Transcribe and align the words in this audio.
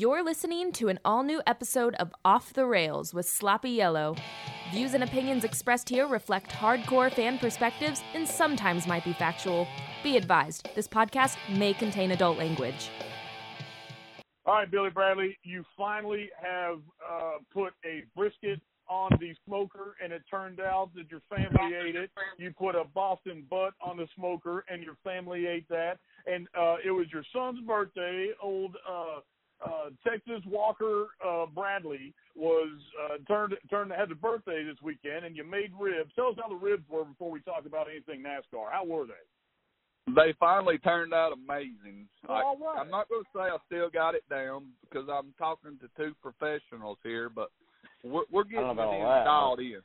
You're 0.00 0.22
listening 0.22 0.70
to 0.74 0.86
an 0.86 1.00
all 1.04 1.24
new 1.24 1.42
episode 1.44 1.96
of 1.96 2.12
Off 2.24 2.52
the 2.52 2.64
Rails 2.64 3.12
with 3.12 3.28
Sloppy 3.28 3.70
Yellow. 3.70 4.14
Views 4.70 4.94
and 4.94 5.02
opinions 5.02 5.42
expressed 5.42 5.88
here 5.88 6.06
reflect 6.06 6.52
hardcore 6.52 7.12
fan 7.12 7.36
perspectives 7.36 8.00
and 8.14 8.24
sometimes 8.24 8.86
might 8.86 9.02
be 9.02 9.12
factual. 9.12 9.66
Be 10.04 10.16
advised, 10.16 10.68
this 10.76 10.86
podcast 10.86 11.36
may 11.52 11.74
contain 11.74 12.12
adult 12.12 12.38
language. 12.38 12.90
All 14.46 14.54
right, 14.54 14.70
Billy 14.70 14.90
Bradley, 14.90 15.36
you 15.42 15.64
finally 15.76 16.30
have 16.40 16.78
uh, 17.04 17.38
put 17.52 17.72
a 17.84 18.04
brisket 18.14 18.60
on 18.88 19.10
the 19.18 19.34
smoker, 19.46 19.96
and 20.00 20.12
it 20.12 20.22
turned 20.30 20.60
out 20.60 20.90
that 20.94 21.10
your 21.10 21.22
family 21.28 21.74
ate 21.74 21.96
it. 21.96 22.10
You 22.38 22.52
put 22.56 22.76
a 22.76 22.84
Boston 22.84 23.44
butt 23.50 23.74
on 23.80 23.96
the 23.96 24.06
smoker, 24.14 24.64
and 24.68 24.80
your 24.80 24.96
family 25.02 25.48
ate 25.48 25.68
that. 25.70 25.98
And 26.32 26.46
uh, 26.56 26.76
it 26.84 26.92
was 26.92 27.06
your 27.12 27.24
son's 27.34 27.60
birthday. 27.66 28.28
Old 28.40 28.76
uh, 28.88 29.22
uh, 29.64 29.90
Texas 30.06 30.42
Walker 30.46 31.06
uh, 31.26 31.46
Bradley 31.46 32.14
was 32.36 32.70
uh, 33.04 33.18
turned 33.26 33.54
turned 33.70 33.92
had 33.92 34.10
a 34.10 34.14
birthday 34.14 34.64
this 34.64 34.80
weekend, 34.82 35.24
and 35.24 35.36
you 35.36 35.44
made 35.44 35.72
ribs. 35.78 36.12
Tell 36.14 36.28
us 36.28 36.36
how 36.40 36.48
the 36.48 36.54
ribs 36.54 36.84
were 36.88 37.04
before 37.04 37.30
we 37.30 37.40
talk 37.40 37.66
about 37.66 37.86
anything 37.90 38.22
NASCAR. 38.22 38.70
How 38.70 38.84
were 38.84 39.06
they? 39.06 39.14
They 40.14 40.34
finally 40.40 40.78
turned 40.78 41.12
out 41.12 41.32
amazing. 41.32 42.08
All 42.28 42.56
right. 42.56 42.80
I'm 42.80 42.90
not 42.90 43.08
going 43.08 43.24
to 43.24 43.28
say 43.34 43.40
I 43.40 43.56
still 43.66 43.90
got 43.90 44.14
it 44.14 44.24
down 44.30 44.66
because 44.82 45.08
I'm 45.12 45.34
talking 45.38 45.78
to 45.80 45.88
two 45.96 46.14
professionals 46.22 46.96
here, 47.02 47.28
but 47.28 47.50
we're, 48.02 48.22
we're 48.30 48.44
getting 48.44 48.68
it 48.68 48.72
about 48.72 48.86
all 48.88 49.02
that. 49.02 49.18
installed 49.18 49.60
in. 49.60 49.80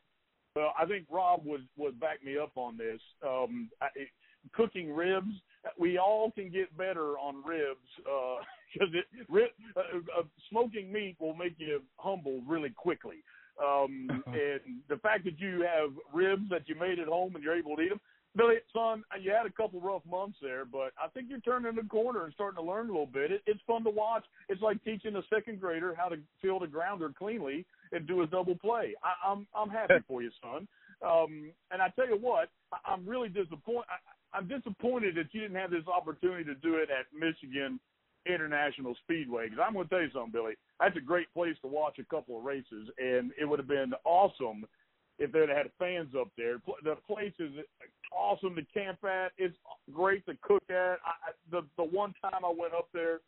Well, 0.56 0.74
I 0.80 0.86
think 0.86 1.08
Rob 1.12 1.42
would 1.46 1.68
would 1.78 2.00
back 2.00 2.24
me 2.24 2.38
up 2.38 2.52
on 2.56 2.78
this. 2.78 3.02
Um, 3.26 3.70
I, 3.82 3.88
it, 3.96 4.08
cooking 4.54 4.94
ribs, 4.94 5.34
we 5.78 5.98
all 5.98 6.32
can 6.32 6.50
get 6.50 6.76
better 6.78 7.18
on 7.18 7.44
ribs 7.46 7.80
because 8.74 8.94
it 8.94 9.06
rib, 9.30 9.50
uh, 9.78 10.20
uh, 10.20 10.24
smoking 10.50 10.92
meat 10.92 11.16
will 11.20 11.36
make 11.36 11.56
you 11.58 11.82
humble 11.98 12.42
really 12.48 12.72
quickly. 12.72 13.24
Um, 13.64 14.08
and 14.28 14.82
the 14.90 14.98
fact 14.98 15.26
that 15.26 15.40
you 15.40 15.62
have 15.62 15.92
ribs 16.12 16.50
that 16.50 16.68
you 16.68 16.76
made 16.76 17.00
at 17.00 17.08
home 17.08 17.36
and 17.36 17.44
you're 17.44 17.58
able 17.58 17.76
to 17.76 17.84
eat 17.84 17.90
them, 17.90 18.02
Billy, 18.36 18.56
son, 18.74 19.04
you 19.22 19.32
had 19.32 19.46
a 19.46 19.52
couple 19.52 19.80
rough 19.80 20.02
months 20.10 20.38
there, 20.42 20.66
but 20.66 20.92
I 20.98 21.08
think 21.14 21.28
you're 21.30 21.40
turning 21.42 21.76
the 21.76 21.84
corner 21.84 22.24
and 22.24 22.34
starting 22.34 22.58
to 22.64 22.68
learn 22.68 22.90
a 22.90 22.92
little 22.92 23.06
bit. 23.06 23.32
It, 23.32 23.44
it's 23.46 23.60
fun 23.68 23.84
to 23.84 23.92
watch. 23.92 24.24
It's 24.50 24.62
like 24.62 24.84
teaching 24.84 25.16
a 25.16 25.22
second 25.32 25.62
grader 25.62 25.94
how 25.96 26.10
to 26.10 26.16
field 26.42 26.64
a 26.64 26.68
grounder 26.68 27.12
cleanly 27.16 27.64
and 27.92 28.08
do 28.08 28.24
a 28.24 28.28
double 28.28 28.56
play. 28.56 28.96
I, 29.04 29.32
I'm 29.32 29.46
I'm 29.56 29.70
happy 29.70 29.94
for 30.08 30.24
you, 30.24 30.32
son. 30.42 30.68
Um, 31.08 31.52
and 31.70 31.80
I 31.82 31.90
tell 31.90 32.08
you 32.08 32.18
what, 32.18 32.50
I, 32.72 32.92
I'm 32.92 33.06
really 33.08 33.30
disappointed. 33.30 33.86
I'm 34.34 34.48
disappointed 34.48 35.16
that 35.16 35.28
you 35.32 35.42
didn't 35.42 35.58
have 35.58 35.72
this 35.72 35.88
opportunity 35.88 36.44
to 36.46 36.56
do 36.56 36.76
it 36.76 36.90
at 36.90 37.06
Michigan 37.18 37.80
International 38.26 38.96
Speedway. 39.04 39.50
Because 39.50 39.64
I'm 39.66 39.74
going 39.74 39.88
to 39.88 39.90
tell 39.90 40.02
you 40.02 40.10
something, 40.14 40.32
Billy. 40.32 40.54
That's 40.80 40.98
a 40.98 41.02
great 41.02 41.32
place 41.34 41.56
to 41.62 41.68
watch 41.68 42.00
a 42.00 42.06
couple 42.06 42.38
of 42.38 42.44
races, 42.44 42.90
and 42.98 43.32
it 43.40 43.46
would 43.46 43.60
have 43.60 43.68
been 43.68 43.94
awesome 44.06 44.66
if 45.20 45.32
they'd 45.32 45.50
had 45.50 45.70
fans 45.78 46.14
up 46.20 46.30
there. 46.38 46.58
The 46.84 46.96
place 47.08 47.34
is 47.40 47.52
awesome 48.12 48.56
to 48.56 48.64
camp 48.74 49.04
at. 49.04 49.32
It's 49.38 49.56
great 49.94 50.26
to 50.26 50.36
cook 50.42 50.64
at. 50.70 51.00
I- 51.06 51.34
the 51.52 51.62
the 51.78 51.84
one 51.84 52.14
time 52.22 52.44
I 52.44 52.54
went 52.56 52.74
up 52.74 52.88
there, 52.94 53.20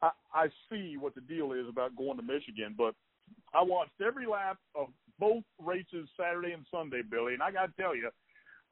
I, 0.00 0.10
I 0.32 0.46
see 0.70 0.96
what 0.96 1.14
the 1.14 1.20
deal 1.20 1.52
is 1.52 1.68
about 1.68 1.96
going 1.96 2.16
to 2.16 2.22
Michigan, 2.22 2.74
but 2.76 2.94
I 3.52 3.62
watched 3.62 4.00
every 4.04 4.26
lap 4.26 4.58
of 4.74 4.88
both 5.18 5.44
races 5.62 6.08
Saturday 6.16 6.52
and 6.52 6.64
Sunday, 6.70 7.02
Billy, 7.02 7.34
and 7.34 7.42
I 7.42 7.50
got 7.50 7.66
to 7.66 7.82
tell 7.82 7.94
you, 7.94 8.10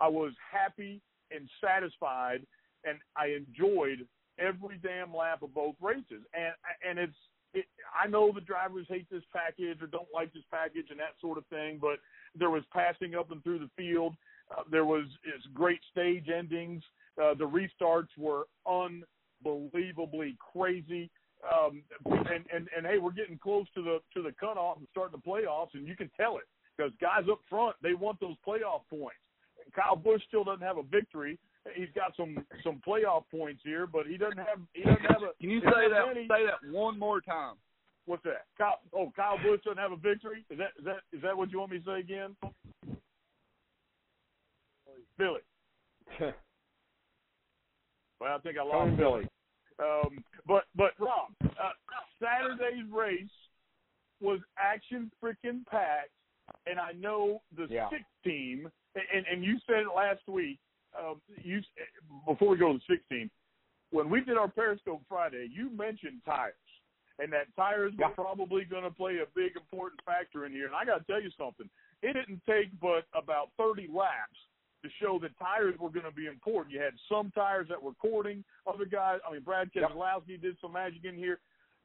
I 0.00 0.08
was 0.08 0.32
happy 0.50 1.00
and 1.34 1.48
satisfied, 1.60 2.46
and 2.84 2.98
I 3.16 3.28
enjoyed 3.28 4.06
every 4.38 4.78
damn 4.82 5.14
lap 5.14 5.42
of 5.42 5.54
both 5.54 5.74
races. 5.80 6.24
And 6.34 6.54
and 6.88 6.98
it's 6.98 7.16
it, 7.54 7.66
I 7.92 8.08
know 8.08 8.32
the 8.32 8.40
drivers 8.40 8.86
hate 8.88 9.06
this 9.10 9.24
package 9.32 9.82
or 9.82 9.86
don't 9.86 10.08
like 10.12 10.32
this 10.32 10.44
package 10.50 10.86
and 10.90 10.98
that 10.98 11.14
sort 11.20 11.38
of 11.38 11.46
thing, 11.46 11.78
but 11.80 11.98
there 12.34 12.50
was 12.50 12.62
passing 12.72 13.14
up 13.14 13.30
and 13.30 13.42
through 13.42 13.58
the 13.58 13.70
field. 13.76 14.14
Uh, 14.50 14.62
there 14.70 14.84
was 14.84 15.04
it's 15.24 15.46
great 15.52 15.80
stage 15.90 16.28
endings. 16.34 16.82
Uh, 17.22 17.34
the 17.34 17.44
restarts 17.44 18.08
were 18.16 18.46
unbelievably 18.66 20.36
crazy. 20.52 21.10
Um, 21.42 21.82
and, 22.06 22.44
and 22.54 22.68
and 22.76 22.86
hey, 22.86 22.98
we're 22.98 23.10
getting 23.10 23.38
close 23.38 23.66
to 23.74 23.82
the 23.82 23.98
to 24.14 24.22
the 24.22 24.32
cutoff 24.38 24.78
and 24.78 24.86
starting 24.90 25.18
the 25.24 25.30
playoffs, 25.30 25.74
and 25.74 25.86
you 25.86 25.96
can 25.96 26.10
tell 26.18 26.36
it 26.36 26.44
because 26.76 26.92
guys 27.00 27.24
up 27.30 27.40
front 27.50 27.76
they 27.82 27.94
want 27.94 28.18
those 28.20 28.36
playoff 28.46 28.82
points. 28.88 29.16
Kyle 29.74 29.96
Busch 29.96 30.22
still 30.28 30.44
doesn't 30.44 30.62
have 30.62 30.78
a 30.78 30.82
victory. 30.82 31.38
He's 31.74 31.88
got 31.94 32.16
some 32.16 32.44
some 32.64 32.80
playoff 32.86 33.24
points 33.30 33.62
here, 33.64 33.86
but 33.86 34.06
he 34.06 34.16
doesn't 34.16 34.38
have 34.38 34.58
he 34.72 34.82
doesn't 34.82 35.02
have 35.02 35.22
a. 35.22 35.40
Can 35.40 35.50
you 35.50 35.60
say 35.60 35.88
that? 35.90 36.14
Say 36.14 36.46
that 36.46 36.72
one 36.72 36.98
more 36.98 37.20
time. 37.20 37.54
What's 38.06 38.24
that? 38.24 38.46
Kyle, 38.58 38.80
oh, 38.92 39.12
Kyle 39.14 39.38
Busch 39.38 39.62
doesn't 39.64 39.78
have 39.78 39.92
a 39.92 39.96
victory. 39.96 40.44
Is 40.50 40.58
that 40.58 40.70
is 40.78 40.84
that 40.84 41.00
is 41.12 41.22
that 41.22 41.36
what 41.36 41.52
you 41.52 41.60
want 41.60 41.70
me 41.70 41.78
to 41.78 41.84
say 41.84 42.00
again? 42.00 42.36
Billy. 45.18 45.40
Well, 48.22 48.36
I 48.36 48.38
think 48.38 48.56
I 48.56 48.62
lost 48.62 48.96
Billy. 48.96 49.26
Um, 49.80 50.22
but 50.46 50.62
but 50.76 50.92
Rob, 51.00 51.32
uh, 51.42 51.72
Saturday's 52.20 52.88
race 52.88 53.26
was 54.20 54.38
action 54.56 55.10
freaking 55.20 55.66
packed, 55.66 56.14
and 56.66 56.78
I 56.78 56.92
know 56.92 57.42
the 57.56 57.66
Yeah. 57.66 57.88
sixth 57.90 58.06
team, 58.24 58.70
and 58.94 59.26
and 59.26 59.44
you 59.44 59.58
said 59.66 59.80
it 59.80 59.94
last 59.94 60.26
week. 60.28 60.58
Um, 60.98 61.20
you 61.42 61.62
before 62.26 62.48
we 62.48 62.56
go 62.58 62.72
to 62.72 62.78
the 62.78 62.84
sixth 62.84 63.08
team, 63.08 63.30
when 63.90 64.10
we 64.10 64.20
did 64.22 64.36
our 64.36 64.48
Periscope 64.48 65.02
Friday, 65.08 65.48
you 65.50 65.70
mentioned 65.70 66.20
tires, 66.24 66.54
and 67.18 67.32
that 67.32 67.46
tires 67.56 67.94
were 67.96 68.10
probably 68.10 68.64
going 68.64 68.84
to 68.84 68.90
play 68.90 69.18
a 69.18 69.26
big 69.34 69.56
important 69.56 70.00
factor 70.04 70.44
in 70.46 70.52
here. 70.52 70.66
And 70.66 70.74
I 70.74 70.84
got 70.84 70.98
to 70.98 71.04
tell 71.04 71.22
you 71.22 71.30
something, 71.38 71.68
it 72.02 72.12
didn't 72.12 72.42
take 72.46 72.68
but 72.80 73.04
about 73.14 73.50
30 73.56 73.88
laps 73.88 74.36
to 74.82 74.90
show 75.00 75.18
that 75.20 75.30
tires 75.38 75.78
were 75.78 75.90
going 75.90 76.04
to 76.04 76.10
be 76.12 76.26
important. 76.26 76.74
You 76.74 76.80
had 76.80 76.94
some 77.08 77.30
tires 77.30 77.68
that 77.68 77.80
were 77.80 77.94
cording, 77.94 78.44
other 78.66 78.84
guys. 78.84 79.20
I 79.26 79.32
mean, 79.32 79.42
Brad 79.42 79.70
Yep. 79.74 79.90
Keselowski 79.92 80.40
did 80.42 80.58
some 80.60 80.72
magic 80.72 81.04
in 81.04 81.14
here. 81.16 81.38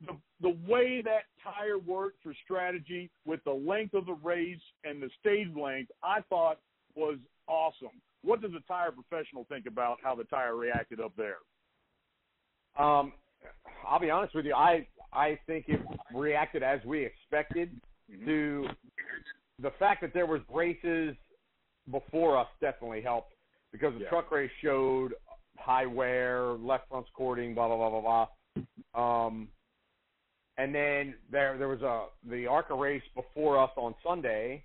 The 0.05 0.15
the 0.41 0.55
way 0.67 1.01
that 1.01 1.23
tire 1.43 1.79
worked 1.79 2.21
for 2.21 2.33
strategy 2.43 3.09
with 3.25 3.43
the 3.45 3.51
length 3.53 3.95
of 3.95 4.05
the 4.05 4.13
race 4.13 4.59
and 4.83 5.01
the 5.01 5.09
stage 5.19 5.47
length, 5.55 5.91
I 6.03 6.21
thought 6.29 6.59
was 6.95 7.17
awesome. 7.47 8.01
What 8.23 8.41
does 8.41 8.51
a 8.53 8.61
tire 8.67 8.91
professional 8.91 9.45
think 9.49 9.65
about 9.65 9.97
how 10.03 10.13
the 10.13 10.25
tire 10.25 10.55
reacted 10.55 10.99
up 10.99 11.13
there? 11.17 11.37
Um, 12.77 13.13
I'll 13.87 13.99
be 13.99 14.11
honest 14.11 14.35
with 14.35 14.45
you. 14.45 14.53
I 14.53 14.87
I 15.11 15.39
think 15.47 15.65
it 15.67 15.81
reacted 16.13 16.61
as 16.63 16.83
we 16.85 17.03
expected. 17.03 17.71
To 18.25 18.67
the 19.59 19.71
fact 19.71 19.99
that 20.01 20.13
there 20.13 20.25
was 20.25 20.39
races 20.53 21.15
before 21.91 22.37
us 22.37 22.47
definitely 22.61 23.01
helped 23.01 23.33
because 23.71 23.93
the 23.95 24.01
Yeah. 24.01 24.09
truck 24.09 24.31
race 24.31 24.51
showed 24.61 25.13
high 25.57 25.85
wear, 25.85 26.53
left 26.53 26.87
front 26.87 27.11
cording, 27.13 27.53
blah 27.53 27.67
blah 27.67 27.77
blah 27.77 28.01
blah 28.01 28.27
blah. 28.93 29.25
Um, 29.25 29.49
and 30.57 30.73
then 30.73 31.15
there 31.31 31.57
there 31.57 31.67
was 31.67 31.81
a 31.81 32.07
the 32.29 32.47
ARCA 32.47 32.73
race 32.73 33.03
before 33.15 33.57
us 33.59 33.71
on 33.77 33.95
Sunday. 34.03 34.63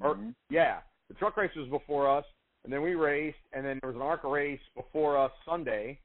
Or 0.00 0.14
Mhm. 0.14 0.34
yeah, 0.48 0.82
the 1.08 1.14
truck 1.14 1.36
race 1.36 1.54
was 1.56 1.68
before 1.68 2.06
us, 2.06 2.24
and 2.64 2.72
then 2.72 2.82
we 2.82 2.94
raced, 2.94 3.38
and 3.52 3.64
then 3.64 3.78
there 3.82 3.88
was 3.90 3.96
an 3.96 4.02
ARCA 4.02 4.28
race 4.28 4.60
before 4.74 5.16
us 5.16 5.32
Sunday, 5.44 6.00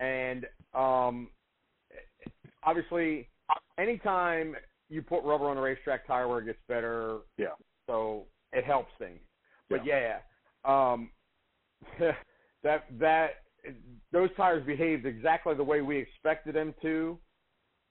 and 0.00 0.48
um, 0.74 1.30
obviously, 2.64 3.28
anytime 3.78 4.56
you 4.88 5.02
put 5.02 5.22
rubber 5.24 5.48
on 5.48 5.56
a 5.56 5.60
racetrack, 5.60 6.06
tire 6.06 6.26
wear 6.26 6.40
gets 6.40 6.58
better. 6.66 7.18
Yeah. 7.36 7.54
So 7.86 8.26
it 8.52 8.64
helps 8.64 8.92
things. 8.98 9.20
But 9.68 9.84
yeah, 9.86 10.20
um, 10.64 11.10
that 12.62 12.86
that 12.98 13.42
those 14.12 14.30
tires 14.36 14.64
behaved 14.66 15.06
exactly 15.06 15.54
the 15.54 15.64
way 15.64 15.80
we 15.80 15.98
expected 15.98 16.54
them 16.54 16.74
to. 16.82 17.18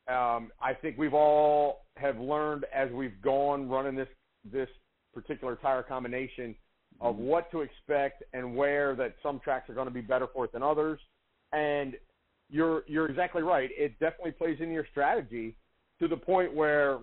Um, 0.09 0.51
I 0.61 0.73
think 0.73 0.97
we've 0.97 1.13
all 1.13 1.85
have 1.97 2.17
learned 2.19 2.65
as 2.73 2.89
we've 2.91 3.21
gone 3.21 3.69
running 3.69 3.95
this 3.95 4.07
this 4.51 4.69
particular 5.13 5.55
tire 5.57 5.83
combination 5.83 6.55
of 7.01 7.17
what 7.17 7.51
to 7.51 7.61
expect 7.61 8.23
and 8.33 8.55
where 8.55 8.95
that 8.95 9.15
some 9.21 9.39
tracks 9.39 9.69
are 9.69 9.73
going 9.73 9.87
to 9.87 9.93
be 9.93 10.01
better 10.01 10.27
for 10.33 10.45
it 10.45 10.51
than 10.51 10.63
others. 10.63 10.99
And 11.53 11.95
you're 12.49 12.83
you're 12.87 13.07
exactly 13.07 13.43
right. 13.43 13.69
It 13.77 13.99
definitely 13.99 14.31
plays 14.31 14.57
into 14.59 14.73
your 14.73 14.87
strategy 14.91 15.55
to 15.99 16.07
the 16.07 16.17
point 16.17 16.53
where 16.53 16.99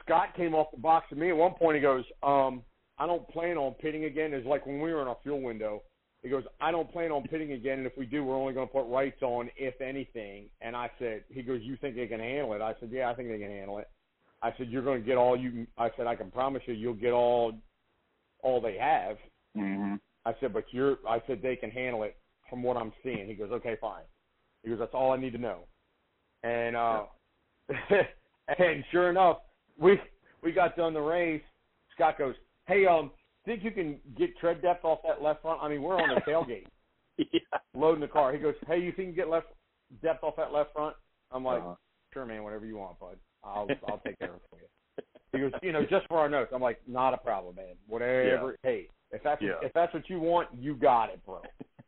Scott 0.04 0.36
came 0.38 0.56
off 0.56 0.72
the 0.72 0.78
box 0.78 1.08
to 1.10 1.16
me 1.16 1.30
at 1.30 1.38
one 1.38 1.54
point. 1.54 1.76
He 1.76 1.82
goes, 1.82 2.06
um, 2.24 2.64
"I 2.98 3.06
don't 3.06 3.28
plan 3.30 3.58
on 3.58 3.74
pitting 3.74 4.06
again." 4.06 4.34
It's 4.34 4.48
like 4.48 4.66
when 4.66 4.80
we 4.80 4.94
were 4.94 5.02
in 5.02 5.08
our 5.08 5.18
fuel 5.24 5.42
window. 5.42 5.84
He 6.26 6.32
goes, 6.32 6.44
"I 6.60 6.72
don't 6.72 6.92
plan 6.92 7.12
on 7.12 7.24
pitting 7.24 7.54
again, 7.54 7.78
and 7.78 7.88
if 7.88 7.96
we 7.98 8.06
do, 8.06 8.24
we're 8.24 8.36
only 8.36 8.54
going 8.54 8.68
to 8.68 8.74
put 8.74 8.90
rights 8.90 9.22
on, 9.22 9.50
if 9.56 9.80
anything." 9.80 10.50
And 10.60 10.76
I 10.76 10.90
said, 11.00 11.24
"He 11.30 11.42
goes, 11.42 11.62
you 11.62 11.78
think 11.78 11.96
they 11.96 12.08
can 12.08 12.20
handle 12.20 12.54
it?" 12.54 12.62
I 12.62 12.74
said, 12.80 12.90
"Yeah, 12.92 13.10
I 13.10 13.14
think 13.14 13.30
they 13.30 13.40
can 13.40 13.52
handle 13.52 13.78
it." 13.78 13.90
I 14.42 14.54
said, 14.58 14.70
"You're 14.70 14.84
going 14.84 15.02
to 15.02 15.06
get 15.06 15.18
all 15.18 15.38
you." 15.38 15.52
can 15.52 15.68
I 15.78 15.90
said, 15.96 16.08
"I 16.08 16.16
can 16.16 16.32
promise 16.32 16.64
you, 16.66 16.74
you'll 16.74 16.96
get 16.96 17.14
all, 17.14 17.54
all 18.44 18.60
they 18.60 18.78
have." 18.78 19.18
Mm-hmm. 19.56 19.96
I 20.26 20.34
said, 20.42 20.52
"But 20.52 20.66
you're," 20.72 20.98
I 21.08 21.22
said, 21.28 21.42
"They 21.42 21.56
can 21.56 21.70
handle 21.72 22.04
it 22.04 22.18
from 22.50 22.64
what 22.64 22.76
I'm 22.76 22.92
seeing." 23.04 23.28
He 23.28 23.36
goes, 23.36 23.52
"Okay, 23.52 23.78
fine." 23.80 24.04
He 24.64 24.70
goes, 24.70 24.80
"That's 24.80 24.94
all 24.94 25.14
I 25.14 25.18
need 25.18 25.34
to 25.34 25.38
know." 25.38 25.66
and 26.46 26.76
uh, 26.76 27.04
and 28.60 28.84
sure 28.92 29.10
enough, 29.10 29.38
we 29.80 30.00
we 30.44 30.52
got 30.52 30.78
done 30.78 30.94
the 30.94 31.02
race. 31.02 31.42
Scott 31.94 32.18
goes, 32.18 32.36
"Hey, 32.68 32.86
um, 32.86 33.12
think 33.46 33.64
you 33.64 33.72
can 33.72 34.00
get 34.18 34.38
tread 34.38 34.62
depth 34.62 34.84
off 34.86 35.00
that 35.08 35.22
left 35.22 35.42
front? 35.42 35.62
I 35.62 35.70
mean, 35.70 35.82
we're 35.82 36.02
on 36.02 36.10
the 36.14 36.22
tailgate, 36.30 36.66
yeah. 37.18 37.40
loading 37.74 38.02
the 38.02 38.08
car." 38.08 38.34
He 38.34 38.40
goes, 38.40 38.56
"Hey, 38.68 38.80
you 38.80 38.92
think 38.92 39.08
you 39.10 39.14
can 39.14 39.16
get 39.16 39.30
left 39.30 39.48
depth 40.02 40.24
off 40.24 40.36
that 40.38 40.52
left 40.54 40.74
front?" 40.74 40.96
I'm 41.32 41.44
like, 41.44 41.62
Uh-huh. 41.62 41.76
"Sure, 42.14 42.26
man, 42.26 42.44
whatever 42.44 42.66
you 42.66 42.78
want, 42.78 43.00
bud. 43.00 43.18
I'll 43.44 43.68
I'll 43.88 44.02
take 44.06 44.20
care 44.20 44.30
of 44.30 44.36
it 44.36 44.42
for 44.50 44.60
you." 44.60 44.68
He 45.34 45.40
goes, 45.40 45.52
"You 45.62 45.72
know, 45.74 45.84
just 45.86 46.08
for 46.08 46.18
our 46.20 46.30
notes." 46.30 46.52
I'm 46.54 46.62
like, 46.62 46.80
"Not 46.88 47.14
a 47.14 47.18
problem, 47.18 47.56
man. 47.56 47.76
Whatever. 47.88 48.58
Hey, 48.64 48.88
if 49.12 49.22
that's 49.24 49.42
Yeah. 49.42 49.54
if 49.62 49.72
that's 49.74 49.94
what 49.94 50.10
you 50.10 50.20
want, 50.20 50.50
you 50.54 50.76
got 50.76 51.10
it, 51.10 51.24
bro. 51.26 51.42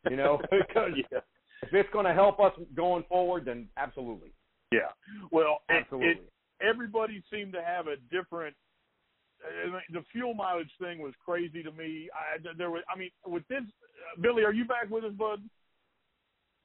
You 0.09 0.15
know, 0.17 0.39
because 0.51 0.91
yeah. 0.95 1.19
if 1.63 1.73
it's 1.73 1.89
going 1.91 2.05
to 2.05 2.13
help 2.13 2.39
us 2.39 2.53
going 2.75 3.03
forward, 3.09 3.45
then 3.45 3.67
absolutely, 3.77 4.31
Yeah. 4.71 4.89
Well, 5.31 5.59
it, 5.69 5.73
absolutely. 5.81 6.09
it, 6.09 6.29
everybody 6.61 7.23
seemed 7.31 7.53
to 7.53 7.61
have 7.63 7.87
a 7.87 7.95
different. 8.11 8.55
I 9.43 9.67
mean, 9.67 9.81
the 9.91 10.03
fuel 10.11 10.33
mileage 10.33 10.71
thing 10.79 10.99
was 10.99 11.13
crazy 11.23 11.63
to 11.63 11.71
me. 11.71 12.09
I 12.13 12.37
there 12.57 12.71
was. 12.71 12.83
I 12.93 12.97
mean, 12.97 13.11
with 13.25 13.47
this, 13.47 13.61
uh, 13.61 14.21
Billy, 14.21 14.43
are 14.43 14.53
you 14.53 14.65
back 14.65 14.89
with 14.89 15.03
us, 15.03 15.13
bud? 15.13 15.41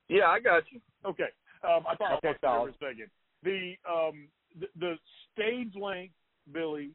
Yeah, 0.09 0.27
I 0.27 0.41
got 0.41 0.65
you. 0.71 0.81
Okay. 1.05 1.29
Um, 1.65 1.85
I 1.89 1.97
thought 1.97 2.25
Okay, 2.25 2.35
I 2.43 2.59
lost 2.59 2.73
you 2.81 2.89
there 2.89 2.89
for 2.89 2.89
a 2.89 2.93
second. 2.93 3.11
The 3.43 3.75
um 3.91 4.29
the, 4.59 4.67
the 4.79 4.95
stage 5.33 5.75
length, 5.81 6.15
Billy, 6.53 6.91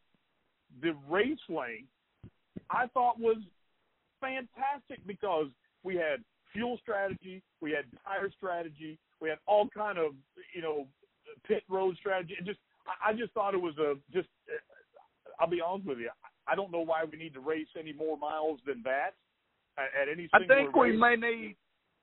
the 0.81 0.94
race 1.09 1.38
length, 1.50 1.89
I 2.69 2.88
thought 2.94 3.19
was 3.19 3.38
fantastic 4.19 5.06
because 5.06 5.47
we 5.83 5.95
had 5.95 6.24
fuel 6.53 6.77
strategy, 6.81 7.41
we 7.62 7.71
had 7.71 7.85
tire 8.03 8.29
strategy, 8.35 8.97
we 9.21 9.29
had 9.29 9.38
all 9.45 9.68
kind 9.69 9.97
of 9.97 10.13
you 10.56 10.62
know 10.62 10.88
pit 11.47 11.63
road 11.69 11.95
strategy. 11.97 12.35
It 12.39 12.45
just 12.45 12.59
I 12.88 13.09
I 13.12 13.13
just 13.13 13.31
thought 13.33 13.53
it 13.53 13.62
was 13.62 13.77
a 13.77 13.95
just. 14.12 14.27
I'll 15.39 15.50
be 15.50 15.62
honest 15.62 15.88
with 15.88 16.00
you. 16.00 16.10
I 16.48 16.56
don't 16.56 16.72
know 16.72 16.81
why 16.81 17.04
we 17.04 17.18
need 17.18 17.34
to 17.34 17.39
race 17.39 17.68
any 17.78 17.94
more 17.94 18.18
miles 18.18 18.60
than 18.66 18.81
that 18.84 19.12
at, 19.78 19.89
at 20.01 20.10
any. 20.12 20.28
I 20.34 20.39
singular 20.39 20.63
think 20.63 20.75
we 20.75 20.92
race. 20.92 21.00
may 21.00 21.16
need 21.16 21.56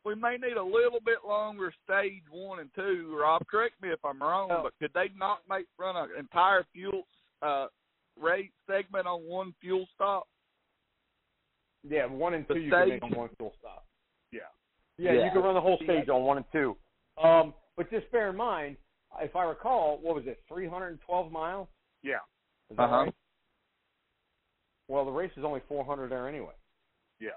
we 0.05 0.15
may 0.15 0.37
need 0.37 0.57
a 0.59 0.63
little 0.63 1.01
bit 1.05 1.19
longer 1.27 1.73
stage 1.85 2.23
one 2.31 2.59
and 2.61 2.71
two. 2.75 3.17
Rob, 3.19 3.47
correct 3.47 3.81
me 3.81 3.89
if 3.91 4.05
I'm 4.05 4.21
wrong, 4.21 4.49
Oh. 4.53 4.63
but 4.65 4.73
could 4.81 4.93
they 4.95 5.11
not 5.17 5.41
make 5.49 5.67
run 5.79 5.97
an 5.97 6.11
entire 6.19 6.65
fuel 6.73 7.03
uh 7.43 7.67
race 8.21 8.51
segment 8.71 9.07
on 9.07 9.23
one 9.27 9.55
fuel 9.61 9.87
stop? 9.95 10.29
yeah, 11.89 12.07
one 12.07 12.35
and 12.35 12.47
The 12.49 12.55
two 12.55 12.61
you 12.61 12.71
can 12.71 12.89
make 12.89 13.03
on 13.03 13.11
one 13.13 13.29
full 13.39 13.53
stop. 13.59 13.85
Yeah. 14.33 14.41
Yeah, 14.99 15.13
Yeah. 15.13 15.25
you 15.27 15.31
can 15.33 15.43
run 15.43 15.55
the 15.55 15.61
whole 15.61 15.79
stage 15.85 16.09
on 16.09 16.23
one 16.23 16.39
and 16.39 16.47
two. 16.53 16.77
Um, 17.23 17.55
but 17.77 17.91
just 17.91 18.11
bear 18.13 18.31
in 18.31 18.37
mind, 18.37 18.77
if 19.21 19.35
I 19.37 19.45
recall, 19.45 19.99
what 20.01 20.15
was 20.15 20.25
it, 20.27 20.41
312 20.49 21.31
miles? 21.33 21.69
Yeah. 22.03 22.17
Is 22.71 22.77
that 22.77 22.85
Uh-huh. 22.85 22.97
right? 23.05 23.15
Well, 24.89 25.05
the 25.05 25.11
race 25.11 25.31
is 25.37 25.45
only 25.45 25.61
400 25.69 26.11
there 26.11 26.29
anyway. 26.29 26.53
Yeah. 27.21 27.31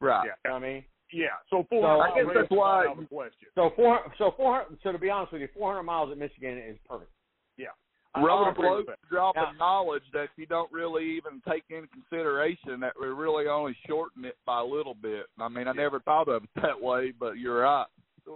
Right. 0.00 0.26
Yeah. 0.26 0.32
You 0.44 0.50
know 0.50 0.54
what 0.60 0.64
I 0.64 0.72
mean? 0.72 0.84
Yeah. 1.12 1.26
So 1.50 1.64
four 1.70 1.82
So, 1.82 2.00
I 2.00 2.14
guess 2.14 2.26
that's 2.34 2.50
why- 2.50 2.86
out 2.86 2.92
of 2.92 2.98
the 2.98 3.06
question. 3.06 3.48
So 3.54 3.70
four, 3.76 4.00
so 4.18 4.32
400. 4.36 4.78
So 4.82 4.92
to 4.92 4.98
be 4.98 5.10
honest 5.10 5.32
with 5.32 5.42
you, 5.42 5.48
400 5.54 5.82
miles 5.84 6.10
at 6.12 6.18
Michigan 6.18 6.58
is 6.58 6.78
perfect. 6.88 7.10
Yeah. 7.56 7.68
I- 8.14 8.18
I 8.18 8.22
would 8.22 8.28
Rob 8.28 8.48
agree 8.48 8.68
with 8.70 8.78
Lowe 8.78 8.82
that. 8.92 8.98
dropping 9.08 9.42
Yeah. 9.42 9.52
knowledge 9.58 10.02
that 10.12 10.30
you 10.36 10.46
don't 10.46 10.70
really 10.72 11.04
even 11.04 11.40
take 11.48 11.64
into 11.70 11.88
consideration 11.88 12.80
that 12.80 12.98
we 12.98 13.06
really 13.08 13.46
only 13.48 13.74
shorten 13.86 14.24
it 14.24 14.36
by 14.44 14.60
a 14.60 14.64
little 14.64 14.94
bit. 14.94 15.26
I 15.38 15.48
mean, 15.48 15.66
I 15.68 15.72
Yeah. 15.72 15.82
never 15.82 16.00
thought 16.00 16.28
of 16.28 16.44
it 16.44 16.50
that 16.56 16.80
way, 16.80 17.10
but 17.12 17.38
you're 17.38 17.60
right. 17.62 17.86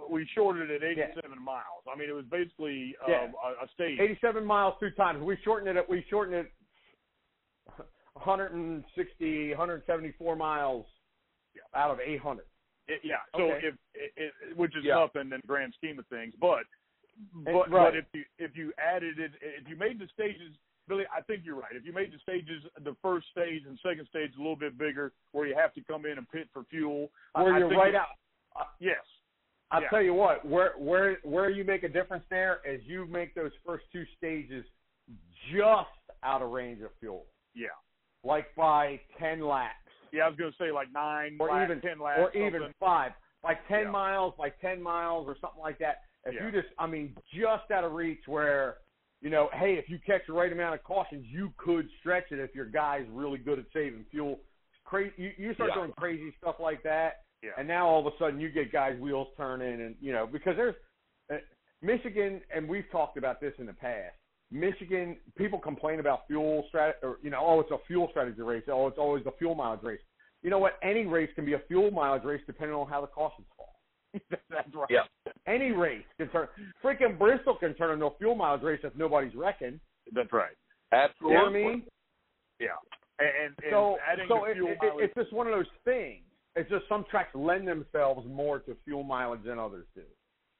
We 0.09 0.25
shortened 0.27 0.69
it 0.71 0.81
at 0.81 0.89
87 0.89 1.37
miles. 1.41 1.83
I 1.91 1.95
mean, 1.97 2.07
it 2.09 2.13
was 2.13 2.25
basically 2.25 2.95
um, 3.03 3.09
Yeah. 3.11 3.31
a, 3.43 3.65
a 3.65 3.67
stage. 3.69 3.99
87 3.99 4.45
miles 4.45 4.75
two 4.79 4.91
times. 4.91 5.21
We 5.21 5.35
shortened 5.43 5.77
it. 5.77 5.89
We 5.89 6.03
shortened 6.09 6.35
it 6.45 6.51
160, 8.13 9.49
174 9.51 10.35
miles 10.35 10.85
Yeah. 11.55 11.61
out 11.75 11.91
of 11.91 11.99
800. 11.99 12.45
It- 12.87 13.03
yeah. 13.03 13.17
So 13.35 13.51
Okay. 13.51 13.67
if 13.67 13.75
it, 13.93 14.13
it, 14.17 14.57
which 14.57 14.75
is 14.75 14.83
Yeah. 14.83 14.95
nothing 14.95 15.21
in 15.23 15.29
the 15.29 15.47
grand 15.47 15.73
scheme 15.75 15.99
of 15.99 16.07
things, 16.07 16.35
but 16.35 16.65
but, 17.43 17.69
right. 17.69 17.69
but 17.69 17.95
if 17.95 18.05
you 18.13 18.25
if 18.39 18.55
you 18.57 18.73
added 18.77 19.19
it, 19.19 19.33
if 19.41 19.67
you 19.67 19.75
made 19.75 19.99
the 19.99 20.07
stages, 20.07 20.55
Billy, 20.87 21.05
I 21.15 21.21
think 21.21 21.45
you're 21.45 21.55
right. 21.59 21.75
If 21.75 21.85
you 21.85 21.93
made 21.93 22.11
the 22.11 22.17
stages, 22.19 22.63
the 22.79 22.95
first 22.95 23.27
stage 23.29 23.65
and 23.65 23.77
second 23.79 24.07
stage 24.07 24.33
a 24.35 24.37
little 24.39 24.55
bit 24.55 24.77
bigger, 24.77 25.13
where 25.31 25.45
you 25.45 25.53
have 25.55 25.73
to 25.75 25.83
come 25.83 26.05
in 26.05 26.17
and 26.17 26.29
pit 26.31 26.49
for 26.51 26.63
fuel, 26.65 27.11
Where 27.33 27.53
I 27.53 27.59
you're 27.59 27.69
think 27.69 27.81
right 27.81 27.95
out. 27.95 28.17
Uh, 28.55 28.65
Yes. 28.79 29.05
I'll 29.69 29.81
Yeah. 29.83 29.89
tell 29.89 30.01
you 30.01 30.13
what, 30.13 30.43
where 30.45 30.71
where 30.77 31.15
where 31.23 31.49
you 31.49 31.63
make 31.63 31.83
a 31.83 31.89
difference 31.89 32.25
there 32.29 32.61
is 32.65 32.83
you 32.85 33.05
make 33.05 33.33
those 33.35 33.55
first 33.65 33.89
two 33.91 34.05
stages 34.17 34.65
just 35.51 35.89
out 36.23 36.41
of 36.41 36.49
range 36.51 36.81
of 36.81 36.93
fuel, 36.99 37.27
Yeah. 37.53 37.69
Like 38.23 38.53
by 38.55 38.99
ten 39.19 39.41
laps, 39.41 39.75
Yeah. 40.11 40.25
I 40.25 40.27
was 40.29 40.37
going 40.37 40.51
to 40.51 40.57
say 40.57 40.71
like 40.71 40.91
nine 40.91 41.37
or 41.39 41.49
laps, 41.49 41.69
even 41.71 41.81
ten 41.81 41.99
laps, 41.99 42.19
or 42.19 42.31
even 42.37 42.73
five, 42.79 43.13
by 43.41 43.55
ten 43.67 43.83
Yeah. 43.85 43.91
miles, 43.91 44.33
by 44.37 44.49
ten 44.49 44.81
miles, 44.81 45.27
or 45.27 45.35
something 45.39 45.61
like 45.61 45.77
that. 45.79 46.03
If 46.25 46.35
Yeah. 46.35 46.45
you 46.45 46.51
just, 46.51 46.73
I 46.77 46.85
mean, 46.85 47.15
just 47.33 47.71
out 47.71 47.83
of 47.83 47.93
reach 47.93 48.27
where, 48.27 48.77
you 49.21 49.29
know, 49.29 49.49
hey, 49.53 49.75
if 49.75 49.89
you 49.89 49.97
catch 49.99 50.21
the 50.27 50.33
right 50.33 50.51
amount 50.51 50.75
of 50.75 50.83
cautions, 50.83 51.25
you 51.27 51.51
could 51.57 51.89
stretch 51.99 52.31
it 52.31 52.39
if 52.39 52.53
your 52.53 52.65
guy's 52.65 53.07
really 53.09 53.39
good 53.39 53.57
at 53.59 53.65
saving 53.73 54.05
fuel. 54.11 54.39
Crazy, 54.83 55.13
you, 55.17 55.31
you 55.37 55.53
start 55.55 55.71
Yeah. 55.71 55.75
doing 55.81 55.93
crazy 55.93 56.31
stuff 56.37 56.59
like 56.59 56.83
that, 56.83 57.23
Yeah. 57.41 57.51
and 57.57 57.67
now 57.67 57.87
all 57.87 58.05
of 58.05 58.13
a 58.13 58.17
sudden 58.17 58.39
you 58.39 58.49
get 58.49 58.71
guys' 58.71 58.99
wheels 58.99 59.29
turning, 59.37 59.81
and 59.81 59.95
you 59.99 60.11
know 60.11 60.27
because 60.27 60.55
there's 60.57 60.75
uh, 61.31 61.37
Michigan, 61.81 62.41
and 62.53 62.67
we've 62.67 62.89
talked 62.91 63.17
about 63.17 63.39
this 63.39 63.53
in 63.57 63.65
the 63.65 63.73
past. 63.73 64.15
Michigan 64.51 65.17
people 65.37 65.57
complain 65.57 65.99
about 65.99 66.27
fuel 66.27 66.65
strat, 66.73 66.93
or 67.01 67.17
you 67.23 67.29
know, 67.29 67.39
oh, 67.41 67.59
it's 67.61 67.71
a 67.71 67.77
fuel 67.87 68.07
strategy 68.11 68.41
race. 68.41 68.63
Oh, 68.67 68.87
it's 68.87 68.97
always 68.97 69.25
a 69.25 69.31
fuel 69.37 69.55
mileage 69.55 69.83
race. 69.83 70.01
You 70.43 70.49
know 70.49 70.59
what? 70.59 70.73
Any 70.83 71.05
race 71.05 71.29
can 71.35 71.45
be 71.45 71.53
a 71.53 71.61
fuel 71.67 71.91
mileage 71.91 72.23
race 72.23 72.41
depending 72.45 72.75
on 72.75 72.87
how 72.87 73.01
the 73.01 73.07
cautions 73.07 73.47
fall. 73.55 73.75
That's 74.49 74.75
right. 74.75 74.89
Yeah. 74.89 75.03
Any 75.47 75.71
race 75.71 76.03
can 76.17 76.27
turn. 76.29 76.47
Freaking 76.83 77.17
Bristol 77.17 77.55
can 77.55 77.73
turn 77.75 77.93
into 77.93 78.05
a 78.05 78.17
fuel 78.17 78.35
mileage 78.35 78.63
race 78.63 78.79
if 78.83 78.95
nobody's 78.95 79.35
wrecking. 79.35 79.79
That's 80.13 80.31
right. 80.33 80.55
Absolutely. 80.91 81.31
You 81.31 81.37
know 81.37 81.43
what 81.43 81.49
I 81.49 81.53
mean? 81.53 81.83
Yeah. 82.59 82.67
And, 83.19 83.45
and 83.45 83.55
so 83.71 83.97
so 84.27 84.45
it, 84.45 84.57
mileage. 84.57 84.77
it's 84.99 85.13
just 85.15 85.31
one 85.31 85.47
of 85.47 85.53
those 85.53 85.69
things. 85.85 86.23
It's 86.55 86.69
just 86.69 86.83
some 86.89 87.05
tracks 87.09 87.33
lend 87.33 87.67
themselves 87.67 88.27
more 88.27 88.59
to 88.59 88.75
fuel 88.83 89.03
mileage 89.03 89.43
than 89.45 89.57
others 89.57 89.85
do. 89.95 90.01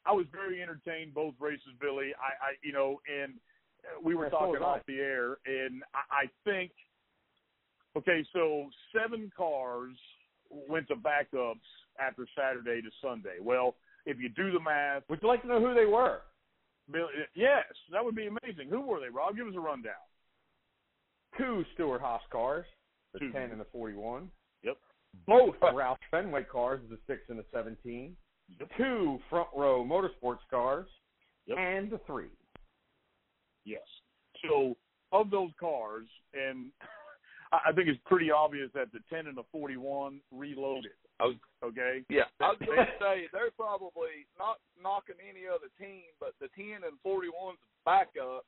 I 0.05 0.13
was 0.13 0.25
very 0.31 0.61
entertained 0.61 1.13
both 1.13 1.33
races, 1.39 1.75
Billy. 1.79 2.11
I, 2.17 2.29
I 2.45 2.49
you 2.63 2.71
know, 2.71 3.01
and 3.11 3.33
we 4.03 4.15
were 4.15 4.25
Yeah, 4.25 4.31
so 4.31 4.37
talking 4.39 4.61
I. 4.61 4.65
off 4.65 4.81
the 4.87 4.97
air, 4.99 5.37
and 5.45 5.83
I, 5.93 6.23
I 6.23 6.29
think, 6.45 6.71
okay, 7.97 8.25
so 8.33 8.69
seven 8.95 9.31
cars 9.35 9.95
went 10.49 10.87
to 10.89 10.95
backups 10.95 11.59
after 11.99 12.25
Saturday 12.37 12.81
to 12.81 12.89
Sunday. 13.01 13.37
Well, 13.41 13.75
if 14.05 14.17
you 14.19 14.29
do 14.29 14.51
the 14.51 14.59
math, 14.59 15.03
Would 15.09 15.19
you 15.21 15.27
like 15.27 15.41
to 15.43 15.47
know 15.47 15.59
who 15.59 15.73
they 15.73 15.85
were? 15.85 16.21
Billy, 16.91 17.11
yes, 17.35 17.65
that 17.91 18.03
would 18.03 18.15
be 18.15 18.27
amazing. 18.27 18.67
Who 18.69 18.81
were 18.81 18.99
they, 18.99 19.09
Rob? 19.09 19.35
Give 19.37 19.47
us 19.47 19.53
a 19.55 19.59
rundown. 19.59 19.93
Two 21.37 21.63
Stewart 21.73 22.01
Haas 22.01 22.21
cars, 22.31 22.65
the 23.13 23.19
Two. 23.19 23.31
10 23.31 23.51
and 23.51 23.59
the 23.61 23.65
41. 23.71 24.29
Yep. 24.63 24.77
Both 25.27 25.55
Roush 25.61 25.95
Fenway 26.09 26.43
cars, 26.51 26.81
the 26.89 26.97
6 27.07 27.21
and 27.29 27.39
the 27.39 27.45
17. 27.53 28.15
Yep. 28.59 28.69
Two 28.77 29.19
Front 29.29 29.47
Row 29.55 29.85
Motorsports 29.85 30.39
cars, 30.49 30.87
Yep. 31.45 31.57
and 31.57 31.89
the 31.91 31.99
3. 32.05 32.25
Yes. 33.65 33.81
So 34.47 34.75
of 35.11 35.29
those 35.29 35.51
cars, 35.59 36.07
and 36.33 36.71
I 37.51 37.69
I 37.69 37.71
think 37.73 37.87
it's 37.89 37.99
pretty 38.05 38.31
obvious 38.31 38.69
that 38.73 38.91
the 38.91 38.99
10 39.09 39.27
and 39.27 39.37
the 39.37 39.43
41 39.51 40.19
reloaded. 40.31 40.91
Oh. 41.19 41.33
Okay. 41.63 42.01
Yeah, 42.09 42.23
I 42.39 42.49
was 42.49 42.57
going 42.65 42.77
to 42.85 42.91
say 42.99 43.27
they're 43.31 43.51
probably 43.55 44.25
not 44.39 44.57
knocking 44.81 45.17
any 45.21 45.45
other 45.47 45.69
team, 45.77 46.09
but 46.19 46.33
the 46.41 46.47
10 46.55 46.81
and 46.87 46.97
41's 47.05 47.59
backup 47.85 48.45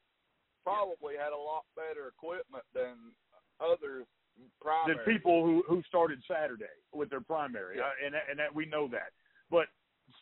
probably 0.63 1.13
had 1.19 1.33
a 1.33 1.37
lot 1.37 1.65
better 1.75 2.07
equipment 2.07 2.63
than 2.73 2.95
other 3.61 4.05
primary. 4.61 4.97
than 4.97 5.05
people 5.05 5.45
who 5.45 5.63
who 5.67 5.83
started 5.87 6.17
Saturday 6.27 6.73
with 6.93 7.09
their 7.11 7.21
primary, 7.21 7.77
Yeah. 7.77 7.83
uh, 7.91 8.05
and 8.07 8.15
and 8.15 8.39
that 8.39 8.53
we 8.55 8.65
know 8.65 8.87
that. 8.87 9.11
But 9.51 9.67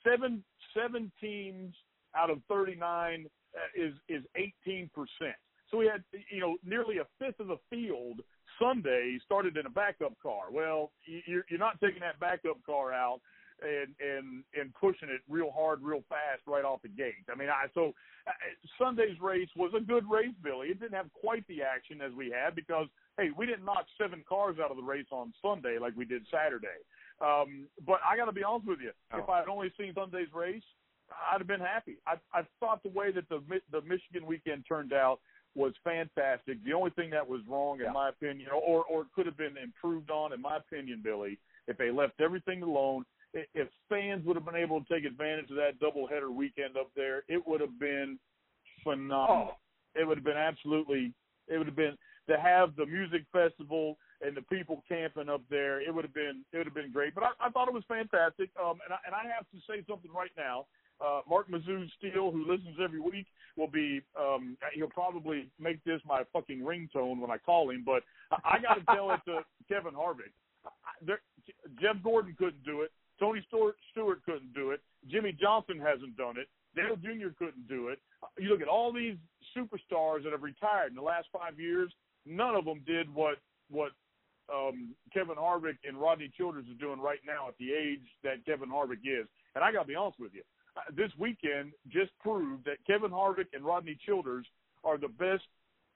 seven 0.03 0.43
seven 0.75 1.12
teams 1.21 1.74
out 2.15 2.30
of 2.30 2.39
thirty 2.48 2.75
nine 2.75 3.27
is 3.75 3.94
is 4.10 4.24
eighteen 4.36 4.89
percent. 4.94 5.36
So 5.70 5.77
we 5.77 5.86
had 5.88 6.03
you 6.30 6.39
know 6.41 6.58
nearly 6.65 6.98
a 6.98 7.06
fifth 7.20 7.39
of 7.39 7.48
the 7.48 7.58
field 7.70 8.22
Sunday 8.60 9.18
started 9.25 9.58
in 9.58 9.65
a 9.65 9.70
backup 9.70 10.13
car. 10.22 10.51
Well, 10.51 10.91
you- 11.06 11.22
you're 11.25 11.46
you're 11.50 11.60
not 11.60 11.80
taking 11.82 12.01
that 12.01 12.20
backup 12.20 12.63
car 12.65 12.91
out 12.94 13.22
and 13.62 13.94
and 14.00 14.44
and 14.60 14.74
pushing 14.75 15.10
it 15.10 15.22
real 15.30 15.51
hard, 15.51 15.82
real 15.82 16.03
fast 16.10 16.41
right 16.48 16.65
off 16.65 16.82
the 16.82 16.89
gate. 16.89 17.25
I 17.32 17.36
mean, 17.36 17.50
I 17.50 17.68
so 17.74 17.94
uh, 18.27 18.32
Sunday's 18.80 19.20
race 19.22 19.50
was 19.56 19.72
a 19.75 19.80
good 19.82 20.10
race, 20.10 20.34
Billy. 20.44 20.68
It 20.70 20.80
didn't 20.80 20.96
have 20.96 21.12
quite 21.13 21.48
the 21.48 21.62
action 21.63 22.01
as 22.01 22.12
we 22.13 22.30
had 22.32 22.56
because 22.56 22.88
hey, 23.18 23.30
we 23.38 23.46
didn't 23.46 23.65
knock 23.65 23.86
seven 24.00 24.24
cars 24.27 24.58
out 24.63 24.72
of 24.72 24.77
the 24.77 24.84
race 24.84 25.08
on 25.12 25.34
Sunday 25.41 25.77
like 25.80 25.94
we 25.96 26.06
did 26.06 26.25
Saturday. 26.32 26.80
Um, 27.20 27.68
but 27.86 28.00
I 28.10 28.18
got 28.18 28.25
to 28.25 28.32
be 28.32 28.44
honest 28.44 28.68
with 28.68 28.80
you, 28.82 28.89
if 29.13 29.24
Oh. 29.27 29.32
I 29.32 29.39
had 29.39 29.48
only 29.48 29.72
seen 29.77 29.94
Sunday's 29.94 30.34
race, 30.34 30.63
I'd 31.32 31.39
have 31.39 31.48
been 31.48 31.60
happy. 31.60 31.98
I 32.08 32.15
I 32.34 32.44
thought 32.60 32.84
the 32.84 32.89
way 32.89 33.12
that 33.12 33.27
the 33.30 33.41
the 33.72 33.82
Michigan 33.82 34.25
weekend 34.25 34.65
turned 34.68 34.94
out 34.94 35.20
was 35.56 35.74
fantastic. 35.84 36.63
The 36.63 36.74
only 36.74 36.91
thing 36.91 37.10
that 37.10 37.27
was 37.27 37.41
wrong, 37.48 37.80
in 37.80 37.86
Yeah. 37.88 37.91
my 37.91 38.10
opinion, 38.10 38.50
or 38.51 38.84
or 38.86 39.06
could 39.13 39.25
have 39.25 39.38
been 39.38 39.58
improved 39.58 40.10
on, 40.10 40.34
in 40.34 40.41
my 40.41 40.58
opinion, 40.58 41.01
Billy, 41.03 41.38
if 41.68 41.77
they 41.77 41.91
left 41.91 42.20
everything 42.22 42.63
alone. 42.63 43.06
If 43.34 43.70
fans 43.88 44.25
would 44.25 44.36
have 44.36 44.44
been 44.44 44.58
able 44.58 44.84
to 44.84 44.94
take 44.94 45.06
advantage 45.06 45.50
of 45.51 45.56
that 45.56 45.80
doubleheader 45.80 46.30
weekend 46.30 46.75
up 46.75 46.91
there, 46.98 47.24
it 47.30 47.46
would 47.48 47.62
have 47.62 47.80
been 47.80 48.20
phenomenal. 48.84 49.58
It 49.96 50.06
would 50.06 50.18
have 50.18 50.25
been 50.25 50.38
absolutely. 50.38 51.13
It 51.48 51.58
would 51.58 51.68
have 51.68 51.75
been 51.75 51.98
to 52.30 52.38
have 52.38 52.75
the 52.75 52.86
music 52.86 53.24
festival 53.32 53.98
and 54.22 54.36
the 54.36 54.41
people 54.44 54.84
camping 54.88 55.30
up 55.30 55.41
there. 55.50 55.82
It 55.82 55.94
would 55.94 56.03
have 56.03 56.13
been. 56.13 56.44
It 56.51 56.58
would 56.58 56.68
have 56.68 56.75
been 56.75 56.91
great. 56.91 57.15
But 57.15 57.24
I, 57.24 57.48
I 57.48 57.50
thought 57.50 57.68
it 57.68 57.74
was 57.74 57.84
fantastic. 57.88 58.50
Um, 58.62 58.80
and 58.86 58.94
I, 58.94 58.98
and 59.06 59.15
I 59.15 59.24
have 59.34 59.48
to 59.51 59.58
say 59.68 59.84
something 59.88 60.12
right 60.12 60.32
now. 60.38 60.65
Uh, 61.03 61.22
Mark 61.29 61.50
Mizzou 61.50 61.88
Steele, 61.98 62.31
who 62.31 62.46
listens 62.50 62.77
every 62.84 63.00
week, 63.00 63.25
will 63.58 63.67
be. 63.67 64.01
Um, 64.20 64.58
he'll 64.74 64.88
probably 64.89 65.50
make 65.60 65.84
this 65.84 66.01
my 66.05 66.24
fucking 66.31 66.60
ringtone 66.60 67.20
when 67.20 67.31
I 67.31 67.38
call 67.38 67.70
him. 67.72 67.84
But 67.86 68.03
I, 68.31 68.58
I 68.58 68.60
got 68.62 68.75
to 68.75 68.96
tell 68.96 69.12
it 69.12 69.20
to 69.25 69.39
Kevin 69.67 69.93
Harvick. 69.93 70.31
I- 70.65 70.70
There, 71.05 71.22
Jeff 71.81 71.96
Gordon 72.03 72.36
couldn't 72.38 72.63
do 72.63 72.81
it. 72.81 72.91
Tony 73.20 73.43
Stewart, 73.48 73.75
Stewart 73.91 74.24
couldn't 74.25 74.53
do 74.53 74.72
it. 74.72 74.81
Jimmie 75.08 75.38
Johnson 75.39 75.79
hasn't 75.79 76.17
done 76.17 76.36
it. 76.38 76.48
Dale 76.75 76.96
Jr. 76.96 77.29
couldn't 77.38 77.67
do 77.67 77.89
it. 77.89 78.00
You 78.39 78.50
look 78.50 78.62
at 78.62 78.67
all 78.67 78.93
these 78.93 79.15
superstars 79.58 80.24
that 80.24 80.31
have 80.31 80.41
retired 80.43 80.89
in 80.89 80.96
the 80.96 81.01
last 81.01 81.27
five 81.34 81.60
years. 81.60 81.91
None 82.25 82.55
of 82.55 82.65
them 82.65 82.81
did 82.88 83.13
what 83.13 83.38
what 83.70 83.91
um, 84.53 84.93
Kevin 85.13 85.36
Harvick 85.36 85.77
and 85.88 85.98
Rodney 85.98 86.31
Childers 86.38 86.65
is 86.72 86.77
doing 86.79 87.00
right 87.00 87.20
now 87.25 87.48
at 87.48 87.55
the 87.60 87.72
age 87.74 88.03
that 88.24 88.46
Kevin 88.46 88.70
Harvick 88.70 89.03
is. 89.03 89.27
And 89.55 89.63
I 89.63 89.72
got 89.72 89.84
to 89.84 89.88
be 89.88 89.96
honest 89.96 90.20
with 90.20 90.34
you, 90.34 90.41
uh, 90.78 90.82
this 90.96 91.12
weekend 91.18 91.72
just 91.90 92.12
proved 92.20 92.66
that 92.66 92.78
Kevin 92.88 93.12
Harvick 93.12 93.48
and 93.54 93.63
Rodney 93.63 93.98
Childers 94.06 94.46
are 94.84 94.98
the 94.98 95.08
best 95.10 95.44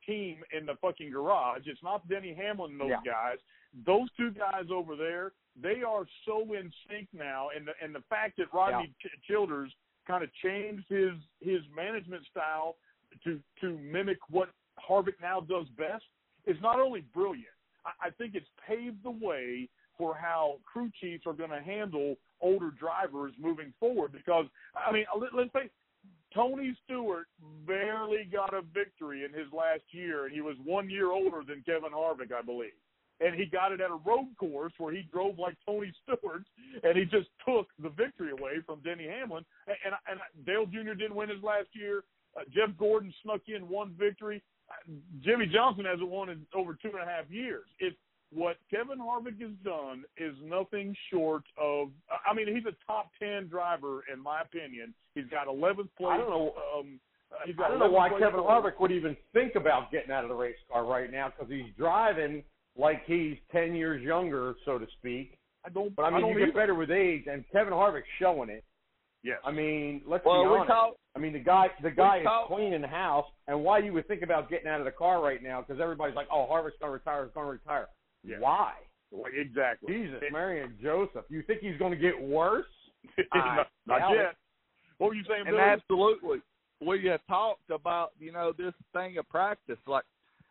team 0.05 0.37
in 0.55 0.65
the 0.65 0.75
fucking 0.81 1.11
garage. 1.11 1.61
It's 1.65 1.81
not 1.83 2.07
Denny 2.07 2.33
Hamlin 2.33 2.71
and 2.73 2.79
those 2.81 2.89
Yeah. 2.89 3.01
guys. 3.11 3.37
Those 3.85 4.07
two 4.15 4.31
guys 4.31 4.65
over 4.71 4.95
there, 4.95 5.33
they 5.55 5.81
are 5.83 6.05
so 6.25 6.53
in 6.53 6.71
sync 6.87 7.07
now. 7.13 7.49
And 7.55 7.67
the 7.67 7.73
and 7.81 7.93
the 7.93 8.01
fact 8.09 8.37
that 8.37 8.53
Rodney 8.53 8.93
Ch- 9.01 9.27
Childers 9.27 9.73
kind 10.07 10.23
of 10.23 10.29
changed 10.35 10.85
his 10.87 11.13
his 11.41 11.61
management 11.75 12.25
style 12.27 12.77
to 13.23 13.41
to 13.61 13.77
mimic 13.79 14.17
what 14.29 14.49
Harvick 14.87 15.19
now 15.21 15.39
does 15.41 15.67
best 15.77 16.05
is 16.45 16.57
not 16.61 16.79
only 16.79 17.01
brilliant. 17.13 17.47
I, 17.85 18.07
I 18.07 18.09
think 18.11 18.35
it's 18.35 18.49
paved 18.67 19.03
the 19.03 19.11
way 19.11 19.67
for 19.97 20.15
how 20.15 20.55
crew 20.65 20.91
chiefs 20.99 21.25
are 21.25 21.33
going 21.33 21.49
to 21.49 21.61
handle 21.61 22.15
older 22.41 22.71
drivers 22.71 23.33
moving 23.39 23.73
forward. 23.79 24.11
Because 24.11 24.45
I 24.75 24.91
mean, 24.91 25.05
let, 25.19 25.33
let's 25.33 25.53
say 25.53 25.69
Tony 26.33 26.75
Stewart 26.83 27.27
barely 27.65 28.27
got 28.31 28.53
a 28.53 28.61
victory 28.61 29.23
in 29.23 29.31
his 29.31 29.51
last 29.53 29.83
year, 29.91 30.25
and 30.25 30.33
he 30.33 30.41
was 30.41 30.57
one 30.63 30.89
year 30.89 31.11
older 31.11 31.41
than 31.47 31.63
Kevin 31.65 31.91
Harvick, 31.91 32.33
I 32.37 32.41
believe. 32.41 32.75
And 33.21 33.33
he 33.33 33.45
got 33.45 33.71
it 33.71 33.79
at 33.79 33.89
a 33.89 33.99
road 34.05 34.27
course 34.37 34.73
where 34.77 34.93
he 34.93 35.07
drove 35.13 35.39
like 35.39 35.55
Tony 35.65 35.93
Stewart, 36.03 36.43
and 36.83 36.97
he 36.97 37.05
just 37.05 37.29
took 37.47 37.67
the 37.81 37.89
victory 37.89 38.31
away 38.31 38.55
from 38.65 38.81
Denny 38.81 39.07
Hamlin. 39.07 39.45
And, 39.67 39.77
and, 39.85 40.19
and 40.19 40.45
Dale 40.45 40.65
Jr. 40.65 40.93
didn't 40.93 41.15
win 41.15 41.29
his 41.29 41.41
last 41.41 41.69
year. 41.71 42.03
Uh, 42.35 42.41
Jeff 42.53 42.75
Gordon 42.77 43.13
snuck 43.23 43.41
in 43.47 43.69
one 43.69 43.95
victory. 43.97 44.43
Uh, 44.69 44.91
Jimmie 45.23 45.47
Johnson 45.47 45.85
hasn't 45.85 46.09
won 46.09 46.29
in 46.29 46.45
over 46.53 46.73
two 46.73 46.89
and 46.89 47.01
a 47.01 47.05
half 47.05 47.29
years. 47.29 47.63
It's 47.79 47.95
what 48.33 48.57
Kevin 48.69 48.99
Harvick 48.99 49.39
has 49.41 49.51
done 49.63 50.03
is 50.17 50.35
nothing 50.43 50.95
short 51.11 51.43
of. 51.61 51.89
I 52.29 52.33
mean, 52.33 52.47
he's 52.53 52.65
a 52.65 52.75
top 52.85 53.11
ten 53.19 53.47
driver 53.47 54.03
in 54.11 54.21
my 54.21 54.41
opinion. 54.41 54.93
He's 55.13 55.25
got 55.31 55.47
11th 55.47 55.89
place. 55.97 56.11
I 56.11 56.17
don't 56.17 56.29
know. 56.29 56.53
Um, 56.77 56.99
he's 57.45 57.55
got 57.55 57.67
I 57.67 57.69
don't 57.69 57.79
know 57.79 57.89
why 57.91 58.09
Kevin 58.09 58.39
overall. 58.39 58.61
Harvick 58.63 58.79
would 58.79 58.91
even 58.91 59.15
think 59.33 59.55
about 59.55 59.91
getting 59.91 60.11
out 60.11 60.23
of 60.23 60.29
the 60.29 60.35
race 60.35 60.55
car 60.71 60.85
right 60.85 61.11
now 61.11 61.29
because 61.29 61.51
he's 61.51 61.71
driving 61.77 62.43
like 62.77 63.03
he's 63.05 63.37
ten 63.51 63.73
years 63.75 64.01
younger, 64.01 64.55
so 64.65 64.77
to 64.77 64.85
speak. 64.99 65.37
I 65.65 65.69
don't. 65.69 65.95
But 65.95 66.03
I 66.03 66.09
mean, 66.11 66.21
don't 66.21 66.31
you 66.33 66.39
get 66.39 66.49
either. 66.49 66.57
better 66.59 66.75
with 66.75 66.91
age, 66.91 67.23
and 67.31 67.43
Kevin 67.51 67.73
Harvick's 67.73 68.05
showing 68.19 68.49
it. 68.49 68.63
Yes. 69.23 69.39
I 69.43 69.51
mean, 69.51 70.01
let's 70.05 70.23
Well, 70.23 70.43
be 70.43 70.49
honest. 70.49 70.67
talk- 70.67 70.95
I 71.15 71.19
mean, 71.19 71.33
the 71.33 71.39
guy, 71.39 71.71
the 71.81 71.89
guy 71.89 72.17
is 72.17 72.25
talk- 72.25 72.47
cleaning 72.47 72.81
the 72.81 72.87
house, 72.87 73.25
and 73.47 73.63
why 73.63 73.79
you 73.79 73.91
would 73.93 74.07
think 74.07 74.21
about 74.21 74.49
getting 74.51 74.67
out 74.67 74.79
of 74.81 74.85
the 74.85 74.91
car 74.91 75.19
right 75.23 75.41
now? 75.41 75.61
Because 75.61 75.81
everybody's 75.81 76.15
like, 76.15 76.27
"Oh, 76.31 76.45
Harvick's 76.47 76.77
going 76.79 76.89
to 76.89 76.93
retire. 76.93 77.23
He's 77.25 77.33
going 77.33 77.47
to 77.47 77.51
retire." 77.53 77.87
Yeah. 78.25 78.37
Why? 78.39 78.73
Well, 79.11 79.31
exactly. 79.33 79.93
Jesus, 79.93 80.21
It- 80.21 80.31
Mary 80.31 80.61
and 80.61 80.73
Joseph. 80.81 81.25
You 81.29 81.41
think 81.43 81.61
he's 81.61 81.77
going 81.77 81.91
to 81.91 81.97
get 81.97 82.19
worse? 82.19 82.65
not, 83.35 83.67
not 83.85 84.11
yet. 84.11 84.35
What 84.97 85.09
were 85.09 85.15
you 85.15 85.23
saying, 85.27 85.43
and 85.45 85.57
Billy? 85.57 85.61
absolutely, 85.61 86.39
we 86.85 87.05
have 87.05 87.21
talked 87.27 87.69
about 87.69 88.11
you 88.19 88.31
know 88.31 88.53
this 88.57 88.73
thing 88.93 89.17
of 89.17 89.27
practice, 89.29 89.77
like 89.87 90.05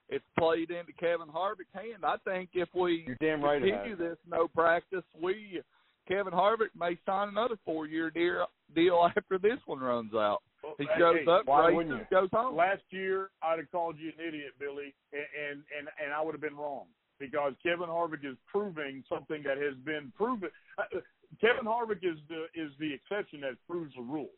it's 0.09 0.25
played 0.39 0.71
into 0.71 0.93
Kevin 1.01 1.29
Harvick's 1.29 1.73
hand. 1.73 2.05
I 2.05 2.17
think 2.25 2.51
if 2.53 2.69
we 2.75 3.05
You're 3.07 3.17
damn 3.21 3.43
right. 3.43 3.63
it 3.63 3.73
has. 3.73 3.83
continue 3.83 3.97
this 3.97 4.19
no 4.31 4.47
practice, 4.49 5.03
we 5.21 5.61
Kevin 6.07 6.33
Harvick 6.33 6.69
may 6.79 6.97
sign 7.07 7.29
another 7.29 7.57
four 7.65 7.87
year 7.87 8.11
deal 8.11 8.47
deal 8.75 9.11
after 9.17 9.39
this 9.39 9.59
one 9.67 9.81
runs 9.81 10.15
out. 10.15 10.43
He 10.79 10.87
shows 10.99 11.17
hey, 11.25 11.31
up, 11.31 11.47
why 11.47 11.67
races, 11.67 11.77
wouldn't 11.77 11.99
you? 11.99 12.07
goes 12.11 12.29
home. 12.33 12.57
last 12.57 12.83
year 12.91 13.31
I'd 13.43 13.59
have 13.59 13.71
called 13.73 13.97
you 13.99 14.09
an 14.09 14.27
idiot, 14.27 14.53
Billy, 14.61 14.95
and 15.13 15.23
and 15.51 15.63
and, 15.79 15.89
and 16.05 16.13
I 16.13 16.23
would 16.23 16.33
have 16.35 16.41
been 16.41 16.57
wrong 16.57 16.85
because 17.19 17.53
Kevin 17.63 17.89
Harvick 17.89 18.25
is 18.25 18.37
proving 18.51 19.05
something 19.09 19.43
that 19.45 19.59
has 19.59 19.75
been 19.85 20.13
proven. 20.17 20.51
Uh, 20.79 21.01
Kevin 21.41 21.65
Harvick 21.65 22.03
is 22.03 22.19
the 22.29 22.45
is 22.55 22.71
the 22.79 22.93
exception 22.93 23.41
that 23.41 23.55
proves 23.69 23.95
the 23.95 24.03
rule. 24.03 24.31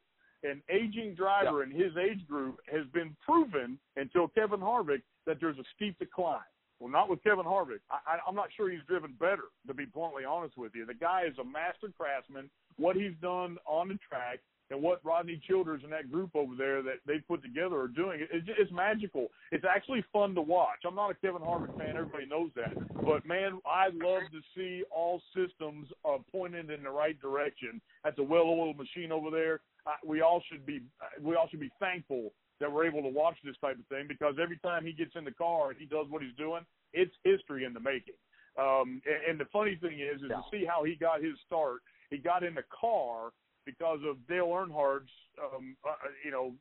An 0.42 0.62
aging 0.70 1.14
driver 1.14 1.62
in 1.62 1.70
his 1.70 1.96
age 1.96 2.26
group 2.28 2.58
has 2.70 2.86
been 2.92 3.16
proven 3.24 3.78
until 3.96 4.28
Kevin 4.28 4.60
Harvick 4.60 5.02
that 5.26 5.38
there's 5.40 5.58
a 5.58 5.64
steep 5.74 5.98
decline. 5.98 6.40
Well, 6.78 6.90
not 6.90 7.08
with 7.08 7.22
Kevin 7.24 7.46
Harvick. 7.46 7.80
I, 7.90 7.98
I, 8.06 8.18
I'm 8.28 8.34
not 8.34 8.48
sure 8.54 8.70
he's 8.70 8.84
driven 8.86 9.14
better, 9.18 9.44
to 9.66 9.74
be 9.74 9.86
bluntly 9.86 10.24
honest 10.24 10.58
with 10.58 10.72
you. 10.74 10.84
The 10.84 10.94
guy 10.94 11.22
is 11.26 11.36
a 11.38 11.44
master 11.44 11.88
craftsman. 11.96 12.50
What 12.76 12.96
he's 12.96 13.14
done 13.22 13.56
on 13.66 13.88
the 13.88 13.98
track 14.06 14.40
and 14.70 14.82
what 14.82 15.04
Rodney 15.04 15.40
Childers 15.46 15.82
and 15.84 15.92
that 15.92 16.10
group 16.10 16.30
over 16.34 16.54
there 16.56 16.82
that 16.82 16.98
they 17.06 17.18
put 17.18 17.42
together 17.42 17.76
are 17.76 17.88
doing, 17.88 18.20
it, 18.20 18.28
it's, 18.32 18.48
it's 18.58 18.72
magical. 18.72 19.28
It's 19.52 19.64
actually 19.64 20.04
fun 20.12 20.34
to 20.34 20.42
watch. 20.42 20.80
I'm 20.86 20.94
not 20.96 21.10
a 21.10 21.14
Kevin 21.14 21.42
Harvick 21.42 21.76
fan. 21.78 21.96
Everybody 21.96 22.26
knows 22.26 22.50
that. 22.56 22.74
But, 23.04 23.24
man, 23.24 23.60
I 23.64 23.86
love 23.94 24.22
to 24.32 24.40
see 24.56 24.82
all 24.90 25.22
systems 25.34 25.86
uh, 26.04 26.18
pointed 26.32 26.70
in 26.70 26.82
the 26.82 26.90
right 26.90 27.20
direction. 27.20 27.80
That's 28.02 28.18
a 28.18 28.24
well-oiled 28.24 28.76
machine 28.76 29.12
over 29.12 29.30
there. 29.30 29.60
Uh, 29.86 29.92
we 30.04 30.20
all 30.20 30.42
should 30.50 30.66
be 30.66 30.82
we 31.22 31.36
all 31.36 31.46
should 31.48 31.60
be 31.60 31.70
thankful 31.78 32.32
that 32.58 32.72
we're 32.72 32.86
able 32.86 33.02
to 33.02 33.08
watch 33.08 33.36
this 33.44 33.54
type 33.60 33.78
of 33.78 33.86
thing 33.86 34.06
because 34.08 34.34
every 34.42 34.56
time 34.58 34.84
he 34.84 34.92
gets 34.92 35.12
in 35.14 35.24
the 35.24 35.30
car 35.30 35.70
and 35.70 35.78
he 35.78 35.86
does 35.86 36.06
what 36.08 36.22
he's 36.22 36.34
doing, 36.36 36.62
it's 36.92 37.14
history 37.22 37.64
in 37.64 37.72
the 37.72 37.78
making. 37.78 38.14
Um, 38.58 39.00
and, 39.06 39.30
and 39.30 39.38
the 39.40 39.44
funny 39.52 39.76
thing 39.80 40.00
is, 40.00 40.22
is 40.22 40.28
Yeah. 40.30 40.36
to 40.36 40.42
see 40.50 40.64
how 40.64 40.82
he 40.82 40.96
got 40.96 41.22
his 41.22 41.34
start. 41.46 41.82
He 42.10 42.18
got 42.18 42.42
in 42.42 42.54
the 42.54 42.64
car 42.80 43.30
because 43.66 43.98
of 44.08 44.16
Dale 44.28 44.46
Earnhardt's, 44.46 45.10
um, 45.42 45.76
uh, 45.86 45.92
you 46.24 46.30
know, 46.30 46.52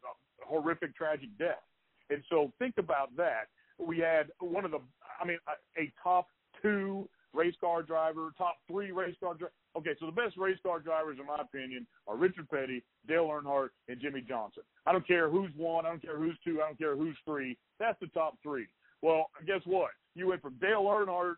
horrific 0.44 0.96
tragic 0.96 1.30
death. 1.40 1.64
And 2.10 2.24
so 2.30 2.52
think 2.60 2.76
about 2.78 3.16
that. 3.16 3.48
We 3.80 4.00
had 4.00 4.28
one 4.40 4.66
of 4.66 4.72
the, 4.72 4.80
I 5.22 5.26
mean, 5.26 5.38
a, 5.48 5.82
a 5.82 5.92
top 6.04 6.28
two 6.62 7.08
race 7.34 7.56
car 7.62 7.84
driver, 7.84 8.32
top 8.38 8.56
three 8.70 8.92
race 8.92 9.16
car 9.22 9.36
driver. 9.36 9.54
Okay, 9.78 9.92
so 10.00 10.06
the 10.06 10.12
best 10.12 10.38
race 10.38 10.58
car 10.64 10.80
drivers, 10.80 11.18
in 11.20 11.26
my 11.26 11.40
opinion, 11.42 11.86
are 12.08 12.16
Richard 12.16 12.50
Petty, 12.50 12.84
Dale 13.08 13.28
Earnhardt, 13.28 13.70
and 13.90 14.00
Jimmie 14.00 14.24
Johnson. 14.28 14.64
I 14.86 14.94
don't 14.94 15.06
care 15.06 15.30
who's 15.30 15.52
one, 15.58 15.86
I 15.86 15.90
don't 15.90 16.02
care 16.02 16.18
who's 16.18 16.38
two, 16.46 16.62
I 16.62 16.68
don't 16.68 16.78
care 16.78 16.96
who's 16.96 17.18
three. 17.26 17.58
That's 17.80 18.00
the 18.00 18.08
top 18.08 18.38
three. 18.42 18.68
Well, 19.02 19.26
guess 19.46 19.62
what? 19.66 19.92
You 20.16 20.28
went 20.28 20.42
from 20.42 20.56
Dale 20.62 20.84
Earnhardt 20.84 21.36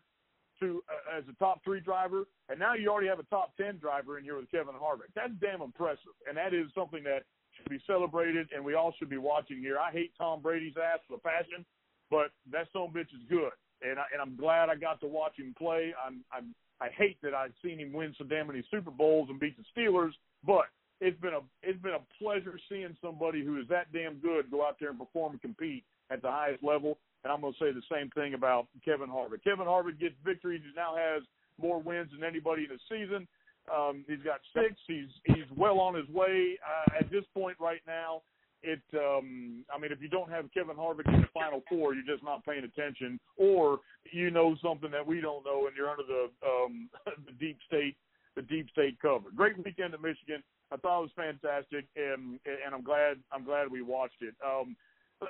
to 0.60 0.82
uh, 0.88 1.18
as 1.18 1.24
a 1.28 1.32
top 1.38 1.62
three 1.64 1.80
driver, 1.80 2.24
and 2.48 2.58
now 2.58 2.74
you 2.74 2.88
already 2.88 3.08
have 3.08 3.18
a 3.18 3.24
top 3.24 3.56
ten 3.56 3.78
driver 3.78 4.18
in 4.18 4.24
here 4.24 4.36
with 4.36 4.50
Kevin 4.50 4.74
Harvick. 4.74 5.12
That's 5.14 5.32
damn 5.40 5.62
impressive, 5.62 6.14
and 6.28 6.36
that 6.36 6.54
is 6.54 6.66
something 6.74 7.02
that 7.04 7.24
should 7.56 7.68
be 7.68 7.80
celebrated, 7.86 8.48
and 8.54 8.64
we 8.64 8.74
all 8.74 8.94
should 8.98 9.10
be 9.10 9.18
watching 9.18 9.58
here. 9.58 9.78
I 9.78 9.90
hate 9.90 10.12
Tom 10.16 10.40
Brady's 10.40 10.76
ass 10.76 11.00
with 11.08 11.20
a 11.20 11.22
passion, 11.22 11.64
but 12.10 12.30
that 12.52 12.68
son 12.72 12.88
bitch 12.94 13.12
is 13.14 13.24
good, 13.28 13.52
and 13.82 13.98
I, 13.98 14.04
and 14.12 14.22
I'm 14.22 14.36
glad 14.36 14.68
I 14.68 14.76
got 14.76 15.00
to 15.00 15.06
watch 15.06 15.38
him 15.38 15.54
play. 15.58 15.92
I'm 16.04 16.24
I'm 16.32 16.54
I 16.80 16.88
hate 16.96 17.18
that 17.22 17.34
I've 17.34 17.54
seen 17.64 17.78
him 17.78 17.92
win 17.92 18.14
so 18.16 18.24
damn 18.24 18.46
many 18.46 18.62
Super 18.70 18.90
Bowls 18.90 19.28
and 19.30 19.40
beat 19.40 19.56
the 19.56 19.64
Steelers, 19.74 20.12
but 20.46 20.66
it's 21.00 21.20
been 21.20 21.34
a 21.34 21.40
it's 21.62 21.80
been 21.82 21.94
a 21.94 22.22
pleasure 22.22 22.58
seeing 22.68 22.96
somebody 23.02 23.44
who 23.44 23.60
is 23.60 23.68
that 23.68 23.92
damn 23.92 24.14
good 24.14 24.50
go 24.50 24.66
out 24.66 24.76
there 24.80 24.90
and 24.90 24.98
perform 24.98 25.32
and 25.32 25.42
compete 25.42 25.84
at 26.10 26.22
the 26.22 26.30
highest 26.30 26.62
level. 26.62 26.98
And 27.24 27.32
I'm 27.32 27.40
going 27.40 27.52
to 27.52 27.58
say 27.58 27.72
the 27.72 27.82
same 27.90 28.10
thing 28.10 28.34
about 28.34 28.68
Kevin 28.84 29.08
Harvick. 29.08 29.42
Kevin 29.42 29.66
Harvick 29.66 29.98
gets 29.98 30.14
victories. 30.24 30.62
He 30.64 30.70
now 30.76 30.94
has 30.96 31.22
more 31.60 31.80
wins 31.80 32.10
than 32.12 32.22
anybody 32.22 32.64
in 32.64 32.70
the 32.70 32.78
season. 32.88 33.26
Um, 33.74 34.04
he's 34.08 34.22
got 34.24 34.40
six. 34.54 34.74
He's 34.86 35.08
he's 35.24 35.44
well 35.56 35.80
on 35.80 35.94
his 35.94 36.08
way. 36.08 36.58
Uh, 36.64 36.98
at 37.00 37.10
this 37.10 37.24
point 37.34 37.56
right 37.60 37.82
now, 37.86 38.22
it. 38.62 38.80
Um, 38.94 39.64
I 39.74 39.78
mean, 39.78 39.92
if 39.92 40.00
you 40.00 40.08
don't 40.08 40.30
have 40.30 40.46
Kevin 40.54 40.76
Harvick 40.76 41.12
in 41.12 41.20
the 41.20 41.28
final 41.34 41.62
four, 41.68 41.94
you're 41.94 42.06
just 42.06 42.24
not 42.24 42.44
paying 42.44 42.64
attention, 42.64 43.20
or 43.36 43.80
you 44.10 44.30
know 44.30 44.56
something 44.62 44.90
that 44.90 45.06
we 45.06 45.20
don't 45.20 45.44
know, 45.44 45.66
and 45.66 45.76
you're 45.76 45.90
under 45.90 46.04
the 46.04 46.30
um, 46.46 46.88
the 47.26 47.32
deep 47.32 47.58
state 47.66 47.96
the 48.36 48.42
deep 48.42 48.70
state 48.70 48.96
cover. 49.00 49.30
Great 49.34 49.56
weekend 49.64 49.94
at 49.94 50.00
Michigan. 50.00 50.42
I 50.70 50.76
thought 50.76 51.00
it 51.00 51.10
was 51.10 51.10
fantastic, 51.16 51.86
and 51.96 52.38
and 52.46 52.74
I'm 52.74 52.82
glad 52.82 53.18
I'm 53.32 53.44
glad 53.44 53.70
we 53.70 53.82
watched 53.82 54.22
it. 54.22 54.34
Um, 54.44 54.76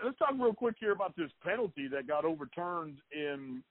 let's 0.04 0.18
talk 0.18 0.32
real 0.38 0.54
quick 0.54 0.76
here 0.78 0.92
about 0.92 1.16
this 1.16 1.30
penalty 1.44 1.88
that 1.88 2.06
got 2.06 2.24
overturned 2.24 2.98
in 3.12 3.62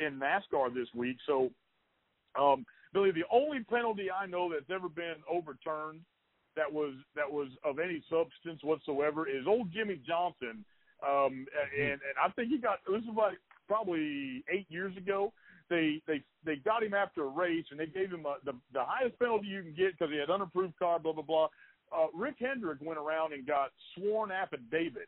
in 0.00 0.18
NASCAR 0.18 0.72
this 0.74 0.88
week. 0.94 1.18
So, 1.26 1.50
um, 2.38 2.64
Billy, 2.92 3.10
the 3.10 3.24
only 3.30 3.62
penalty 3.64 4.10
I 4.10 4.26
know 4.26 4.50
that's 4.50 4.70
ever 4.70 4.88
been 4.88 5.16
overturned 5.30 6.00
that 6.56 6.72
was 6.72 6.94
that 7.14 7.30
was 7.30 7.48
of 7.64 7.78
any 7.78 8.02
substance 8.08 8.62
whatsoever 8.62 9.28
is 9.28 9.46
old 9.46 9.72
Jimmie 9.72 10.00
Johnson. 10.06 10.64
Um, 11.06 11.46
and 11.78 12.00
and 12.00 12.16
I 12.22 12.30
think 12.30 12.48
he 12.48 12.58
got 12.58 12.78
this 12.88 13.02
was 13.06 13.16
like 13.16 13.38
probably 13.68 14.42
eight 14.50 14.66
years 14.68 14.96
ago. 14.96 15.32
They 15.68 16.00
they 16.06 16.22
they 16.44 16.56
got 16.56 16.82
him 16.82 16.94
after 16.94 17.24
a 17.24 17.28
race 17.28 17.66
and 17.70 17.78
they 17.78 17.86
gave 17.86 18.10
him 18.10 18.24
a, 18.24 18.36
the 18.44 18.52
the 18.72 18.84
highest 18.84 19.18
penalty 19.18 19.46
you 19.46 19.62
can 19.62 19.74
get 19.74 19.92
because 19.92 20.12
he 20.12 20.18
had 20.18 20.30
unapproved 20.30 20.78
car. 20.78 20.98
Blah 20.98 21.12
blah 21.12 21.22
blah. 21.22 21.48
Uh, 21.92 22.06
Rick 22.14 22.36
Hendrick 22.40 22.78
went 22.80 22.98
around 22.98 23.32
and 23.32 23.46
got 23.46 23.70
sworn 23.94 24.32
affidavits 24.32 25.06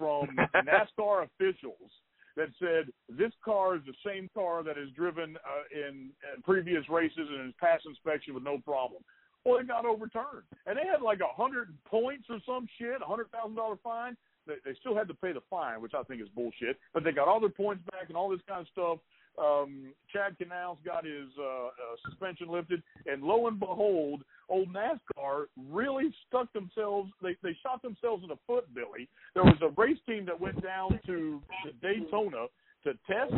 from 0.00 0.34
NASCAR 0.54 1.28
officials 1.28 1.92
that 2.36 2.48
said 2.58 2.90
this 3.10 3.32
car 3.44 3.76
is 3.76 3.82
the 3.84 3.92
same 4.04 4.30
car 4.32 4.62
that 4.62 4.78
is 4.78 4.88
driven 4.96 5.36
uh, 5.36 5.88
in, 5.88 6.08
in 6.34 6.42
previous 6.42 6.88
races 6.88 7.28
and 7.28 7.44
has 7.44 7.54
passed 7.60 7.84
inspection 7.84 8.32
with 8.32 8.42
no 8.42 8.56
problem. 8.58 9.02
Well, 9.44 9.58
it 9.58 9.68
got 9.68 9.84
overturned, 9.84 10.48
and 10.66 10.76
they 10.76 10.86
had 10.90 11.02
like 11.02 11.20
a 11.20 11.42
hundred 11.42 11.76
points 11.84 12.24
or 12.30 12.38
some 12.46 12.66
shit, 12.78 13.00
a 13.02 13.06
hundred 13.06 13.30
thousand 13.30 13.56
dollar 13.56 13.76
fine. 13.82 14.16
They, 14.46 14.54
they 14.64 14.76
still 14.80 14.96
had 14.96 15.08
to 15.08 15.14
pay 15.14 15.32
the 15.32 15.40
fine, 15.50 15.82
which 15.82 15.92
I 15.94 16.02
think 16.04 16.22
is 16.22 16.28
bullshit. 16.34 16.78
But 16.92 17.04
they 17.04 17.12
got 17.12 17.28
all 17.28 17.40
their 17.40 17.48
points 17.48 17.82
back 17.90 18.08
and 18.08 18.16
all 18.16 18.28
this 18.28 18.40
kind 18.48 18.60
of 18.60 18.68
stuff. 18.72 18.98
Um, 19.38 19.94
Chad 20.12 20.36
Knaus 20.38 20.76
got 20.84 21.04
his 21.04 21.28
uh, 21.38 21.66
uh, 21.66 21.70
suspension 22.08 22.48
lifted, 22.48 22.82
and 23.06 23.22
lo 23.22 23.46
and 23.46 23.58
behold, 23.58 24.22
old 24.48 24.68
NASCAR 24.72 25.44
really 25.70 26.12
stuck 26.28 26.52
themselves. 26.52 27.10
They 27.22 27.36
they 27.42 27.56
shot 27.62 27.82
themselves 27.82 28.22
in 28.22 28.28
the 28.28 28.38
foot, 28.46 28.72
Billy. 28.74 29.08
There 29.34 29.44
was 29.44 29.58
a 29.62 29.68
race 29.80 29.98
team 30.06 30.26
that 30.26 30.38
went 30.38 30.62
down 30.62 30.98
to, 31.06 31.40
to 31.64 31.72
Daytona 31.80 32.46
to 32.84 32.92
test, 33.06 33.32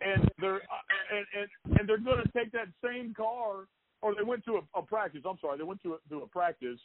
and 0.00 0.30
they're 0.40 0.56
uh, 0.56 1.16
and 1.16 1.26
and, 1.36 1.78
and 1.78 1.88
they're 1.88 1.98
going 1.98 2.22
to 2.22 2.32
take 2.32 2.52
that 2.52 2.68
same 2.82 3.12
car 3.14 3.66
or 4.02 4.14
they 4.14 4.22
went 4.22 4.44
to 4.44 4.56
a, 4.56 4.78
a 4.78 4.82
practice. 4.82 5.22
I'm 5.28 5.38
sorry, 5.40 5.58
they 5.58 5.64
went 5.64 5.82
to 5.82 5.94
a, 5.94 6.08
to 6.10 6.22
a 6.22 6.26
practice, 6.26 6.78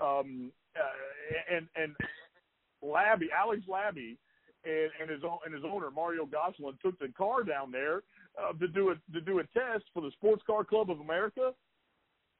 um, 0.00 0.50
uh, 0.76 1.54
and 1.54 1.66
and 1.76 1.94
Labbe, 2.82 3.28
Alex 3.36 3.62
Labbe, 3.68 4.16
and, 4.64 4.90
and 5.00 5.10
his 5.10 5.20
and 5.44 5.54
his 5.54 5.64
owner 5.64 5.90
Mario 5.90 6.26
Gosselin 6.26 6.74
took 6.82 6.98
the 6.98 7.08
car 7.16 7.42
down 7.42 7.70
there 7.70 8.02
uh, 8.40 8.52
to 8.58 8.68
do 8.68 8.90
a 8.90 9.12
to 9.12 9.20
do 9.20 9.38
a 9.38 9.44
test 9.54 9.84
for 9.94 10.02
the 10.02 10.10
Sports 10.12 10.42
Car 10.46 10.64
Club 10.64 10.90
of 10.90 11.00
America, 11.00 11.52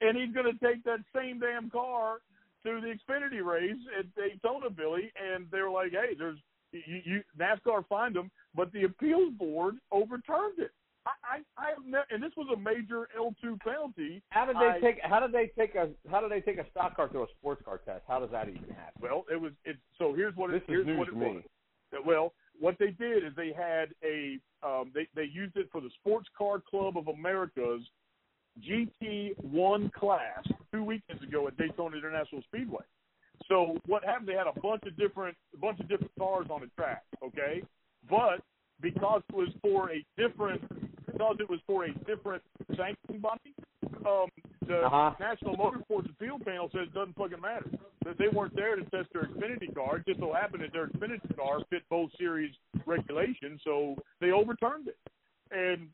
and 0.01 0.17
he's 0.17 0.35
going 0.35 0.47
to 0.47 0.65
take 0.65 0.85
that 0.85 1.01
same 1.15 1.41
damn 1.41 1.71
car 1.71 2.19
to 2.65 2.81
the 2.81 2.95
Xfinity 2.95 3.45
race 3.45 3.81
at 3.99 4.07
Daytona, 4.15 4.71
Billy, 4.71 5.13
and 5.17 5.47
they 5.53 5.61
were 5.61 5.71
like, 5.71 5.93
hey, 5.93 6.15
there's 6.19 6.39
you, 6.73 7.01
you 7.05 7.23
NASCAR 7.39 7.87
fined 7.89 8.17
him, 8.17 8.31
but 8.55 8.73
the 8.73 8.85
appeals 8.85 9.33
board 9.39 9.77
overturned 9.93 10.59
it. 10.59 10.73
I, 11.07 11.39
I, 11.57 11.71
have 11.71 11.87
never, 11.87 12.05
and 12.11 12.21
this 12.21 12.33
was 12.37 12.49
a 12.53 12.59
major 12.59 13.09
L 13.17 13.33
two 13.41 13.57
penalty. 13.65 14.23
How 14.31 14.45
did 14.45 14.57
they 14.57 14.75
I, 14.75 14.81
take? 14.81 14.99
How 15.03 15.21
did 15.21 15.31
they 15.31 15.53
take 15.57 15.77
a? 15.77 15.89
How 16.11 16.21
did 16.21 16.33
they 16.33 16.41
take 16.41 16.59
a 16.59 16.69
stock 16.71 16.97
car 16.97 17.07
to 17.09 17.21
a 17.21 17.27
sports 17.39 17.63
car 17.65 17.81
test? 17.85 18.03
How 18.09 18.19
does 18.19 18.31
that 18.33 18.49
even 18.49 18.69
happen? 18.71 19.01
Well, 19.01 19.25
it 19.31 19.41
was. 19.41 19.53
It 19.65 19.77
so 19.99 20.15
here's 20.15 20.35
what 20.35 20.51
this 20.51 20.63
it, 20.63 20.71
here's 20.71 20.81
is 20.83 20.87
news 20.87 20.99
what 20.99 21.09
it 21.09 21.11
to 21.13 21.17
me. 21.17 21.27
was. 21.27 21.43
Well, 22.05 22.33
what 22.59 22.76
they 22.78 22.90
did 22.90 23.25
is 23.25 23.33
they 23.37 23.52
had 23.57 23.90
a 24.05 24.38
um, 24.66 24.90
they 24.95 25.07
they 25.14 25.25
used 25.25 25.57
it 25.57 25.69
for 25.71 25.81
the 25.81 25.90
Sports 26.00 26.28
Car 26.37 26.61
Club 26.71 26.97
of 26.97 27.09
America's 27.09 27.83
GT1 28.66 29.93
class 29.93 30.43
two 30.73 30.83
weekends 30.83 31.23
ago 31.23 31.47
at 31.47 31.57
Daytona 31.57 31.97
International 31.97 32.43
Speedway. 32.43 32.83
So 33.49 33.76
what 33.87 34.05
happened? 34.05 34.28
They 34.28 34.33
had 34.35 34.47
a 34.47 34.59
bunch 34.61 34.83
of 34.87 34.97
different 34.97 35.37
a 35.55 35.59
bunch 35.59 35.78
of 35.81 35.88
different 35.88 36.12
cars 36.19 36.47
on 36.50 36.61
the 36.62 36.69
track. 36.76 37.02
Okay, 37.23 37.62
but 38.09 38.40
because 38.81 39.23
it 39.28 39.34
was 39.37 39.49
for 39.63 39.91
a 39.93 40.04
different 40.17 40.63
because 41.06 41.37
it 41.39 41.49
was 41.49 41.61
for 41.67 41.84
a 41.84 41.93
different 42.04 42.43
sanctioning 42.76 43.21
body, 43.21 43.54
um, 44.06 44.28
the 44.67 44.82
Uh-huh. 44.87 45.13
National 45.21 45.56
Motorsports 45.56 46.11
Appeal 46.11 46.39
Panel 46.45 46.69
says 46.73 46.89
it 46.89 46.95
doesn't 46.95 47.17
fucking 47.17 47.41
matter. 47.41 47.69
That 48.06 48.19
they 48.19 48.28
weren't 48.28 48.54
there 48.54 48.76
to 48.76 48.82
test 48.84 49.08
their 49.12 49.25
Xfinity 49.25 49.75
car. 49.75 49.97
It 49.97 50.06
just 50.06 50.21
so 50.21 50.32
happened 50.32 50.62
that 50.62 50.73
their 50.73 50.86
Xfinity 50.86 51.36
car 51.36 51.58
fit 51.71 51.82
both 51.90 52.10
series 52.16 52.54
regulations, 52.86 53.60
so 53.64 53.97
they 54.21 54.30
overturned 54.30 54.86
it. 54.88 54.97
And 55.50 55.88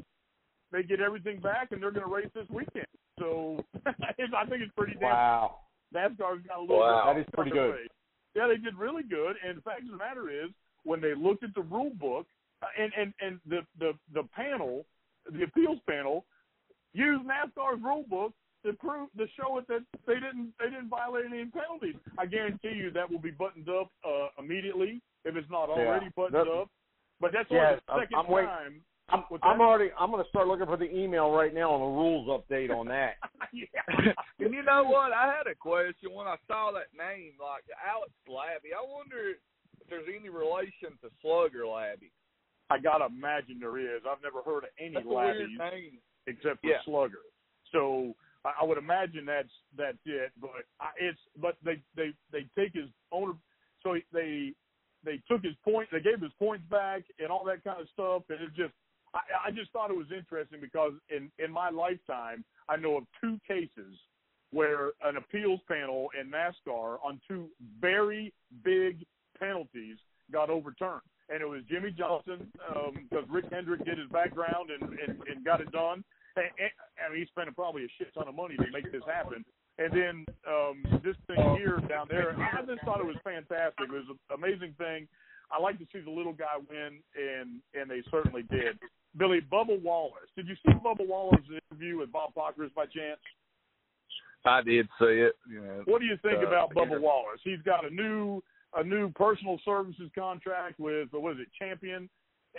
they 0.72 0.82
get 0.82 1.00
everything 1.00 1.40
back, 1.40 1.72
and 1.72 1.82
they're 1.82 1.90
going 1.90 2.06
to 2.06 2.12
race 2.14 2.28
this 2.34 2.48
weekend. 2.50 2.86
So 3.18 3.64
I 3.86 4.44
think 4.46 4.62
it's 4.62 4.72
pretty 4.76 4.92
damn. 5.00 5.10
Wow, 5.10 5.60
NASCAR's 5.94 6.46
got 6.46 6.58
a 6.58 6.60
little 6.60 6.80
Wow. 6.80 7.04
bit. 7.06 7.14
that 7.14 7.20
is 7.20 7.34
pretty 7.34 7.50
good. 7.50 7.76
face. 7.76 7.88
Yeah, 8.34 8.46
they 8.46 8.56
did 8.56 8.74
really 8.76 9.02
good. 9.02 9.36
And 9.46 9.58
the 9.58 9.62
fact 9.62 9.82
of 9.84 9.90
the 9.90 9.96
matter 9.96 10.28
is, 10.30 10.50
when 10.84 11.00
they 11.00 11.14
looked 11.14 11.44
at 11.44 11.54
the 11.54 11.62
rule 11.62 11.92
book, 11.98 12.26
uh, 12.62 12.66
and 12.78 12.92
and 12.98 13.14
and 13.20 13.40
the 13.48 13.60
the 13.78 13.92
the 14.12 14.22
panel, 14.34 14.84
the 15.30 15.44
appeals 15.44 15.78
panel, 15.88 16.24
used 16.92 17.24
NASCAR's 17.24 17.82
rule 17.82 18.04
book 18.08 18.32
to 18.64 18.72
prove 18.74 19.08
to 19.18 19.26
show 19.38 19.58
it 19.58 19.66
that 19.68 19.80
they 20.06 20.14
didn't 20.14 20.52
they 20.58 20.66
didn't 20.66 20.88
violate 20.88 21.24
any 21.26 21.44
penalties. 21.46 21.96
I 22.18 22.26
guarantee 22.26 22.72
you 22.76 22.90
that 22.92 23.10
will 23.10 23.18
be 23.20 23.30
buttoned 23.32 23.68
up 23.68 23.90
uh, 24.06 24.28
immediately 24.38 25.00
if 25.24 25.36
it's 25.36 25.50
not 25.50 25.68
already 25.68 26.06
Yeah. 26.06 26.10
buttoned 26.16 26.34
That- 26.34 26.48
up. 26.52 26.68
But 27.20 27.30
that's 27.32 27.48
Yeah, 27.50 27.78
only 27.78 27.80
the 27.86 27.92
I'm- 27.92 28.00
2nd 28.00 28.18
I'm 28.18 28.30
wait- 28.32 28.44
time. 28.46 28.84
I'm, 29.08 29.24
I'm 29.42 29.60
already. 29.60 29.90
I'm 29.98 30.10
going 30.10 30.22
to 30.24 30.28
start 30.30 30.46
looking 30.48 30.66
for 30.66 30.76
the 30.78 30.88
email 30.96 31.30
right 31.30 31.52
now 31.52 31.70
on 31.72 31.80
the 31.80 31.86
rules 32.00 32.28
update 32.28 32.70
on 32.74 32.86
that. 32.86 33.16
yeah. 33.52 33.66
and 34.38 34.54
you 34.54 34.62
know 34.62 34.84
what? 34.84 35.12
I 35.12 35.26
had 35.36 35.46
a 35.50 35.54
question 35.54 36.14
when 36.14 36.26
I 36.26 36.36
saw 36.48 36.72
that 36.72 36.86
name, 36.96 37.32
like 37.38 37.62
Alex 37.86 38.10
Labbe. 38.26 38.72
I 38.72 38.80
wonder 38.82 39.30
if 39.30 39.88
there's 39.90 40.06
any 40.08 40.30
relation 40.30 40.96
to 41.02 41.10
Slugger 41.20 41.66
Labbe. 41.66 42.10
I 42.70 42.78
gotta 42.78 43.06
imagine 43.06 43.58
there 43.60 43.76
is. 43.78 44.02
I've 44.08 44.22
never 44.22 44.40
heard 44.42 44.64
of 44.64 44.70
any 44.80 44.94
That's 44.94 45.04
a 45.04 45.08
weird 45.08 45.36
labbies. 45.50 45.58
name. 45.72 45.98
except 46.26 46.60
for 46.62 46.68
Yeah. 46.70 46.78
Slugger. 46.84 47.22
So 47.72 48.14
I, 48.44 48.52
I 48.62 48.64
would 48.64 48.78
imagine 48.78 49.24
that's 49.26 49.52
that's 49.76 49.98
it. 50.04 50.32
But 50.40 50.50
I, 50.80 50.88
it's 50.98 51.18
but 51.40 51.56
they 51.64 51.80
they 51.96 52.12
they 52.32 52.46
take 52.58 52.74
his 52.74 52.88
owner. 53.10 53.34
So 53.82 53.96
they 54.12 54.52
they 55.04 55.20
took 55.28 55.42
his 55.42 55.54
point. 55.64 55.88
They 55.90 56.00
gave 56.00 56.20
his 56.20 56.32
points 56.38 56.64
back 56.70 57.02
and 57.18 57.30
all 57.30 57.44
that 57.44 57.64
kind 57.64 57.80
of 57.80 57.88
stuff. 57.92 58.22
And 58.28 58.40
it 58.40 58.54
just 58.54 58.74
I, 59.14 59.48
I 59.48 59.50
just 59.50 59.72
thought 59.72 59.90
it 59.90 59.96
was 59.96 60.12
interesting 60.16 60.60
because 60.60 60.92
in 61.10 61.30
in 61.38 61.50
my 61.50 61.70
lifetime 61.70 62.44
I 62.68 62.76
know 62.76 62.96
of 62.98 63.04
two 63.20 63.40
cases 63.46 63.98
where 64.52 64.90
an 65.04 65.16
appeals 65.16 65.60
panel 65.66 66.08
in 66.20 66.30
NASCAR 66.30 66.98
on 67.02 67.20
two 67.26 67.48
very 67.80 68.32
big 68.64 69.04
penalties 69.38 69.96
got 70.30 70.50
overturned. 70.50 71.00
And 71.28 71.40
it 71.40 71.48
was 71.48 71.62
Jimmie 71.70 71.92
Johnson 71.92 72.46
um, 72.68 72.92
because 73.08 73.24
Rick 73.30 73.46
Hendrick 73.50 73.84
did 73.84 73.98
his 73.98 74.08
background 74.10 74.70
and, 74.70 74.90
and, 74.90 75.22
and 75.26 75.44
got 75.44 75.60
it 75.60 75.72
done. 75.72 76.04
And, 76.36 76.46
and, 76.58 76.70
I 77.00 77.10
mean, 77.10 77.20
he 77.20 77.26
spent 77.26 77.54
probably 77.54 77.84
a 77.84 77.92
shit 77.98 78.12
ton 78.14 78.28
of 78.28 78.34
money 78.34 78.56
to 78.56 78.66
make 78.72 78.90
this 78.90 79.02
happen. 79.06 79.44
And 79.78 79.92
then 79.92 80.26
um, 80.46 81.00
this 81.02 81.16
thing 81.26 81.40
here 81.56 81.80
down 81.88 82.06
there, 82.10 82.36
I 82.38 82.60
just 82.66 82.84
thought 82.84 83.00
it 83.00 83.06
was 83.06 83.16
fantastic. 83.24 83.88
It 83.88 83.90
was 83.90 84.04
an 84.08 84.18
amazing 84.36 84.74
thing. 84.78 85.08
I 85.50 85.60
like 85.60 85.78
to 85.78 85.86
see 85.92 86.00
the 86.00 86.10
little 86.10 86.32
guy 86.32 86.56
win, 86.68 87.00
and 87.16 87.60
and 87.74 87.90
they 87.90 88.02
certainly 88.10 88.42
did. 88.50 88.78
Billy 89.16 89.40
Bubba 89.40 89.80
Wallace. 89.82 90.28
Did 90.36 90.48
you 90.48 90.54
see 90.64 90.72
Bubba 90.72 91.06
Wallace's 91.06 91.60
interview 91.70 91.98
with 91.98 92.10
Bob 92.12 92.32
Pockrass 92.34 92.72
by 92.74 92.86
chance? 92.86 93.20
I 94.44 94.62
did 94.62 94.88
see 94.98 95.04
it. 95.28 95.34
You 95.48 95.60
know, 95.60 95.82
What 95.84 96.00
do 96.00 96.06
you 96.06 96.16
think 96.22 96.38
Uh, 96.42 96.46
about 96.46 96.70
yeah. 96.74 96.82
Bubba 96.82 97.00
Wallace? 97.00 97.40
He's 97.44 97.60
got 97.62 97.84
a 97.84 97.90
new 97.90 98.42
a 98.74 98.82
new 98.82 99.10
personal 99.10 99.58
services 99.64 100.10
contract 100.14 100.80
with 100.80 101.08
what 101.12 101.32
is 101.34 101.40
it, 101.40 101.48
Champion, 101.58 102.08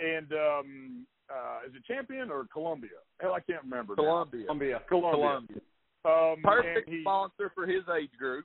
and 0.00 0.32
um, 0.32 1.06
uh, 1.30 1.66
is 1.66 1.74
it 1.74 1.84
Champion 1.84 2.30
or 2.30 2.46
Columbia? 2.52 3.00
Hell, 3.20 3.32
I 3.32 3.40
can't 3.40 3.62
remember. 3.62 3.94
Columbia. 3.94 4.44
Columbia. 4.44 4.82
Columbia. 4.88 5.12
Columbia. 5.12 5.60
Um, 6.04 6.36
Perfect 6.42 6.88
he, 6.88 7.00
sponsor 7.00 7.50
for 7.54 7.66
his 7.66 7.82
age 7.96 8.10
group. 8.18 8.44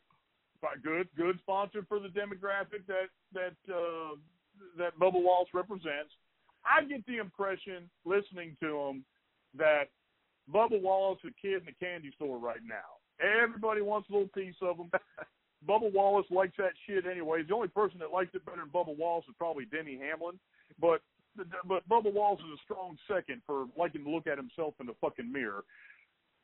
good, 0.83 1.07
good 1.17 1.37
sponsor 1.39 1.85
for 1.87 1.99
the 1.99 2.07
demographic 2.07 2.87
that 2.87 3.11
that 3.33 3.55
uh, 3.73 4.15
that 4.77 4.97
Bubba 4.99 5.21
Wallace 5.21 5.49
represents. 5.53 6.15
I 6.65 6.83
get 6.83 7.05
the 7.05 7.17
impression, 7.17 7.89
listening 8.05 8.55
to 8.61 8.77
him, 8.79 9.05
that 9.57 9.89
Bubba 10.53 10.81
Wallace 10.81 11.19
is 11.23 11.31
a 11.31 11.41
kid 11.41 11.63
in 11.63 11.67
a 11.67 11.83
candy 11.83 12.11
store 12.15 12.37
right 12.37 12.63
now. 12.65 12.99
Everybody 13.19 13.81
wants 13.81 14.09
a 14.09 14.13
little 14.13 14.29
piece 14.29 14.55
of 14.61 14.77
him. 14.77 14.91
Bubba 15.67 15.91
Wallace 15.91 16.27
likes 16.31 16.55
that 16.57 16.71
shit 16.87 17.05
anyway. 17.05 17.43
The 17.43 17.53
only 17.53 17.67
person 17.67 17.99
that 17.99 18.11
likes 18.11 18.31
it 18.33 18.45
better 18.45 18.61
than 18.61 18.69
Bubba 18.69 18.95
Wallace 18.97 19.25
is 19.27 19.35
probably 19.37 19.65
Denny 19.65 19.99
Hamlin. 19.99 20.39
But 20.79 21.01
but 21.67 21.87
Bubba 21.87 22.13
Wallace 22.13 22.41
is 22.41 22.59
a 22.59 22.63
strong 22.63 22.97
second 23.07 23.41
for 23.45 23.65
liking 23.77 24.03
to 24.03 24.09
look 24.09 24.27
at 24.27 24.37
himself 24.37 24.73
in 24.79 24.85
the 24.87 24.95
fucking 25.01 25.31
mirror. 25.31 25.63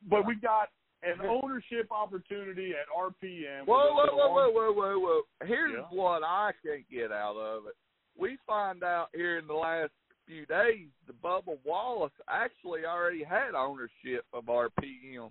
But 0.08 0.26
we 0.26 0.36
got 0.36 0.68
an 1.02 1.20
ownership 1.26 1.88
opportunity 1.90 2.72
at 2.72 2.86
RPM. 2.96 3.66
Whoa, 3.66 3.92
whoa, 3.94 4.06
whoa, 4.12 4.28
whoa, 4.32 4.50
whoa, 4.50 4.72
whoa, 4.72 4.98
whoa. 4.98 5.20
Here's 5.46 5.72
Yeah. 5.72 5.82
what 5.90 6.22
I 6.24 6.52
can't 6.64 6.88
get 6.88 7.12
out 7.12 7.36
of 7.36 7.66
it. 7.66 7.74
We 8.16 8.36
find 8.46 8.82
out 8.82 9.08
here 9.14 9.38
in 9.38 9.46
the 9.46 9.54
last 9.54 9.92
few 10.26 10.46
days 10.46 10.88
the 11.06 11.12
Bubba 11.12 11.58
Wallace 11.64 12.12
actually 12.28 12.84
already 12.84 13.22
had 13.22 13.54
ownership 13.54 14.24
of 14.32 14.48
RPM. 14.48 15.30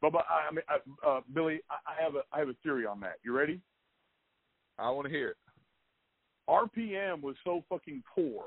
But, 0.00 0.12
but 0.12 0.24
I 0.30 0.50
mean, 0.50 0.64
uh, 0.68 1.06
uh, 1.06 1.20
Billy, 1.34 1.60
I, 1.70 1.92
I 1.92 2.02
have 2.02 2.14
a 2.14 2.22
I 2.32 2.38
have 2.38 2.48
a 2.48 2.54
theory 2.62 2.86
on 2.86 3.00
that. 3.00 3.16
You 3.22 3.32
ready? 3.36 3.60
I 4.78 4.90
want 4.90 5.06
to 5.06 5.12
hear 5.12 5.30
it. 5.30 5.36
RPM 6.48 7.20
was 7.20 7.36
so 7.44 7.62
fucking 7.68 8.02
poor 8.14 8.44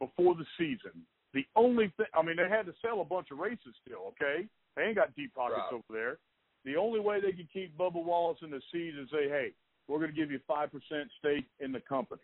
before 0.00 0.34
the 0.34 0.46
season. 0.58 1.06
The 1.34 1.44
only 1.54 1.92
thing, 1.96 2.06
I 2.14 2.22
mean, 2.22 2.36
they 2.36 2.48
had 2.48 2.66
to 2.66 2.74
sell 2.80 3.00
a 3.00 3.04
bunch 3.04 3.28
of 3.30 3.38
races 3.38 3.74
still. 3.84 4.14
Okay, 4.16 4.46
they 4.76 4.82
ain't 4.82 4.96
got 4.96 5.14
deep 5.16 5.34
pockets 5.34 5.60
Right. 5.70 5.74
over 5.74 5.90
there. 5.90 6.18
The 6.64 6.76
only 6.76 7.00
way 7.00 7.20
they 7.20 7.32
could 7.32 7.52
keep 7.52 7.76
Bubba 7.76 8.02
Wallace 8.02 8.38
in 8.42 8.50
the 8.50 8.60
seat 8.72 8.94
is 8.98 9.08
say, 9.10 9.28
hey, 9.28 9.52
we're 9.86 9.98
going 9.98 10.10
to 10.10 10.16
give 10.16 10.30
you 10.30 10.40
five 10.48 10.70
percent 10.72 11.10
stake 11.18 11.46
in 11.60 11.72
the 11.72 11.80
company. 11.80 12.22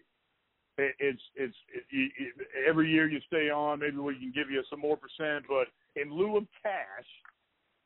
It, 0.79 0.95
it's 0.99 1.23
it's 1.37 1.57
it, 1.75 2.13
it, 2.19 2.49
every 2.67 2.91
year 2.91 3.09
you 3.09 3.21
stay 3.27 3.51
on, 3.51 3.81
maybe 3.81 3.99
we 3.99 4.15
can 4.15 4.33
give 4.35 4.51
you 4.51 4.63
some 4.71 4.81
more 4.81 4.97
percent, 4.97 5.45
but 5.49 5.69
in 6.01 6.13
lieu 6.13 6.37
of 6.39 6.47
cash, 6.63 7.07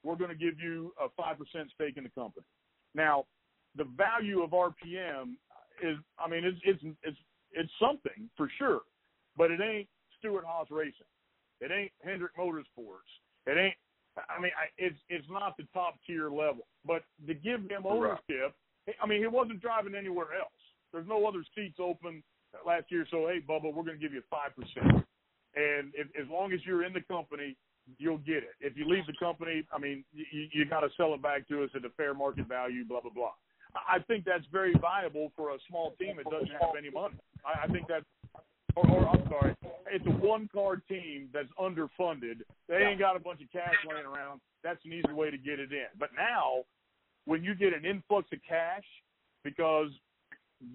we're 0.04 0.14
going 0.16 0.30
to 0.30 0.36
give 0.36 0.60
you 0.60 0.94
a 1.02 1.08
five 1.20 1.36
percent 1.38 1.68
stake 1.74 1.96
in 1.96 2.04
the 2.04 2.10
company. 2.10 2.46
Now, 2.94 3.24
the 3.76 3.84
value 3.84 4.42
of 4.42 4.50
RPM 4.50 5.34
is, 5.82 5.96
I 6.18 6.28
mean, 6.28 6.44
it's 6.44 6.58
it's 6.64 6.82
it's 7.02 7.18
it's 7.52 7.72
something 7.80 8.30
for 8.36 8.48
sure, 8.56 8.82
but 9.36 9.50
it 9.50 9.60
ain't 9.60 9.88
Stewart 10.18 10.44
Haas 10.46 10.68
Racing. 10.70 11.10
It 11.60 11.70
ain't 11.70 11.92
Hendrick 12.04 12.36
Motorsports. 12.36 13.10
It 13.46 13.56
ain't. 13.56 13.74
I 14.16 14.40
mean, 14.40 14.52
I, 14.56 14.68
it's 14.78 14.96
it's 15.08 15.26
not 15.30 15.56
the 15.58 15.64
top 15.74 15.94
tier 16.06 16.30
level, 16.30 16.66
but 16.86 17.02
to 17.26 17.34
give 17.34 17.60
him 17.60 17.84
ownership, 17.84 18.54
I 19.02 19.06
mean, 19.06 19.20
he 19.20 19.26
wasn't 19.26 19.60
driving 19.60 19.94
anywhere 19.94 20.32
else. 20.38 20.60
There's 20.92 21.06
no 21.06 21.26
other 21.26 21.44
seats 21.54 21.76
open 21.78 22.22
last 22.66 22.86
year, 22.88 23.06
so 23.10 23.28
hey, 23.28 23.40
Bubba, 23.46 23.64
we're 23.64 23.84
going 23.84 23.98
to 23.98 24.02
give 24.02 24.14
you 24.14 24.22
five 24.30 24.56
percent, 24.56 25.04
and 25.54 25.92
if, 25.92 26.06
as 26.18 26.28
long 26.30 26.52
as 26.52 26.60
you're 26.64 26.84
in 26.84 26.94
the 26.94 27.02
company, 27.02 27.56
you'll 27.98 28.18
get 28.18 28.38
it. 28.38 28.54
If 28.60 28.76
you 28.76 28.88
leave 28.88 29.06
the 29.06 29.16
company, 29.18 29.64
I 29.70 29.78
mean, 29.78 30.02
you, 30.14 30.48
you 30.50 30.64
got 30.64 30.80
to 30.80 30.88
sell 30.96 31.12
it 31.12 31.20
back 31.22 31.46
to 31.48 31.64
us 31.64 31.70
at 31.74 31.84
a 31.84 31.90
fair 31.90 32.14
market 32.14 32.48
value, 32.48 32.86
blah 32.86 33.02
blah 33.02 33.12
blah. 33.14 33.32
I 33.74 33.96
I 33.96 33.98
think 34.00 34.24
that's 34.24 34.44
very 34.50 34.74
viable 34.80 35.32
for 35.36 35.50
a 35.50 35.58
small 35.68 35.94
team 35.98 36.16
that 36.16 36.30
doesn't 36.30 36.52
have 36.52 36.76
any 36.78 36.90
money. 36.90 37.16
I, 37.44 37.64
I 37.64 37.66
think 37.68 37.86
that's, 37.88 38.06
or, 38.76 38.88
or 38.88 39.08
I'm 39.08 39.28
sorry, 39.28 39.54
it's 39.90 40.06
a 40.06 40.10
one 40.10 40.48
card 40.52 40.82
team 40.88 41.28
that's 41.32 41.48
underfunded. 41.58 42.42
They 42.68 42.76
ain't 42.76 42.98
got 42.98 43.16
a 43.16 43.20
bunch 43.20 43.40
of 43.42 43.50
cash 43.52 43.74
laying 43.88 44.06
around. 44.06 44.40
That's 44.62 44.84
an 44.84 44.92
easy 44.92 45.12
way 45.12 45.30
to 45.30 45.38
get 45.38 45.58
it 45.58 45.72
in. 45.72 45.86
But 45.98 46.10
now, 46.16 46.64
when 47.24 47.42
you 47.42 47.54
get 47.54 47.72
an 47.74 47.84
influx 47.84 48.28
of 48.32 48.38
cash, 48.48 48.84
because 49.44 49.88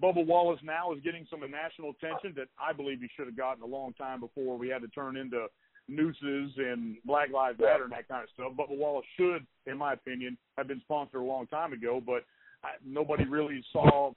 Bubba 0.02 0.24
Wallace 0.24 0.60
now 0.62 0.92
is 0.92 1.00
getting 1.02 1.26
some 1.30 1.40
national 1.40 1.90
attention 1.90 2.34
that 2.36 2.48
I 2.60 2.72
believe 2.72 3.00
he 3.00 3.08
should 3.16 3.26
have 3.26 3.36
gotten 3.36 3.62
a 3.62 3.66
long 3.66 3.92
time 3.94 4.20
before 4.20 4.56
we 4.56 4.68
had 4.68 4.82
to 4.82 4.88
turn 4.88 5.16
into 5.16 5.46
nooses 5.88 6.52
and 6.56 6.96
Black 7.04 7.30
Lives 7.32 7.58
Matter 7.60 7.84
and 7.84 7.92
that 7.92 8.08
kind 8.08 8.22
of 8.22 8.30
stuff. 8.32 8.52
Bubba 8.56 8.76
Wallace 8.76 9.06
should, 9.16 9.46
in 9.66 9.76
my 9.76 9.94
opinion, 9.94 10.38
have 10.56 10.68
been 10.68 10.80
sponsored 10.82 11.20
a 11.20 11.24
long 11.24 11.46
time 11.48 11.72
ago, 11.72 12.00
but 12.04 12.24
I, 12.64 12.70
nobody 12.86 13.24
really 13.24 13.62
saw 13.72 14.12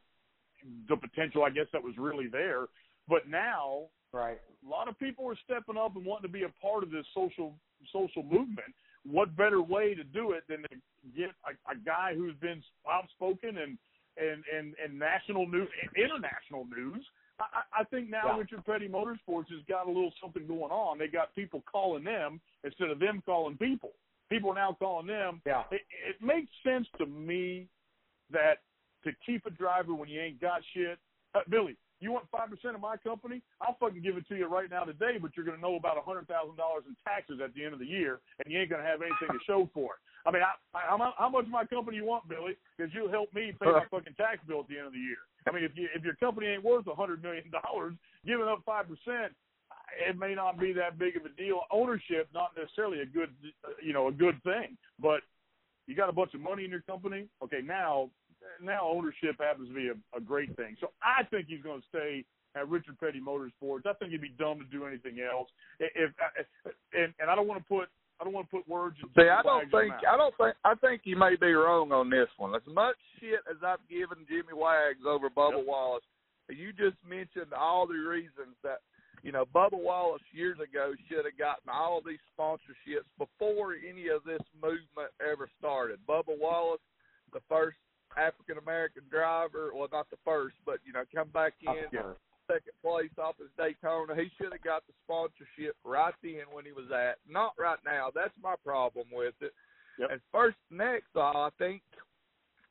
the 0.87 0.95
potential, 0.95 1.43
I 1.43 1.49
guess, 1.49 1.65
that 1.73 1.83
was 1.83 1.95
really 1.97 2.27
there. 2.27 2.65
But 3.07 3.27
now, 3.27 3.89
Right. 4.11 4.39
a 4.65 4.69
lot 4.69 4.87
of 4.87 4.97
people 4.97 5.27
are 5.29 5.35
stepping 5.43 5.77
up 5.77 5.95
and 5.97 6.05
wanting 6.05 6.23
to 6.29 6.31
be 6.31 6.43
a 6.43 6.49
part 6.61 6.83
of 6.83 6.91
this 6.91 7.05
social 7.13 7.53
social 7.91 8.23
movement. 8.23 8.73
What 9.03 9.35
better 9.35 9.61
way 9.61 9.93
to 9.93 10.03
do 10.03 10.31
it 10.31 10.43
than 10.47 10.63
to 10.63 10.77
get 11.15 11.29
a, 11.45 11.71
a 11.71 11.75
guy 11.75 12.15
who's 12.15 12.35
been 12.37 12.63
outspoken 12.89 13.57
and 13.57 13.77
and 14.17 14.43
and, 14.55 14.73
and 14.83 14.97
national 14.97 15.47
news, 15.47 15.67
international 15.95 16.65
news? 16.65 17.05
I, 17.39 17.81
I 17.81 17.83
think 17.83 18.09
now 18.09 18.21
Yeah. 18.27 18.37
Richard 18.37 18.65
Petty 18.65 18.87
Motorsports 18.87 19.49
has 19.51 19.61
got 19.67 19.85
a 19.87 19.91
little 19.91 20.13
something 20.21 20.47
going 20.47 20.71
on. 20.71 20.97
They 20.97 21.07
got 21.07 21.35
people 21.35 21.61
calling 21.69 22.05
them 22.05 22.39
instead 22.63 22.89
of 22.89 22.99
them 22.99 23.21
calling 23.25 23.57
people. 23.57 23.91
People 24.29 24.51
are 24.51 24.55
now 24.55 24.71
calling 24.79 25.07
them. 25.07 25.41
Yeah. 25.45 25.63
It, 25.69 25.81
it 26.07 26.21
makes 26.21 26.49
sense 26.63 26.87
to 26.97 27.05
me 27.05 27.67
that 28.31 28.59
to 29.03 29.11
keep 29.25 29.45
a 29.45 29.51
driver 29.51 29.93
when 29.93 30.07
you 30.09 30.19
ain't 30.21 30.39
got 30.41 30.61
shit. 30.73 30.97
Uh, 31.35 31.41
Billy, 31.49 31.75
you 31.99 32.11
want 32.11 32.25
five 32.31 32.49
percent 32.49 32.75
of 32.75 32.81
my 32.81 32.97
company? 32.97 33.41
I'll 33.61 33.77
fucking 33.79 34.01
give 34.01 34.17
it 34.17 34.27
to 34.27 34.35
you 34.35 34.47
right 34.47 34.69
now 34.69 34.83
today, 34.83 35.17
but 35.21 35.31
you're 35.35 35.45
going 35.45 35.57
to 35.57 35.61
know 35.61 35.75
about 35.75 35.97
a 35.97 36.01
hundred 36.01 36.27
thousand 36.27 36.57
dollars 36.57 36.83
in 36.87 36.95
taxes 37.05 37.39
at 37.43 37.53
the 37.53 37.63
end 37.63 37.73
of 37.73 37.79
the 37.79 37.87
year, 37.87 38.19
and 38.43 38.51
you 38.51 38.59
ain't 38.59 38.69
going 38.69 38.81
to 38.81 38.87
have 38.87 39.01
anything 39.01 39.31
to 39.31 39.39
show 39.47 39.69
for 39.73 39.95
it. 39.95 40.01
I 40.27 40.31
mean, 40.31 40.41
I, 40.41 40.57
I, 40.75 40.89
how, 40.89 41.13
how 41.17 41.29
much 41.29 41.45
of 41.45 41.51
my 41.51 41.65
company 41.65 41.97
you 41.97 42.05
want, 42.05 42.27
Billy? 42.27 42.57
Because 42.75 42.91
you'll 42.93 43.11
help 43.11 43.33
me 43.33 43.53
pay 43.61 43.71
my 43.71 43.85
fucking 43.91 44.15
tax 44.17 44.39
bill 44.47 44.61
at 44.61 44.67
the 44.67 44.77
end 44.77 44.87
of 44.87 44.93
the 44.93 44.99
year. 44.99 45.23
I 45.47 45.51
mean, 45.51 45.63
if 45.63 45.71
you 45.75 45.87
if 45.95 46.03
your 46.03 46.15
company 46.15 46.47
ain't 46.47 46.63
worth 46.63 46.87
a 46.87 46.95
hundred 46.95 47.23
million 47.23 47.45
dollars, 47.51 47.93
giving 48.25 48.47
up 48.47 48.61
five 48.65 48.85
percent, 48.87 49.31
it 50.07 50.17
may 50.17 50.35
not 50.35 50.59
be 50.59 50.73
that 50.73 50.97
big 50.97 51.15
of 51.15 51.25
a 51.25 51.29
deal. 51.29 51.61
Ownership, 51.71 52.27
not 52.33 52.51
necessarily 52.57 53.01
a 53.01 53.05
good, 53.05 53.29
uh, 53.63 53.69
you 53.81 53.93
know, 53.93 54.07
a 54.07 54.11
good 54.11 54.41
thing, 54.43 54.77
but 54.99 55.21
you 55.87 55.95
got 55.95 56.09
a 56.09 56.13
bunch 56.13 56.33
of 56.33 56.41
money 56.41 56.65
in 56.65 56.71
your 56.71 56.81
company. 56.81 57.27
Okay, 57.43 57.61
now 57.63 58.09
now 58.61 58.87
ownership 58.87 59.35
happens 59.39 59.69
to 59.69 59.75
be 59.75 59.87
a, 59.89 60.17
a 60.17 60.21
great 60.21 60.55
thing. 60.55 60.75
So 60.79 60.91
I 61.01 61.23
think 61.23 61.47
he's 61.47 61.63
going 61.63 61.81
to 61.81 61.87
stay 61.87 62.25
at 62.55 62.69
Richard 62.69 62.99
Petty 62.99 63.19
Motorsports. 63.19 63.85
I 63.85 63.93
think 63.93 64.11
he'd 64.11 64.21
be 64.21 64.33
dumb 64.39 64.59
to 64.59 64.65
do 64.65 64.85
anything 64.85 65.19
else. 65.19 65.49
If, 65.79 66.11
if 66.37 66.73
and, 66.93 67.13
and 67.19 67.29
I 67.29 67.35
don't 67.35 67.47
want 67.47 67.61
to 67.61 67.67
put 67.67 67.89
I 68.19 68.23
don't 68.23 68.33
want 68.33 68.49
to 68.49 68.57
put 68.57 68.67
words 68.67 68.95
in. 69.03 69.09
See, 69.11 69.29
I 69.29 69.41
don't 69.43 69.69
think. 69.69 69.93
I 70.07 70.15
don't 70.15 70.33
think 70.37 70.55
I 70.63 70.75
think 70.75 71.01
you 71.03 71.17
may 71.17 71.35
be 71.35 71.51
wrong 71.51 71.91
on 71.91 72.09
this 72.09 72.29
one. 72.37 72.55
As 72.55 72.65
much 72.67 72.95
shit 73.19 73.43
as 73.49 73.57
I've 73.65 73.83
given 73.89 74.25
Jimmy 74.29 74.55
Wags 74.55 75.03
over 75.05 75.29
Bubba 75.29 75.59
Yep. 75.59 75.67
Wallace, 75.67 76.03
you 76.49 76.71
just 76.71 76.95
mentioned 77.07 77.51
all 77.51 77.87
the 77.87 77.95
reasons 77.95 78.55
that 78.63 78.79
you 79.21 79.33
know 79.33 79.43
Bubba 79.53 79.75
Wallace 79.75 80.23
years 80.31 80.57
ago 80.59 80.93
should 81.09 81.25
have 81.25 81.37
gotten 81.37 81.67
all 81.67 82.01
these 82.05 82.23
sponsorships 82.31 83.09
before 83.19 83.75
any 83.75 84.07
of 84.07 84.23
this 84.23 84.43
movement 84.55 85.11
ever 85.19 85.49
started. 85.59 85.99
Bubba 86.07 86.39
Wallace, 86.39 86.83
the 87.33 87.41
first 87.49 87.77
African 88.17 88.57
American 88.57 89.03
driver, 89.09 89.71
well 89.75 89.89
not 89.91 90.09
the 90.09 90.17
first, 90.23 90.55
but 90.65 90.79
you 90.85 90.93
know 90.93 91.03
come 91.13 91.29
back 91.29 91.53
in 91.61 91.99
second 92.47 92.77
place 92.81 93.11
off 93.17 93.35
his 93.37 93.49
Daytona. 93.57 94.15
He 94.15 94.29
should 94.37 94.53
have 94.53 94.63
got 94.63 94.83
the 94.87 94.93
sponsorship 95.03 95.75
right 95.83 96.13
then 96.21 96.45
when 96.51 96.65
he 96.65 96.71
was 96.71 96.91
at. 96.93 97.17
Not 97.29 97.53
right 97.57 97.79
now. 97.85 98.09
That's 98.13 98.33
my 98.41 98.55
problem 98.63 99.07
with 99.11 99.33
it. 99.41 99.53
Yep. 99.99 100.09
And 100.11 100.21
first, 100.31 100.57
next, 100.69 101.09
uh, 101.15 101.33
I 101.33 101.49
think 101.57 101.81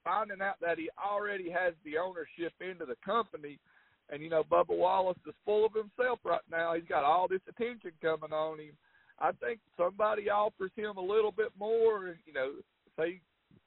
finding 0.05 0.43
out 0.43 0.61
that 0.61 0.79
he 0.79 0.91
already 1.03 1.51
has 1.51 1.73
the 1.85 1.99
ownership 1.99 2.53
into 2.61 2.85
the 2.85 2.97
company, 3.05 3.59
and 4.11 4.23
you 4.23 4.29
know 4.29 4.45
Bubba 4.45 4.77
Wallace 4.77 5.19
is 5.27 5.35
full 5.45 5.67
of 5.67 5.73
himself 5.73 6.21
right 6.25 6.45
now. 6.51 6.75
He's 6.75 6.89
got 6.89 7.05
all 7.05 7.27
this 7.29 7.41
attention 7.49 7.93
coming 8.03 8.33
on 8.33 8.61
him. 8.61 8.77
I 9.19 9.31
think 9.33 9.61
somebody 9.77 10.29
offers 10.29 10.73
him 10.77 10.97
a 10.97 11.01
little 11.01 11.33
bit 11.33 11.53
more, 11.59 12.17
you 12.27 12.33
know, 12.33 12.53
say 12.99 13.21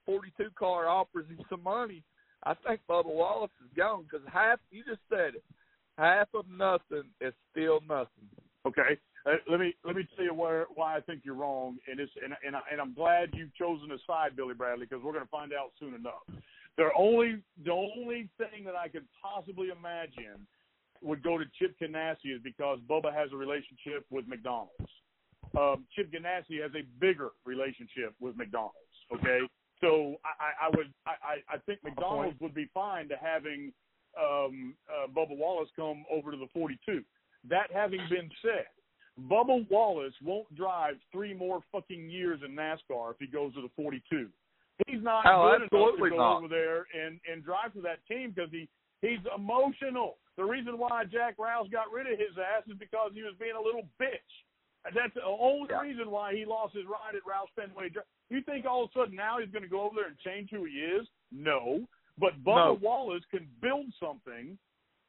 42 0.07 0.49
car 0.57 0.87
offers 0.87 1.27
him 1.27 1.37
some 1.49 1.61
money. 1.61 2.01
I 2.43 2.55
think 2.65 2.81
Bubba 2.89 3.05
Wallace 3.05 3.51
is 3.63 3.69
gone 3.77 4.03
because 4.03 4.25
half 4.33 4.59
you 4.71 4.83
just 4.83 5.01
said 5.09 5.35
it 5.35 5.43
half 5.97 6.27
of 6.33 6.45
nothing 6.49 7.09
is 7.21 7.33
still 7.51 7.79
nothing. 7.87 8.29
Okay, 8.65 8.97
uh, 9.25 9.35
let 9.49 9.59
me 9.59 9.73
let 9.85 9.95
me 9.95 10.07
tell 10.15 10.25
you 10.25 10.33
where 10.33 10.65
why 10.75 10.97
I 10.97 11.01
think 11.01 11.21
you're 11.23 11.35
wrong, 11.35 11.77
and 11.89 11.99
it's 11.99 12.11
and 12.23 12.33
and, 12.45 12.55
I, 12.55 12.61
and 12.71 12.81
I'm 12.81 12.93
glad 12.93 13.29
you've 13.33 13.55
chosen 13.55 13.91
a 13.91 13.97
side, 14.05 14.35
Billy 14.35 14.53
Bradley, 14.53 14.85
because 14.89 15.03
we're 15.03 15.13
going 15.13 15.25
to 15.25 15.31
find 15.31 15.53
out 15.53 15.71
soon 15.79 15.93
enough. 15.93 16.25
The 16.77 16.89
only 16.97 17.41
the 17.63 17.71
only 17.71 18.29
thing 18.37 18.65
that 18.65 18.75
I 18.75 18.87
could 18.87 19.05
possibly 19.21 19.69
imagine 19.69 20.45
would 21.01 21.23
go 21.23 21.37
to 21.37 21.45
Chip 21.59 21.75
Ganassi 21.81 22.35
is 22.35 22.41
because 22.43 22.79
Bubba 22.89 23.13
has 23.13 23.29
a 23.31 23.37
relationship 23.37 24.05
with 24.09 24.27
McDonald's. 24.27 24.91
Um, 25.57 25.85
Chip 25.95 26.11
Ganassi 26.11 26.61
has 26.61 26.71
a 26.75 26.83
bigger 26.99 27.29
relationship 27.45 28.13
with 28.19 28.35
McDonald's. 28.35 28.75
Okay, 29.13 29.39
so 29.81 30.15
I, 30.25 30.65
I, 30.65 30.67
I 30.67 30.69
would 30.75 30.93
I, 31.05 31.55
I 31.55 31.57
think 31.65 31.83
McDonald's 31.83 32.39
would 32.41 32.53
be 32.55 32.69
fine 32.73 33.07
to 33.09 33.15
having 33.21 33.71
um, 34.19 34.73
uh, 34.89 35.07
Bubba 35.07 35.37
Wallace 35.37 35.69
come 35.75 36.03
over 36.11 36.31
to 36.31 36.37
the 36.37 36.47
42. 36.53 37.03
That 37.49 37.67
having 37.71 38.01
been 38.09 38.29
said, 38.41 38.65
Bubba 39.29 39.69
Wallace 39.69 40.13
won't 40.23 40.53
drive 40.55 40.95
three 41.11 41.33
more 41.33 41.61
fucking 41.71 42.09
years 42.09 42.39
in 42.45 42.55
NASCAR 42.55 43.11
if 43.11 43.17
he 43.19 43.27
goes 43.27 43.53
to 43.55 43.61
the 43.61 43.69
42. 43.75 44.27
He's 44.87 45.01
not 45.03 45.25
Oh, 45.25 45.49
good 45.51 45.61
enough 45.73 45.95
to 45.97 46.09
go 46.09 46.15
not. 46.17 46.37
over 46.37 46.47
there 46.47 46.85
and 46.93 47.19
and 47.31 47.43
drive 47.43 47.73
for 47.73 47.81
that 47.81 47.99
team 48.07 48.31
because 48.35 48.51
he 48.51 48.67
he's 49.01 49.19
emotional. 49.35 50.17
The 50.37 50.43
reason 50.45 50.77
why 50.77 51.03
Jack 51.05 51.37
Roush 51.37 51.71
got 51.71 51.91
rid 51.91 52.05
of 52.05 52.17
his 52.19 52.37
ass 52.37 52.63
is 52.69 52.77
because 52.77 53.11
he 53.13 53.23
was 53.23 53.33
being 53.39 53.57
a 53.57 53.61
little 53.61 53.89
bitch. 54.01 54.31
That's 54.93 55.13
the 55.15 55.23
only 55.25 55.67
Yeah. 55.69 55.81
reason 55.81 56.11
why 56.11 56.33
he 56.35 56.45
lost 56.45 56.75
his 56.75 56.85
ride 56.85 57.15
at 57.17 57.23
Roush 57.25 57.49
Fenway. 57.57 57.89
You 58.29 58.41
think 58.41 58.65
all 58.65 58.83
of 58.83 58.89
a 58.95 58.99
sudden 58.99 59.15
now 59.15 59.39
he's 59.39 59.49
going 59.51 59.63
to 59.63 59.69
go 59.69 59.81
over 59.81 59.95
there 59.95 60.07
and 60.07 60.17
change 60.19 60.49
who 60.51 60.65
he 60.65 60.73
is? 60.73 61.07
No. 61.31 61.87
But 62.19 62.33
Bubba 62.43 62.73
No. 62.75 62.79
Wallace 62.81 63.23
can 63.31 63.47
build 63.61 63.85
something 63.99 64.57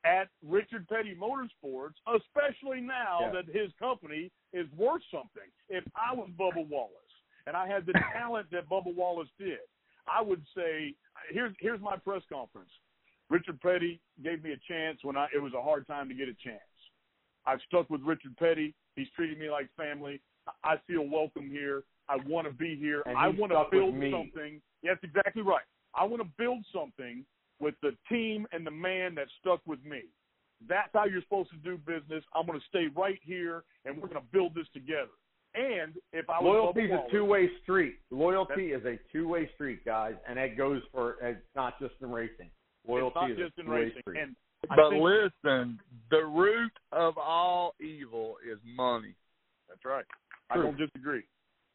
at 0.04 0.28
Richard 0.46 0.86
Petty 0.88 1.16
Motorsports, 1.16 1.94
especially 2.06 2.80
now 2.80 3.18
Yeah. 3.22 3.30
that 3.32 3.46
his 3.46 3.72
company 3.78 4.30
is 4.52 4.66
worth 4.76 5.02
something. 5.10 5.48
If 5.68 5.84
I 5.96 6.14
was 6.14 6.28
Bubba 6.38 6.66
Wallace 6.68 6.94
and 7.46 7.56
I 7.56 7.66
had 7.66 7.86
the 7.86 7.92
talent 8.12 8.46
that 8.52 8.68
Bubba 8.68 8.94
Wallace 8.94 9.28
did, 9.38 9.58
I 10.06 10.22
would 10.22 10.42
say, 10.56 10.94
here's 11.30 11.54
here's 11.60 11.80
my 11.80 11.96
press 11.96 12.22
conference. 12.32 12.70
Richard 13.30 13.60
Petty 13.60 14.00
gave 14.22 14.42
me 14.42 14.52
a 14.52 14.56
chance 14.72 15.00
when 15.02 15.16
I 15.16 15.26
it 15.34 15.42
was 15.42 15.52
a 15.54 15.60
hard 15.62 15.86
time 15.86 16.08
to 16.08 16.14
get 16.14 16.28
a 16.28 16.34
chance. 16.34 16.60
I've 17.44 17.60
stuck 17.66 17.90
with 17.90 18.00
Richard 18.02 18.36
Petty. 18.36 18.74
He's 18.96 19.08
treated 19.16 19.38
me 19.38 19.50
like 19.50 19.68
family. 19.76 20.20
I 20.64 20.76
feel 20.86 21.06
welcome 21.06 21.50
here. 21.50 21.82
I 22.08 22.16
want 22.26 22.46
to 22.46 22.52
be 22.52 22.76
here. 22.76 23.02
And 23.06 23.16
I 23.16 23.28
want 23.28 23.52
to 23.52 23.58
stuck 23.58 23.72
with 23.72 23.80
build 23.80 23.94
me. 23.94 24.10
something. 24.10 24.60
Yes, 24.82 24.96
exactly 25.02 25.42
right. 25.42 25.64
I 25.94 26.04
want 26.04 26.22
to 26.22 26.28
build 26.38 26.64
something 26.72 27.24
with 27.60 27.74
the 27.82 27.92
team 28.08 28.46
and 28.52 28.66
the 28.66 28.70
man 28.70 29.14
that 29.16 29.26
stuck 29.40 29.60
with 29.66 29.84
me. 29.84 30.02
That's 30.68 30.88
how 30.92 31.04
you're 31.04 31.22
supposed 31.22 31.50
to 31.50 31.56
do 31.56 31.78
business. 31.78 32.24
I'm 32.34 32.46
going 32.46 32.58
to 32.58 32.64
stay 32.68 32.86
right 32.96 33.18
here, 33.22 33.62
and 33.84 33.96
we're 33.96 34.08
going 34.08 34.20
to 34.20 34.28
build 34.32 34.54
this 34.54 34.66
together. 34.74 35.14
And 35.54 35.94
if 36.12 36.28
I 36.28 36.42
Loyalty 36.42 36.82
is 36.82 36.90
a 36.90 37.10
two-way 37.10 37.48
street. 37.62 37.96
Loyalty 38.10 38.72
is 38.72 38.84
a 38.84 38.98
two-way 39.12 39.48
street, 39.54 39.84
guys, 39.84 40.14
and 40.28 40.38
it 40.38 40.56
goes 40.56 40.82
for. 40.92 41.16
It's 41.22 41.40
not 41.56 41.78
just 41.80 41.94
in 42.02 42.10
racing. 42.10 42.50
Loyalty 42.86 43.06
it's 43.08 43.14
not 43.16 43.30
is 43.30 43.36
just 43.38 43.58
a 43.58 43.60
in 43.60 43.66
two-way 43.66 43.80
racing. 43.80 44.00
street. 44.02 44.20
And 44.20 44.36
But 44.68 44.90
think- 44.90 45.02
listen, 45.02 45.80
the 46.10 46.24
root 46.24 46.72
of 46.92 47.16
all 47.18 47.74
evil 47.80 48.36
is 48.46 48.58
money. 48.64 49.14
That's 49.68 49.84
right. 49.84 50.04
I 50.50 50.56
don't 50.56 50.76
disagree. 50.76 51.22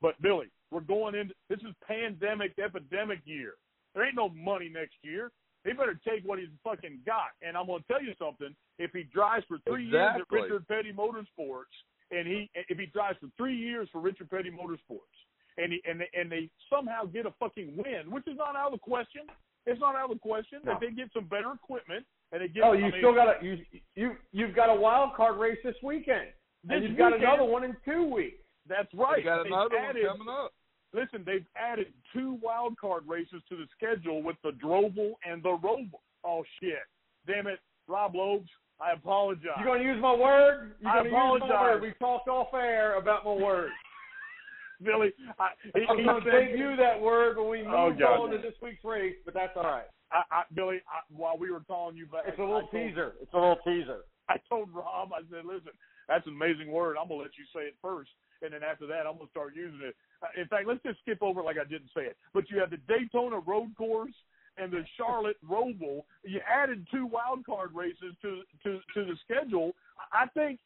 But 0.04 0.22
Billy, 0.22 0.48
we're 0.70 0.82
going 0.82 1.16
into 1.16 1.34
this 1.50 1.60
is 1.60 1.74
pandemic 1.88 2.52
epidemic 2.64 3.20
year. 3.24 3.54
There 3.96 4.06
ain't 4.06 4.16
no 4.16 4.30
money 4.30 4.68
next 4.68 4.96
year. 5.02 5.32
He 5.64 5.72
better 5.72 5.98
take 6.06 6.28
what 6.28 6.40
he's 6.40 6.50
fucking 6.62 7.00
got. 7.06 7.32
And 7.42 7.56
I'm 7.56 7.68
gonna 7.68 7.88
tell 7.90 8.04
you 8.04 8.14
something. 8.20 8.54
If 8.78 8.92
he 8.92 9.04
drives 9.04 9.46
for 9.48 9.60
three 9.66 9.86
years 9.86 10.20
at 10.20 10.30
Richard 10.30 10.68
Petty 10.68 10.92
Motorsports, 10.92 11.72
and 12.12 12.28
he 12.28 12.52
if 12.68 12.78
he 12.78 12.86
drives 12.88 13.18
for 13.20 13.30
three 13.38 13.56
years 13.56 13.88
for 13.94 14.02
Richard 14.02 14.30
Petty 14.30 14.52
Motorsports, 14.52 15.16
and 15.58 15.72
he 15.72 15.82
and 15.90 16.02
they, 16.02 16.10
and 16.20 16.30
they 16.30 16.50
somehow 16.70 17.06
get 17.06 17.26
a 17.26 17.32
fucking 17.40 17.78
win, 17.78 18.12
which 18.12 18.28
is 18.28 18.38
not 18.38 18.58
out 18.58 18.74
of 18.74 18.80
the 18.80 18.84
question. 18.84 19.22
It's 19.66 19.80
not 19.80 19.96
out 19.96 20.12
of 20.12 20.18
the 20.18 20.20
question 20.20 20.60
No. 20.66 20.74
that 20.74 20.82
they 20.82 20.92
get 20.92 21.08
some 21.14 21.24
better 21.24 21.54
equipment 21.54 22.06
and 22.34 22.42
they 22.42 22.50
get. 22.50 22.64
Oh, 22.64 22.74
I 22.74 22.76
you 22.76 22.82
mean, 22.84 22.94
still 22.98 23.16
got 23.16 23.42
a 23.42 23.46
you 23.46 23.58
you 23.96 24.18
you've 24.34 24.54
got 24.54 24.70
a 24.70 24.76
wild 24.76 25.16
card 25.16 25.40
race 25.40 25.60
this 25.64 25.76
weekend, 25.82 26.28
This 26.66 26.76
and 26.76 26.84
you've 26.84 26.98
got 26.98 27.14
another 27.14 27.46
one 27.46 27.64
in 27.64 27.78
two 27.86 28.04
weeks. 28.04 28.43
That's 28.68 28.88
right. 28.94 29.18
We 29.18 29.24
got 29.24 29.44
They've 29.44 29.52
another 29.52 29.78
added- 29.78 30.08
one 30.08 30.18
coming 30.18 30.34
up. 30.34 30.54
Listen, 30.94 31.24
they've 31.26 31.46
added 31.58 31.88
two 32.14 32.38
wild 32.44 32.78
card 32.78 33.04
races 33.08 33.42
to 33.50 33.56
the 33.58 33.66
schedule 33.76 34.22
with 34.22 34.36
the 34.44 34.52
Droval 34.52 35.14
and 35.26 35.42
the 35.42 35.58
Roval. 35.58 36.00
Oh 36.24 36.44
shit! 36.60 36.78
Damn 37.26 37.48
it, 37.48 37.60
Rob 37.88 38.14
Lobes, 38.16 38.50
I 38.80 38.92
apologize. 38.94 39.58
You're 39.58 39.66
gonna 39.76 39.84
use 39.84 40.00
my 40.02 40.14
word? 40.16 40.76
You 40.80 40.88
I 40.88 40.98
gonna 40.98 41.04
use 41.06 41.12
my 41.14 41.18
apologize. 41.18 41.50
word? 41.62 41.82
We 41.82 41.94
talked 42.00 42.28
off 42.28 42.54
air 42.54 42.98
about 42.98 43.26
my 43.26 43.32
word. 43.34 43.72
Billy, 44.84 45.14
I, 45.40 45.50
he, 45.74 45.86
I'm 45.90 46.04
gonna 46.06 46.20
said- 46.26 46.50
give 46.50 46.60
you 46.60 46.76
that 46.78 47.00
word 47.00 47.38
when 47.38 47.50
we 47.50 47.62
Oh, 47.66 47.90
move 47.90 48.00
God. 48.00 48.20
on 48.20 48.30
to 48.32 48.38
this 48.38 48.54
week's 48.62 48.84
race, 48.84 49.16
but 49.26 49.34
that's 49.34 49.54
all 49.56 49.64
right. 49.64 49.88
I, 50.12 50.22
I, 50.32 50.44
Billy, 50.54 50.78
I, 50.88 51.00
while 51.10 51.38
we 51.38 51.50
were 51.52 51.62
calling 51.62 51.96
you 51.98 52.06
back, 52.06 52.24
It's 52.28 52.38
a 52.38 52.42
little 52.42 52.58
I 52.58 52.62
told, 52.62 52.72
teaser. 52.72 53.14
It's 53.22 53.34
a 53.34 53.38
little 53.38 53.58
teaser. 53.66 54.02
I 54.30 54.36
told 54.50 54.70
Rob, 54.74 55.10
I 55.14 55.22
said, 55.32 55.46
listen, 55.46 55.72
that's 56.08 56.28
an 56.28 56.34
amazing 56.34 56.72
word. 56.72 56.98
I'm 57.00 57.08
gonna 57.08 57.22
let 57.22 57.38
you 57.38 57.46
say 57.56 57.68
it 57.68 57.76
first, 57.82 58.10
and 58.42 58.54
then 58.54 58.64
after 58.64 58.88
that, 58.88 59.08
I'm 59.08 59.18
gonna 59.18 59.30
start 59.30 59.56
using 59.56 59.82
it. 59.84 59.96
Uh, 60.22 60.28
In 60.40 60.48
fact, 60.48 60.68
let's 60.68 60.84
just 60.84 61.00
skip 61.02 61.22
over 61.22 61.42
like 61.44 61.58
I 61.58 61.64
didn't 61.64 61.92
say 61.96 62.04
it. 62.04 62.18
But 62.34 62.50
you 62.50 62.60
have 62.60 62.70
the 62.70 62.82
Daytona 62.88 63.40
Road 63.40 63.76
Course 63.78 64.14
and 64.58 64.72
the 64.72 64.84
Charlotte 64.98 65.38
Roval. 65.48 66.04
You 66.24 66.40
added 66.48 66.86
two 66.92 67.06
wild 67.06 67.46
card 67.46 67.72
races 67.74 68.16
to 68.22 68.42
to 68.64 68.80
to 68.94 69.06
the 69.06 69.16
schedule. 69.24 69.74
I 70.12 70.24
I 70.24 70.26
think 70.28 70.60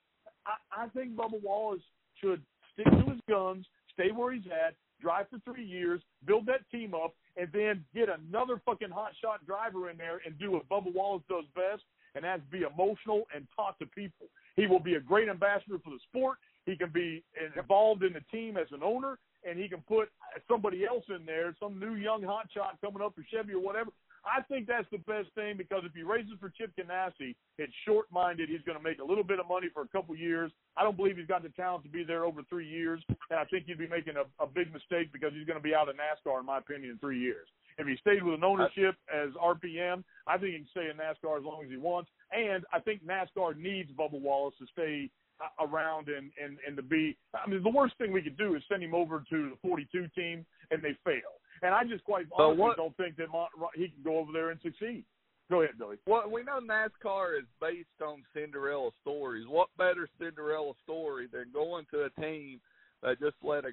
I, 0.45 0.84
I 0.84 0.88
think 0.89 1.15
Bubba 1.15 1.41
Wallace 1.41 1.82
should 2.21 2.41
stick 2.73 2.86
to 2.86 3.12
his 3.12 3.21
guns, 3.30 3.65
stay 3.93 4.12
where 4.12 4.34
he's 4.34 4.47
at, 4.47 4.76
drive 5.02 5.28
for 5.30 5.39
three 5.39 5.65
years, 5.65 6.02
build 6.26 6.45
that 6.47 6.62
team 6.71 6.93
up, 6.93 7.13
and 7.36 7.47
then 7.54 7.84
get 7.93 8.10
another 8.10 8.62
fucking 8.65 8.89
hot 8.89 9.12
shot 9.21 9.45
driver 9.45 9.89
in 9.89 9.97
there 9.97 10.21
and 10.26 10.38
do 10.39 10.52
what 10.52 10.67
Bubba 10.69 10.93
Wallace 10.93 11.23
does 11.30 11.45
best, 11.56 11.84
and 12.17 12.25
that's 12.25 12.41
be 12.51 12.63
emotional 12.63 13.23
and 13.34 13.45
talk 13.56 13.77
to 13.77 13.86
people. 13.86 14.25
He 14.56 14.65
will 14.65 14.80
be 14.80 14.95
a 14.95 14.99
great 14.99 15.30
ambassador 15.30 15.77
for 15.84 15.91
the 15.91 15.99
sport. 16.10 16.39
He 16.65 16.75
can 16.75 16.89
be 16.89 17.23
involved 17.56 18.03
in 18.03 18.12
the 18.12 18.25
team 18.32 18.58
as 18.58 18.67
an 18.71 18.82
owner, 18.84 19.19
and 19.47 19.58
he 19.58 19.69
can 19.69 19.82
put 19.88 20.10
somebody 20.49 20.84
else 20.84 21.06
in 21.08 21.25
there, 21.25 21.56
some 21.62 21.80
new 21.80 21.93
young 21.93 22.23
hot 22.23 22.47
shot 22.51 22.77
coming 22.82 23.03
up 23.03 23.13
for 23.15 23.23
Chevy 23.32 23.53
or 23.53 23.62
whatever. 23.62 23.91
I 24.25 24.41
think 24.41 24.67
that's 24.67 24.89
the 24.91 24.97
best 24.97 25.30
thing 25.36 25.56
because 25.56 25.84
if 25.86 25.93
he 25.93 26.01
races 26.01 26.34
for 26.39 26.49
Chip 26.49 26.71
Ganassi, 26.75 27.36
it's 27.58 27.71
short-minded. 27.86 28.49
He's 28.49 28.65
going 28.65 28.77
to 28.77 28.84
make 28.84 28.99
a 28.99 29.06
little 29.06 29.23
bit 29.23 29.39
of 29.39 29.47
money 29.47 29.67
for 29.73 29.84
a 29.84 29.88
couple 29.88 30.15
years. 30.17 30.51
I 30.75 30.84
don't 30.84 30.97
believe 30.97 31.15
he's 31.15 31.27
got 31.27 31.43
the 31.43 31.49
talent 31.49 31.84
to 31.86 31.89
be 31.89 32.03
there 32.03 32.25
over 32.25 32.41
three 32.49 32.67
years, 32.67 32.99
and 33.08 33.39
I 33.39 33.45
think 33.45 33.67
he'd 33.67 33.77
be 33.77 33.88
making 33.88 34.15
a, 34.17 34.25
a 34.43 34.47
big 34.47 34.73
mistake 34.73 35.13
because 35.13 35.32
he's 35.34 35.47
going 35.47 35.60
to 35.60 35.63
be 35.63 35.73
out 35.75 35.88
of 35.88 35.95
NASCAR, 35.95 36.39
in 36.41 36.45
my 36.45 36.58
opinion, 36.58 36.91
in 36.91 36.97
three 36.97 37.19
years. 37.19 37.47
If 37.77 37.87
he 37.87 37.95
stays 37.97 38.21
with 38.23 38.35
an 38.35 38.43
ownership 38.43 38.95
as 39.13 39.29
RPM, 39.41 40.03
I 40.25 40.37
think 40.37 40.53
he 40.53 40.57
can 40.59 40.67
stay 40.71 40.89
in 40.89 40.97
NASCAR 40.97 41.37
as 41.37 41.43
long 41.45 41.63
as 41.63 41.69
he 41.69 41.77
wants. 41.77 42.09
And 42.31 42.65
I 42.73 42.79
think 42.79 43.05
NASCAR 43.05 43.55
needs 43.57 43.91
Bubba 43.91 44.19
Wallace 44.19 44.55
to 44.59 44.65
stay 44.73 45.09
uh, 45.39 45.65
around 45.65 46.07
and, 46.09 46.31
and, 46.43 46.57
and 46.65 46.75
to 46.75 46.81
be. 46.81 47.15
I 47.35 47.47
mean, 47.47 47.61
the 47.61 47.69
worst 47.69 47.95
thing 47.99 48.11
we 48.11 48.23
could 48.23 48.37
do 48.37 48.55
is 48.55 48.63
send 48.69 48.81
him 48.81 48.95
over 48.95 49.23
to 49.29 49.49
the 49.49 49.57
42 49.61 50.07
team 50.15 50.45
and 50.71 50.81
they 50.81 50.97
fail. 51.05 51.37
And 51.61 51.73
I 51.73 51.83
just 51.83 52.03
quite 52.03 52.27
But 52.29 52.43
honestly 52.43 52.61
what- 52.61 52.77
don't 52.77 52.97
think 52.97 53.15
that 53.17 53.29
Mon- 53.31 53.47
he 53.75 53.89
can 53.89 54.03
go 54.03 54.17
over 54.17 54.31
there 54.31 54.49
and 54.49 54.59
succeed. 54.61 55.03
Go 55.49 55.61
ahead, 55.61 55.77
Billy. 55.77 55.95
Well, 56.05 56.29
we 56.29 56.43
know 56.43 56.59
NASCAR 56.59 57.37
is 57.39 57.45
based 57.61 58.01
on 58.05 58.23
Cinderella 58.33 58.89
stories. 59.01 59.45
What 59.47 59.69
better 59.77 60.09
Cinderella 60.19 60.73
story 60.83 61.27
than 61.31 61.45
going 61.53 61.85
to 61.93 62.03
a 62.03 62.21
team 62.21 62.59
that 63.01 63.19
just 63.19 63.37
let 63.41 63.63
a 63.63 63.71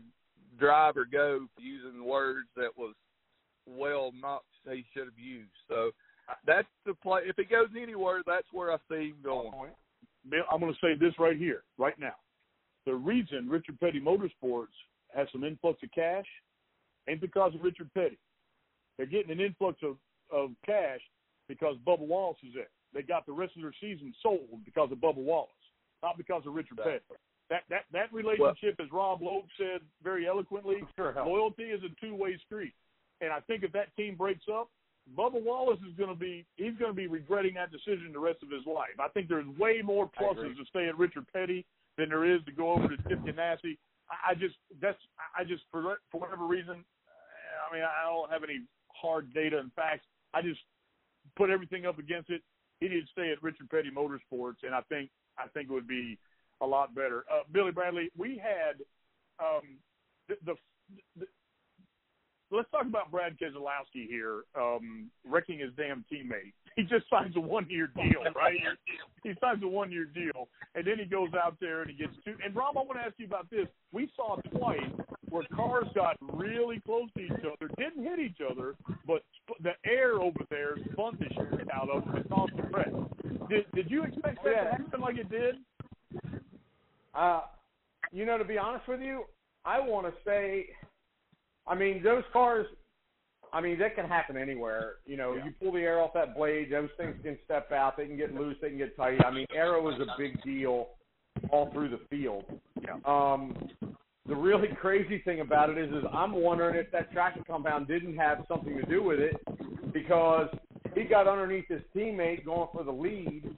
driver 0.57 1.05
go 1.05 1.49
using 1.59 2.05
words 2.05 2.47
that 2.57 2.71
was 2.77 2.95
well 3.67 4.13
not 4.21 4.43
he 4.71 4.85
should 4.93 5.05
have 5.05 5.19
used. 5.19 5.51
So 5.69 5.91
that's 6.47 6.69
the 6.87 6.95
play. 6.95 7.23
If 7.27 7.39
it 7.39 7.51
goes 7.51 7.69
anywhere, 7.81 8.23
that's 8.27 8.47
where 8.53 8.73
I 8.73 8.77
see 8.91 9.09
him 9.09 9.17
going. 9.23 9.53
Bill, 10.31 10.43
I'm 10.51 10.61
going 10.61 10.73
to 10.73 10.79
say 10.81 10.95
this 10.99 11.15
right 11.19 11.37
here, 11.37 11.65
right 11.79 11.99
now. 11.99 12.15
The 12.87 12.95
reason 12.95 13.49
Richard 13.49 13.79
Petty 13.81 14.01
Motorsports 14.01 14.73
has 15.15 15.29
some 15.33 15.45
influx 15.45 15.83
of 15.83 15.91
cash 15.95 16.25
ain't 17.09 17.21
because 17.21 17.55
of 17.55 17.63
Richard 17.63 17.91
Petty. 17.95 18.19
They're 18.97 19.07
getting 19.07 19.31
an 19.31 19.41
influx 19.41 19.79
of, 19.83 19.97
of 20.33 20.51
cash 20.65 21.01
because 21.49 21.77
Bubba 21.87 22.01
Wallace 22.07 22.39
is 22.47 22.55
there. 22.55 22.69
They 22.95 23.03
got 23.03 23.27
the 23.27 23.33
rest 23.33 23.57
of 23.57 23.63
their 23.63 23.75
season 23.81 24.15
sold 24.23 24.65
because 24.65 24.91
of 24.93 24.99
Bubba 24.99 25.17
Wallace, 25.17 25.51
not 26.03 26.17
because 26.17 26.43
of 26.47 26.55
Richard 26.55 26.79
Right. 26.79 27.03
Petty. 27.03 27.21
That 27.51 27.63
that 27.69 27.85
that 27.93 28.11
relationship, 28.11 28.81
as 28.81 28.91
Rob 28.91 29.21
Loeb 29.21 29.45
said 29.59 29.83
very 30.03 30.27
eloquently, 30.27 30.83
Sure 30.97 31.13
loyalty 31.27 31.65
is 31.65 31.83
a 31.85 31.93
two-way 32.01 32.39
street. 32.47 32.73
And 33.25 33.33
I 33.33 33.41
think 33.41 33.63
if 33.63 33.73
that 33.73 33.95
team 33.97 34.17
breaks 34.17 34.45
up, 34.53 34.69
Bubba 35.17 35.43
Wallace 35.43 35.81
is 35.87 35.95
going 35.97 36.09
to 36.09 36.19
be 36.19 36.47
he's 36.57 36.77
going 36.79 36.91
to 36.91 36.97
be 36.97 37.07
regretting 37.07 37.55
that 37.55 37.71
decision 37.71 38.11
the 38.13 38.19
rest 38.19 38.43
of 38.43 38.51
his 38.51 38.65
life. 38.67 38.97
I 38.99 39.09
think 39.09 39.29
there's 39.29 39.47
way 39.59 39.83
more 39.83 40.11
pluses 40.19 40.57
to 40.57 40.65
stay 40.71 40.89
at 40.89 40.97
Richard 40.97 41.27
Petty 41.33 41.67
than 41.99 42.09
there 42.09 42.25
is 42.25 42.43
to 42.47 42.53
go 42.53 42.73
over 42.73 42.89
to 42.89 42.97
Chip 43.09 43.21
Ganassi. 43.21 43.77
I 44.09 44.33
I 44.33 44.35
just 44.35 44.57
that's 44.81 44.99
I 45.39 45.45
just 45.45 45.63
for 45.71 45.99
for 46.11 46.21
whatever 46.21 46.47
reason, 46.47 46.85
I 47.69 47.75
mean 47.75 47.83
I 47.83 48.09
don't 48.09 48.31
have 48.31 48.45
any 48.45 48.63
hard 48.89 49.33
data 49.35 49.59
and 49.59 49.71
facts. 49.75 50.07
I 50.33 50.41
just 50.41 50.61
put 51.37 51.51
everything 51.51 51.85
up 51.85 51.99
against 51.99 52.31
it. 52.31 52.43
He 52.81 52.89
needs 52.89 53.07
to 53.07 53.13
stay 53.13 53.31
at 53.31 53.43
Richard 53.43 53.69
Petty 53.71 53.91
Motorsports, 53.91 54.63
and 54.63 54.75
I 54.75 54.81
think 54.89 55.11
I 55.39 55.49
think 55.49 55.69
it 55.69 55.73
would 55.73 55.89
be 55.89 56.19
a 56.61 56.67
lot 56.67 56.95
better. 56.95 57.25
Uh, 57.31 57.43
Billy 57.53 57.73
Bradley, 57.73 58.11
we 58.17 58.41
had 58.41 58.81
um, 59.39 59.77
the, 60.29 60.37
the, 60.47 60.55
the 61.19 61.27
let's 62.51 62.71
talk 62.71 62.87
about 62.87 63.11
Brad 63.11 63.37
Keselowski 63.39 64.07
here, 64.09 64.43
um, 64.57 65.11
wrecking 65.29 65.59
his 65.59 65.71
damn 65.77 66.05
teammate. 66.13 66.53
He 66.77 66.83
just 66.83 67.09
signs 67.09 67.37
a 67.37 67.41
one 67.41 67.69
year 67.71 67.87
deal, 67.95 68.25
right? 68.35 68.59
he 69.23 69.33
signs 69.41 69.63
a 69.63 69.69
one 69.69 69.93
year 69.93 70.07
deal, 70.07 70.49
and 70.75 70.85
then 70.85 70.99
he 70.99 71.05
goes 71.05 71.29
out 71.41 71.57
there 71.61 71.83
and 71.83 71.91
he 71.93 71.97
gets 71.97 72.13
two. 72.25 72.35
And 72.45 72.53
Rob, 72.57 72.77
I 72.77 72.81
want 72.81 72.99
to 72.99 73.07
ask 73.07 73.15
you 73.17 73.27
about 73.27 73.49
this. 73.49 73.67
We 73.93 74.11
saw 74.17 74.39
twice 74.51 74.81
where 75.31 75.45
cars 75.55 75.87
got 75.95 76.17
really 76.21 76.81
close 76.81 77.09
to 77.17 77.21
each 77.23 77.31
other, 77.31 77.71
didn't 77.79 78.03
hit 78.03 78.19
each 78.19 78.39
other, 78.51 78.75
but 79.07 79.23
the 79.63 79.71
air 79.89 80.15
over 80.21 80.41
there 80.51 80.75
spun 80.93 81.17
the 81.21 81.27
shit 81.33 81.69
out 81.73 81.89
of 81.91 82.05
them 82.07 82.17
and 82.17 82.29
caused 82.29 82.57
the 82.57 82.63
wreck. 82.77 83.49
Did, 83.49 83.67
did 83.73 83.89
you 83.89 84.03
expect 84.03 84.43
that 84.43 84.51
Yeah. 84.53 84.65
to 84.65 84.71
happen 84.83 85.01
like 85.01 85.17
it 85.19 85.31
did? 85.31 85.55
Uh, 87.15 87.43
you 88.11 88.27
know, 88.27 88.37
to 88.37 88.45
be 88.45 88.59
honest 88.59 88.89
with 88.89 89.01
you, 89.01 89.27
I 89.65 89.79
want 89.79 90.07
to 90.09 90.13
say, 90.25 90.71
I 91.67 91.75
mean, 91.75 92.03
those 92.03 92.25
cars, 92.33 92.67
I 93.53 93.61
mean, 93.61 93.79
that 93.79 93.95
can 93.95 94.07
happen 94.07 94.37
anywhere. 94.37 94.97
You 95.07 95.17
know, 95.17 95.35
Yeah. 95.35 95.47
you 95.47 95.53
pull 95.53 95.73
the 95.73 95.81
air 95.81 96.01
off 96.01 96.13
that 96.15 96.35
blade, 96.37 96.71
those 96.71 96.91
things 96.97 97.17
can 97.23 97.39
step 97.45 97.73
out, 97.73 97.97
they 97.97 98.07
can 98.07 98.17
get 98.17 98.35
loose, 98.35 98.57
they 98.61 98.69
can 98.69 98.79
get 98.79 98.97
tight. 98.97 99.25
I 99.25 99.31
mean, 99.31 99.47
aero 99.55 99.89
is 99.89 100.01
a 100.01 100.07
big 100.19 100.41
deal 100.43 100.91
all 101.51 101.71
through 101.73 101.89
the 101.89 102.01
field. 102.11 102.45
Yeah. 102.81 102.99
Um, 103.05 103.71
the 104.27 104.35
really 104.35 104.69
crazy 104.69 105.19
thing 105.19 105.41
about 105.41 105.71
it 105.71 105.79
is, 105.79 105.93
is 105.93 106.05
I'm 106.13 106.33
wondering 106.33 106.77
if 106.77 106.91
that 106.93 107.13
traction 107.13 107.45
compound 107.45 107.87
didn't 107.87 108.17
have 108.17 108.45
something 108.49 108.77
to 108.77 108.87
do 108.87 109.03
with 109.03 109.21
it 109.21 109.37
because 109.93 110.49
he 110.95 111.05
got 111.05 111.29
underneath 111.29 111.69
his 111.69 111.83
teammate 111.95 112.45
going 112.45 112.69
for 112.73 112.85
the 112.85 112.93
lead, 112.93 113.55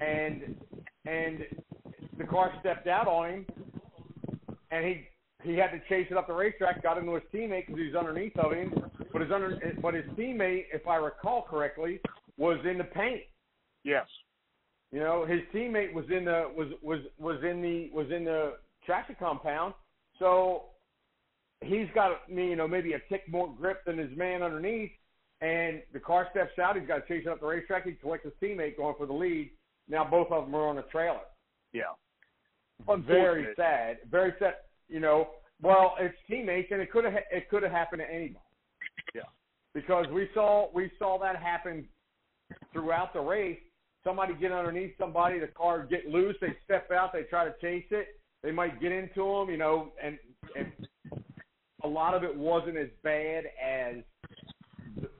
and 0.00 0.56
and 1.04 1.44
the 2.18 2.24
car 2.24 2.52
stepped 2.60 2.86
out 2.86 3.06
on 3.06 3.30
him, 3.30 3.46
and 4.70 4.84
he 4.86 5.08
he 5.46 5.56
had 5.56 5.70
to 5.70 5.78
chase 5.88 6.08
it 6.10 6.16
up 6.16 6.26
the 6.26 6.34
racetrack, 6.34 6.82
got 6.82 6.98
into 6.98 7.14
his 7.14 7.22
teammate 7.32 7.66
because 7.66 7.80
he 7.80 7.86
was 7.86 7.94
underneath 7.94 8.36
of 8.36 8.52
him, 8.52 8.74
but 9.12 9.22
his 9.22 9.30
under 9.30 9.58
but 9.80 9.94
his 9.94 10.04
teammate, 10.18 10.64
if 10.72 10.86
I 10.86 10.96
recall 10.96 11.46
correctly, 11.48 12.00
was 12.36 12.58
in 12.68 12.78
the 12.78 12.84
paint. 12.84 13.22
Yes. 13.84 14.06
You 14.92 15.00
know, 15.00 15.24
his 15.24 15.40
teammate 15.54 15.92
was 15.92 16.04
in 16.10 16.24
the 16.24 16.50
was 16.56 16.68
was 16.82 17.00
was 17.18 17.42
in 17.44 17.62
the 17.62 17.90
was 17.92 18.10
in 18.10 18.24
the 18.24 18.54
traction 18.84 19.16
compound. 19.18 19.74
So 20.18 20.64
he's 21.62 21.86
got 21.94 22.22
you 22.28 22.56
know 22.56 22.66
maybe 22.66 22.94
a 22.94 23.00
tick 23.08 23.22
more 23.28 23.52
grip 23.58 23.84
than 23.84 23.98
his 23.98 24.14
man 24.16 24.42
underneath, 24.42 24.90
and 25.40 25.82
the 25.92 26.00
car 26.00 26.28
steps 26.32 26.58
out. 26.58 26.76
He's 26.76 26.88
got 26.88 27.06
to 27.06 27.08
chase 27.08 27.24
it 27.26 27.28
up 27.28 27.40
the 27.40 27.46
racetrack. 27.46 27.86
He 27.86 27.92
collects 27.92 28.24
his 28.24 28.34
teammate 28.42 28.76
going 28.76 28.94
for 28.98 29.06
the 29.06 29.12
lead. 29.12 29.50
Now 29.88 30.04
both 30.04 30.30
of 30.32 30.46
them 30.46 30.54
are 30.54 30.66
on 30.66 30.78
a 30.78 30.82
trailer. 30.82 31.20
Yeah. 31.72 31.94
Very 33.06 33.46
sad. 33.56 33.98
Very 34.10 34.32
sad. 34.38 34.54
You 34.88 35.00
know, 35.00 35.28
well, 35.62 35.94
it's 35.98 36.14
teammates, 36.28 36.68
and 36.70 36.80
it 36.80 36.92
could 36.92 37.04
have 37.04 37.14
it 37.30 37.48
could 37.50 37.62
have 37.62 37.72
happened 37.72 38.02
to 38.06 38.14
anybody. 38.14 38.40
Yeah. 39.14 39.22
Because 39.74 40.06
we 40.12 40.28
saw 40.34 40.68
we 40.74 40.90
saw 40.98 41.18
that 41.20 41.36
happen 41.36 41.86
throughout 42.72 43.12
the 43.12 43.20
race. 43.20 43.58
Somebody 44.04 44.34
get 44.34 44.52
underneath 44.52 44.92
somebody, 44.98 45.40
the 45.40 45.48
car 45.48 45.84
get 45.84 46.06
loose, 46.06 46.36
they 46.40 46.54
step 46.64 46.90
out, 46.92 47.12
they 47.12 47.22
try 47.24 47.44
to 47.44 47.54
chase 47.60 47.86
it. 47.90 48.20
They 48.42 48.52
might 48.52 48.80
get 48.80 48.92
into 48.92 49.24
them, 49.24 49.50
you 49.50 49.56
know, 49.56 49.92
and 50.02 50.18
and 50.56 50.72
a 51.82 51.88
lot 51.88 52.14
of 52.14 52.22
it 52.22 52.34
wasn't 52.34 52.76
as 52.76 52.88
bad 53.02 53.44
as 53.62 53.96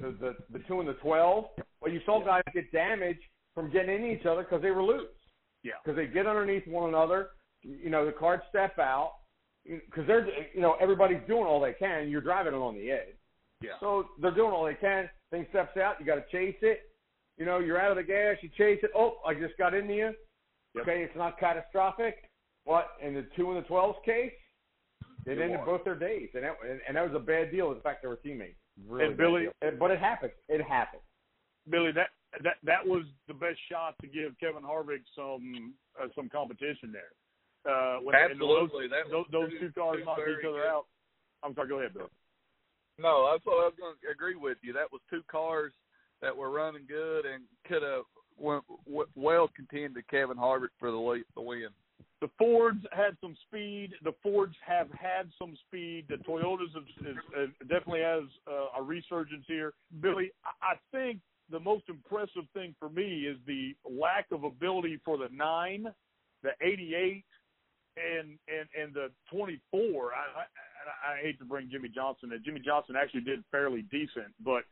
the 0.01 0.15
the, 0.21 0.37
the 0.53 0.59
two 0.69 0.81
and 0.81 0.89
the 0.89 0.95
twelve. 0.95 1.47
But 1.81 1.93
you 1.93 2.01
saw 2.07 2.25
guys 2.25 2.43
get 2.53 2.71
damaged 2.73 3.21
from 3.55 3.71
getting 3.73 4.05
in 4.05 4.11
each 4.11 4.27
other 4.27 4.43
because 4.43 4.63
they 4.63 4.71
were 4.71 4.83
loose. 4.83 5.09
Yeah. 5.63 5.73
Because 5.83 5.97
they 5.97 6.07
get 6.07 6.27
underneath 6.27 6.67
one 6.69 6.89
another. 6.89 7.31
You 7.63 7.91
know, 7.91 8.07
the 8.07 8.13
cars 8.13 8.41
step 8.51 8.79
out 8.79 9.15
because 9.69 10.07
they're 10.07 10.27
you 10.55 10.61
know 10.61 10.77
everybody's 10.81 11.21
doing 11.27 11.45
all 11.45 11.61
they 11.61 11.73
can. 11.73 12.09
You're 12.09 12.21
driving 12.21 12.55
it 12.55 12.57
on 12.57 12.75
the 12.75 12.91
edge. 12.91 13.17
Yeah. 13.63 13.73
So 13.81 14.07
they're 14.21 14.35
doing 14.35 14.53
all 14.53 14.65
they 14.65 14.75
can. 14.75 15.09
Thing 15.31 15.47
steps 15.51 15.77
out. 15.77 15.97
You 15.99 16.07
got 16.07 16.17
to 16.17 16.25
chase 16.31 16.57
it. 16.63 16.91
You 17.39 17.45
know, 17.45 17.59
you're 17.59 17.81
out 17.81 17.91
of 17.91 17.97
the 17.97 18.03
gas. 18.03 18.37
You 18.43 18.49
chase 18.57 18.81
it. 18.83 18.91
Oh, 18.97 19.17
I 19.27 19.35
just 19.35 19.57
got 19.59 19.75
into 19.75 19.95
you. 19.95 20.13
Yep. 20.75 20.83
Okay, 20.83 21.03
it's 21.03 21.17
not 21.17 21.39
catastrophic. 21.39 22.31
What 22.65 22.89
in 23.03 23.15
the 23.15 23.27
two 23.37 23.51
and 23.53 23.63
the 23.63 23.67
twelves 23.67 23.99
case, 24.05 24.33
it, 25.25 25.39
ended 25.39 25.61
both 25.65 25.85
their 25.85 25.95
days, 25.95 26.29
and 26.35 26.45
that 26.45 26.57
and 26.87 26.97
that 26.97 27.05
was 27.05 27.15
a 27.15 27.25
bad 27.25 27.51
deal. 27.51 27.73
In 27.73 27.81
fact, 27.81 28.03
they 28.03 28.09
were 28.09 28.17
teammates. 28.17 28.59
Really 28.89 29.07
And 29.07 29.17
Billy- 29.17 29.49
deal. 29.63 29.73
But 29.79 29.91
it 29.91 29.99
happened. 29.99 30.33
It 30.49 30.63
happened. 30.63 31.03
Billy, 31.69 31.93
that 31.93 32.09
that 32.43 32.57
that 32.65 32.87
was 32.87 33.05
the 33.29 33.35
best 33.35 33.59
shot 33.71 33.95
to 34.01 34.07
give 34.07 34.39
Kevin 34.39 34.63
Harvick 34.63 35.03
some 35.15 35.75
uh, 36.01 36.09
some 36.15 36.29
competition 36.29 36.93
there. 36.93 37.11
Uh, 37.69 37.97
when 38.03 38.15
Absolutely. 38.15 38.87
those, 38.89 39.11
those, 39.11 39.27
those 39.33 39.51
two- 39.61 39.73
cars 39.73 39.99
knocked 40.05 40.21
each 40.21 40.45
other 40.47 40.59
good- 40.59 40.67
out. 40.67 40.87
I'm 41.43 41.55
sorry. 41.55 41.69
Go 41.69 41.79
ahead, 41.81 41.95
Bill. 41.95 42.11
No, 42.99 43.29
that's 43.31 43.45
what 43.45 43.61
I 43.61 43.67
was 43.67 43.75
going 43.79 43.95
to 44.03 44.11
agree 44.11 44.37
with 44.37 44.57
you. 44.63 44.73
That 44.73 44.91
was 44.91 45.01
two 45.11 45.23
cars 45.31 45.73
that 46.23 46.35
were 46.35 46.51
running 46.51 46.87
good 46.89 47.27
and 47.27 47.45
could 47.67 47.83
have 47.83 48.05
well 49.15 49.51
contended 49.55 49.95
to 49.95 50.03
Kevin 50.11 50.37
Harvick 50.37 50.73
for 50.79 50.91
the 50.91 51.23
the 51.35 51.43
win. 51.43 51.69
The 52.23 52.31
Fords 52.39 52.85
had 52.93 53.17
some 53.21 53.37
speed. 53.47 53.91
The 54.03 54.15
Fords 54.23 54.55
have 54.67 54.89
had 54.93 55.29
some 55.39 55.55
speed. 55.67 56.07
The 56.09 56.17
Toyotas 56.17 56.71
is, 56.75 57.07
is, 57.07 57.17
is 57.39 57.51
definitely 57.69 58.01
has 58.01 58.25
uh, 58.51 58.81
a 58.81 58.83
resurgence 58.83 59.45
here. 59.47 59.75
Billy, 60.01 60.31
I, 60.45 60.73
I 60.73 60.75
think 60.93 61.21
the 61.51 61.61
most 61.61 61.85
impressive 61.89 62.45
thing 62.55 62.75
for 62.81 62.89
me 62.89 63.27
is 63.27 63.37
the 63.47 63.75
lack 63.89 64.27
of 64.33 64.45
ability 64.45 64.99
for 65.05 65.19
the 65.19 65.29
nine, 65.31 65.87
the 66.43 66.51
88, 66.63 67.25
and 67.97 68.39
and 68.49 68.69
and 68.79 68.95
the 68.95 69.11
24. 69.31 70.13
I, 70.13 70.41
I 70.41 70.45
I 71.13 71.23
hate 71.23 71.39
to 71.39 71.45
bring 71.45 71.69
Jimmie 71.71 71.89
Johnson 71.89 72.33
in. 72.33 72.43
Jimmie 72.45 72.63
Johnson 72.65 72.95
actually 72.97 73.23
did 73.23 73.43
fairly 73.51 73.83
decent, 73.91 74.33
but 74.45 74.65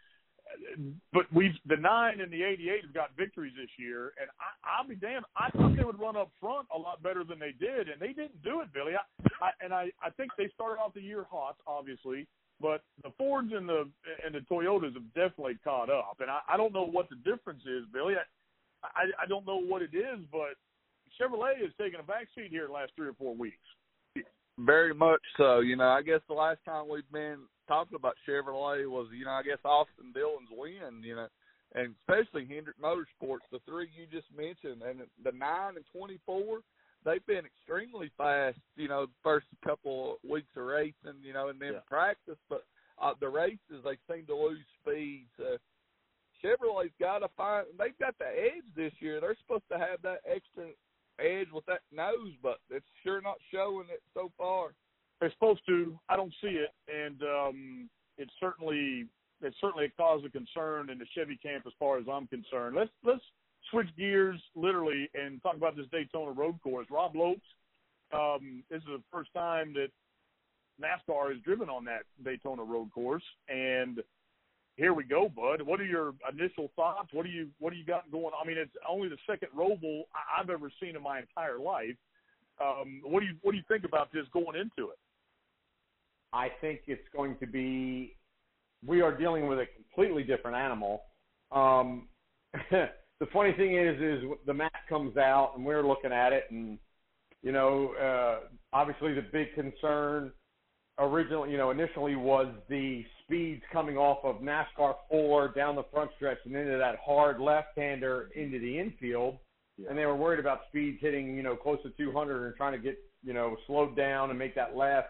but 1.13 1.33
we 1.33 1.59
the 1.67 1.77
nine 1.77 2.21
and 2.21 2.33
the 2.33 2.43
88 2.43 2.83
have 2.85 2.95
got 2.95 3.11
victories 3.17 3.53
this 3.57 3.71
year, 3.79 4.13
and 4.21 4.29
I, 4.39 4.79
I'll 4.79 4.89
be 4.89 4.95
damned. 4.95 5.25
I 5.37 5.51
thought 5.51 5.77
they 5.77 5.85
would 5.85 5.99
run 5.99 6.17
up 6.17 6.31
front 6.41 6.67
a 6.75 6.79
lot 6.79 7.03
better 7.03 7.25
than 7.25 7.39
they 7.39 7.53
did, 7.53 7.89
and 7.89 8.01
they 8.01 8.13
didn't 8.13 8.43
do 8.43 8.61
it, 8.61 8.73
Billy. 8.73 8.93
I, 8.95 9.29
I 9.45 9.51
and 9.61 9.73
I 9.73 9.91
I 10.03 10.11
think 10.11 10.33
they 10.37 10.49
started 10.55 10.81
off 10.81 10.95
the 10.95 11.01
year 11.01 11.25
hot, 11.31 11.57
obviously, 11.67 12.27
but 12.61 12.83
the 13.03 13.11
Fords 13.17 13.53
and 13.53 13.69
the 13.69 13.89
and 14.25 14.35
the 14.35 14.41
Toyotas 14.41 14.95
have 14.95 15.15
definitely 15.15 15.59
caught 15.65 15.91
up, 15.91 16.19
and 16.21 16.31
I, 16.31 16.41
I 16.49 16.57
don't 16.57 16.73
know 16.73 16.87
what 16.87 17.09
the 17.09 17.17
difference 17.17 17.63
is, 17.63 17.85
Billy. 17.93 18.15
I, 18.15 18.87
I 18.87 19.25
I 19.25 19.27
don't 19.27 19.47
know 19.47 19.61
what 19.61 19.83
it 19.83 19.95
is, 19.95 20.21
but 20.31 20.55
Chevrolet 21.21 21.61
has 21.63 21.71
taken 21.79 22.01
a 22.01 22.03
back 22.03 22.27
seat 22.35 22.49
here 22.51 22.67
the 22.67 22.73
last 22.73 22.93
three 22.97 23.09
or 23.09 23.15
four 23.15 23.35
weeks. 23.35 23.57
Very 24.59 24.95
much 24.95 25.23
so. 25.37 25.61
You 25.61 25.77
know, 25.77 25.89
I 25.89 26.03
guess 26.03 26.21
the 26.29 26.35
last 26.35 26.61
time 26.65 26.89
we've 26.89 27.11
been 27.13 27.41
talking 27.67 27.97
about 27.97 28.15
Chevrolet 28.29 28.89
was, 28.89 29.09
you 29.17 29.25
know, 29.25 29.33
I 29.33 29.43
guess 29.43 29.59
Austin 29.65 30.13
Dillon's 30.15 30.49
win, 30.53 31.03
you 31.03 31.17
know, 31.17 31.27
and 31.75 31.95
especially 32.01 32.47
Hendrick 32.47 32.81
Motorsports, 32.81 33.43
the 33.51 33.59
three 33.67 33.89
you 33.97 34.07
just 34.11 34.29
mentioned, 34.37 34.83
and 34.83 35.01
the 35.25 35.33
nine 35.33 35.75
and 35.77 35.85
twenty 35.93 36.21
four, 36.25 36.61
they've 37.05 37.27
been 37.27 37.45
extremely 37.45 38.13
fast, 38.17 38.59
you 38.77 38.87
know, 38.87 39.07
the 39.07 39.13
first 39.25 39.47
couple 39.65 40.19
of 40.23 40.31
weeks 40.31 40.51
of 40.57 40.65
racing, 40.65 41.19
you 41.21 41.33
know, 41.33 41.49
and 41.49 41.61
then 41.61 41.73
Yeah. 41.75 41.81
practice, 41.89 42.39
but 42.49 42.65
uh, 43.03 43.15
the 43.19 43.29
races 43.29 43.83
they 43.83 43.99
seem 44.09 44.25
to 44.27 44.37
lose 44.37 44.65
speed. 44.81 45.27
So 45.37 45.59
Chevrolet's 46.41 46.95
got 47.01 47.19
to 47.21 47.29
find. 47.37 47.67
They've 47.77 47.99
got 47.99 48.17
the 48.19 48.29
edge 48.29 48.63
this 48.77 48.93
year. 49.01 49.21
They're 49.21 49.37
supposed 49.41 49.69
to 49.73 49.79
have 49.79 50.01
that 50.03 50.21
extra 50.25 50.71
edge 51.21 51.49
with 51.53 51.65
that 51.67 51.81
nose, 51.93 52.33
but 52.43 52.59
it's 52.71 52.87
sure 53.03 53.21
not 53.21 53.37
showing 53.53 53.87
it 53.91 54.03
so 54.15 54.31
far. 54.37 54.75
They're 55.21 55.33
supposed 55.33 55.61
to. 55.67 55.99
I 56.09 56.17
don't 56.17 56.35
see 56.43 56.59
it, 56.59 56.71
and 56.89 57.23
um, 57.23 57.91
it's 58.19 58.33
certainly 58.41 59.07
it's 59.41 59.57
certainly 59.61 59.87
a 59.87 59.91
cause 59.91 60.25
of 60.25 60.33
concern 60.33 60.91
in 60.91 60.99
the 60.99 61.07
Chevy 61.15 61.37
camp 61.37 61.65
as 61.67 61.73
far 61.79 61.99
as 61.99 62.05
I'm 62.11 62.27
concerned. 62.27 62.77
Let's 62.77 62.91
let's 63.05 63.25
switch 63.71 63.89
gears 63.97 64.41
literally 64.55 65.09
and 65.15 65.43
talk 65.43 65.57
about 65.57 65.77
this 65.77 65.87
Daytona 65.93 66.33
Road 66.33 66.61
Course. 66.63 66.87
Rob 66.91 67.15
Lopes, 67.17 67.41
um, 68.13 68.63
this 68.71 68.79
is 68.79 68.89
the 68.89 69.03
first 69.13 69.33
time 69.35 69.73
that 69.75 69.89
NASCAR 70.83 71.33
has 71.33 71.41
driven 71.43 71.69
on 71.69 71.85
that 71.85 72.03
Daytona 72.25 72.65
Road 72.65 72.91
Course, 72.93 73.23
and 73.49 74.01
here 74.77 74.93
we 74.93 75.05
go, 75.05 75.29
bud. 75.29 75.63
What 75.63 75.81
are 75.81 75.85
your 75.85 76.15
initial 76.31 76.71
thoughts? 76.75 77.09
What 77.13 77.25
do 77.25 77.31
you 77.31 77.49
what 77.59 77.71
do 77.73 77.77
you 77.77 77.85
got 77.85 78.11
going? 78.11 78.33
I 78.41 78.47
mean, 78.47 78.59
it's 78.59 78.73
only 78.89 79.09
the 79.09 79.19
second 79.27 79.51
I- 79.57 80.41
I've 80.41 80.51
ever 80.51 80.71
seen 80.81 80.97
in 80.97 81.03
my 81.03 81.21
entire 81.21 81.59
life. 81.59 81.97
Um, 82.61 83.01
what 83.05 83.21
do 83.21 83.27
you 83.27 83.35
what 83.43 83.53
do 83.53 83.59
you 83.59 83.65
think 83.69 83.85
about 83.85 84.13
this 84.13 84.27
going 84.33 84.57
into 84.57 84.91
it? 84.91 84.99
I 86.33 86.49
think 86.61 86.81
it's 86.87 87.09
going 87.15 87.37
to 87.39 87.47
be. 87.47 88.17
We 88.85 89.01
are 89.01 89.17
dealing 89.17 89.47
with 89.47 89.59
a 89.59 89.67
completely 89.77 90.25
different 90.25 90.57
animal. 90.57 91.03
Um, 91.53 92.09
the 92.71 93.27
funny 93.33 93.53
thing 93.53 93.77
is, 93.77 94.01
is 94.01 94.31
the 94.47 94.55
map 94.55 94.75
comes 94.89 95.17
out 95.17 95.53
and 95.57 95.65
we're 95.65 95.87
looking 95.87 96.13
at 96.13 96.33
it, 96.33 96.45
and 96.51 96.79
you 97.43 97.53
know, 97.53 97.95
uh, 97.95 98.49
obviously 98.73 99.15
the 99.15 99.23
big 99.23 99.55
concern 99.55 100.33
originally, 100.99 101.51
you 101.51 101.59
know, 101.59 101.71
initially 101.71 102.17
was 102.17 102.49
the 102.69 103.05
speeds 103.27 103.63
coming 103.73 103.97
off 103.97 104.19
of 104.25 104.43
NASCAR 104.43 104.95
four 105.09 105.49
down 105.49 105.77
the 105.77 105.85
front 105.93 106.11
stretch 106.17 106.39
and 106.45 106.55
into 106.55 106.79
that 106.79 106.97
hard 107.05 107.41
left-hander 107.41 108.31
into 108.35 108.59
the 108.59 108.79
infield, 108.79 109.39
and 109.89 109.99
they 109.99 110.07
were 110.07 110.17
worried 110.17 110.41
about 110.41 110.61
speeds 110.69 110.99
hitting, 111.01 111.37
you 111.37 111.43
know, 111.43 111.57
close 111.57 111.79
to 111.83 111.91
200 111.91 112.47
and 112.47 112.57
trying 112.57 112.73
to 112.73 112.79
get, 112.79 112.99
you 113.25 113.33
know, 113.33 113.57
slowed 113.67 113.97
down 113.97 114.31
and 114.31 114.39
make 114.39 114.55
that 114.55 114.77
left 114.77 115.09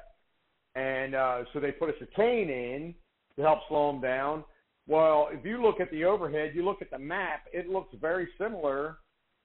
and 0.74 1.14
uh, 1.14 1.44
so 1.52 1.60
they 1.60 1.72
put 1.72 1.88
a 1.88 1.92
chicane 1.92 2.50
in 2.50 2.94
to 3.36 3.42
help 3.42 3.60
slow 3.68 3.92
them 3.92 4.00
down. 4.00 4.44
Well, 4.86 5.28
if 5.30 5.44
you 5.44 5.62
look 5.62 5.80
at 5.80 5.90
the 5.90 6.04
overhead, 6.04 6.52
you 6.54 6.64
look 6.64 6.82
at 6.82 6.90
the 6.90 6.98
map, 6.98 7.42
it 7.52 7.68
looks 7.68 7.94
very 8.00 8.28
similar 8.38 8.98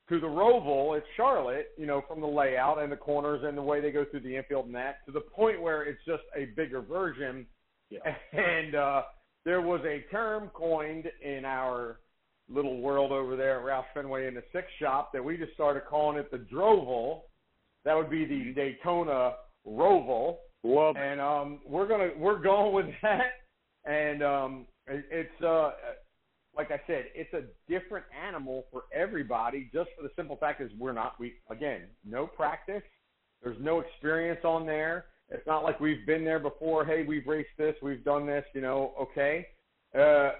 to 0.10 0.19
the 0.19 0.27
Roval 0.27 0.97
at 0.97 1.03
Charlotte, 1.15 1.67
you 1.77 1.86
know, 1.86 2.03
from 2.08 2.19
the 2.19 2.27
layout 2.27 2.82
and 2.82 2.91
the 2.91 2.97
corners 2.97 3.41
and 3.45 3.58
the 3.58 3.62
way 3.62 3.79
they 3.79 3.91
go 3.91 4.05
through 4.05 4.21
the 4.21 4.36
infield 4.36 4.65
and 4.65 4.75
that, 4.75 5.05
to 5.05 5.12
the 5.12 5.21
point 5.21 5.62
where 5.62 5.84
it's 5.84 6.03
just 6.05 6.23
a 6.36 6.45
bigger 6.55 6.82
version. 6.82 7.45
Yeah. 7.89 7.99
And 8.34 8.75
uh, 8.75 9.02
there 9.45 9.62
was 9.62 9.82
a 9.86 10.06
term 10.12 10.49
coined 10.54 11.06
in 11.21 11.45
our 11.45 11.99
little 12.49 12.82
world 12.82 13.12
over 13.12 13.36
there 13.36 13.60
at 13.60 13.65
Roush 13.65 13.86
Fenway 13.93 14.28
in 14.28 14.34
the 14.34 14.43
six 14.52 14.67
shop 14.80 15.12
that 15.13 15.23
we 15.23 15.38
just 15.38 15.54
started 15.54 15.84
calling 15.89 16.17
it 16.17 16.32
the 16.32 16.38
Droval. 16.38 17.21
That 17.86 17.95
would 17.95 18.10
be 18.10 18.25
the 18.25 18.54
Daytona 18.54 19.34
Roval 19.67 20.38
Love 20.63 20.97
it. 20.97 20.99
and 20.99 21.21
um, 21.21 21.60
we're 21.65 21.88
gonna 21.88 22.09
we're 22.18 22.39
going 22.39 22.74
with 22.74 22.93
that. 23.01 23.32
And 23.86 24.22
um, 24.24 24.66
it, 24.88 25.05
it's 25.09 25.43
uh, 25.43 25.72
like 26.55 26.72
I 26.72 26.82
said, 26.88 27.05
it's 27.16 27.34
a 27.34 27.43
different 27.72 28.05
animal 28.28 28.66
for 28.72 28.84
everybody. 28.93 29.70
Just 29.74 29.89
for 29.95 30.03
the 30.03 30.11
simple 30.16 30.36
fact 30.36 30.61
is 30.61 30.72
we're 30.78 30.93
not 30.93 31.20
we 31.20 31.36
again 31.49 31.84
no 32.05 32.28
practice. 32.28 32.84
There's 33.41 33.57
no 33.61 33.80
experience 33.80 34.41
on 34.43 34.66
there. 34.66 35.05
It's 35.32 35.45
not 35.45 35.63
like 35.63 35.80
we've 35.80 36.05
been 36.05 36.25
there 36.25 36.39
before. 36.39 36.86
Hey, 36.86 37.03
we've 37.07 37.27
raced 37.27 37.49
this, 37.57 37.75
we've 37.82 38.03
done 38.03 38.25
this. 38.25 38.45
You 38.53 38.61
know, 38.61 38.93
okay. 38.99 39.47
Uh, 39.97 40.32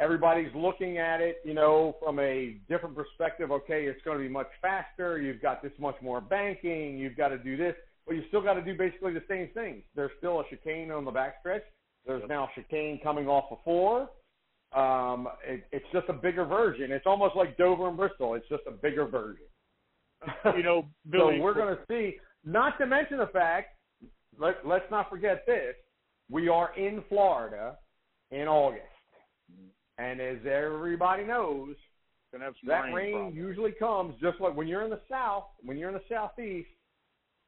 everybody's 0.00 0.54
looking 0.54 0.98
at 0.98 1.20
it, 1.20 1.38
you 1.44 1.54
know, 1.54 1.96
from 2.02 2.18
a 2.18 2.56
different 2.68 2.94
perspective. 2.94 3.50
Okay, 3.50 3.84
it's 3.84 4.00
going 4.04 4.18
to 4.18 4.22
be 4.22 4.28
much 4.28 4.48
faster. 4.60 5.20
You've 5.20 5.42
got 5.42 5.62
this 5.62 5.72
much 5.78 5.96
more 6.02 6.20
banking. 6.20 6.98
You've 6.98 7.16
got 7.16 7.28
to 7.28 7.38
do 7.38 7.56
this. 7.56 7.74
But 8.06 8.16
you 8.16 8.22
still 8.28 8.42
got 8.42 8.54
to 8.54 8.62
do 8.62 8.76
basically 8.76 9.12
the 9.12 9.24
same 9.28 9.48
things. 9.52 9.82
There's 9.94 10.10
still 10.18 10.40
a 10.40 10.44
chicane 10.48 10.90
on 10.90 11.04
the 11.04 11.12
backstretch. 11.12 11.62
There's 12.06 12.22
now 12.28 12.48
chicane 12.54 13.00
coming 13.02 13.28
off 13.28 13.44
of 13.50 13.58
four. 13.64 14.08
Um, 14.74 15.28
it, 15.46 15.64
it's 15.72 15.84
just 15.92 16.08
a 16.08 16.12
bigger 16.12 16.44
version. 16.44 16.90
It's 16.92 17.06
almost 17.06 17.36
like 17.36 17.56
Dover 17.56 17.88
and 17.88 17.96
Bristol. 17.96 18.34
It's 18.34 18.48
just 18.48 18.62
a 18.66 18.70
bigger 18.70 19.06
version. 19.06 19.44
You 20.56 20.62
know, 20.62 20.86
Billy. 21.10 21.36
so 21.38 21.42
we're 21.42 21.54
going 21.54 21.74
to 21.74 21.82
see. 21.88 22.16
Not 22.44 22.78
to 22.78 22.86
mention 22.86 23.18
the 23.18 23.26
fact 23.26 23.77
let, 24.38 24.66
let's 24.66 24.90
not 24.90 25.10
forget 25.10 25.44
this. 25.46 25.74
We 26.30 26.48
are 26.48 26.76
in 26.76 27.02
Florida 27.08 27.76
in 28.30 28.46
August. 28.48 28.84
And 29.98 30.20
as 30.20 30.38
everybody 30.46 31.24
knows, 31.24 31.74
Gonna 32.32 32.44
have 32.44 32.54
some 32.60 32.68
that 32.68 32.92
rain, 32.92 33.14
rain 33.14 33.34
usually 33.34 33.72
comes 33.72 34.14
just 34.20 34.40
like 34.40 34.54
when 34.54 34.68
you're 34.68 34.84
in 34.84 34.90
the 34.90 35.00
south, 35.10 35.44
when 35.64 35.78
you're 35.78 35.88
in 35.88 35.94
the 35.94 36.02
southeast, 36.14 36.68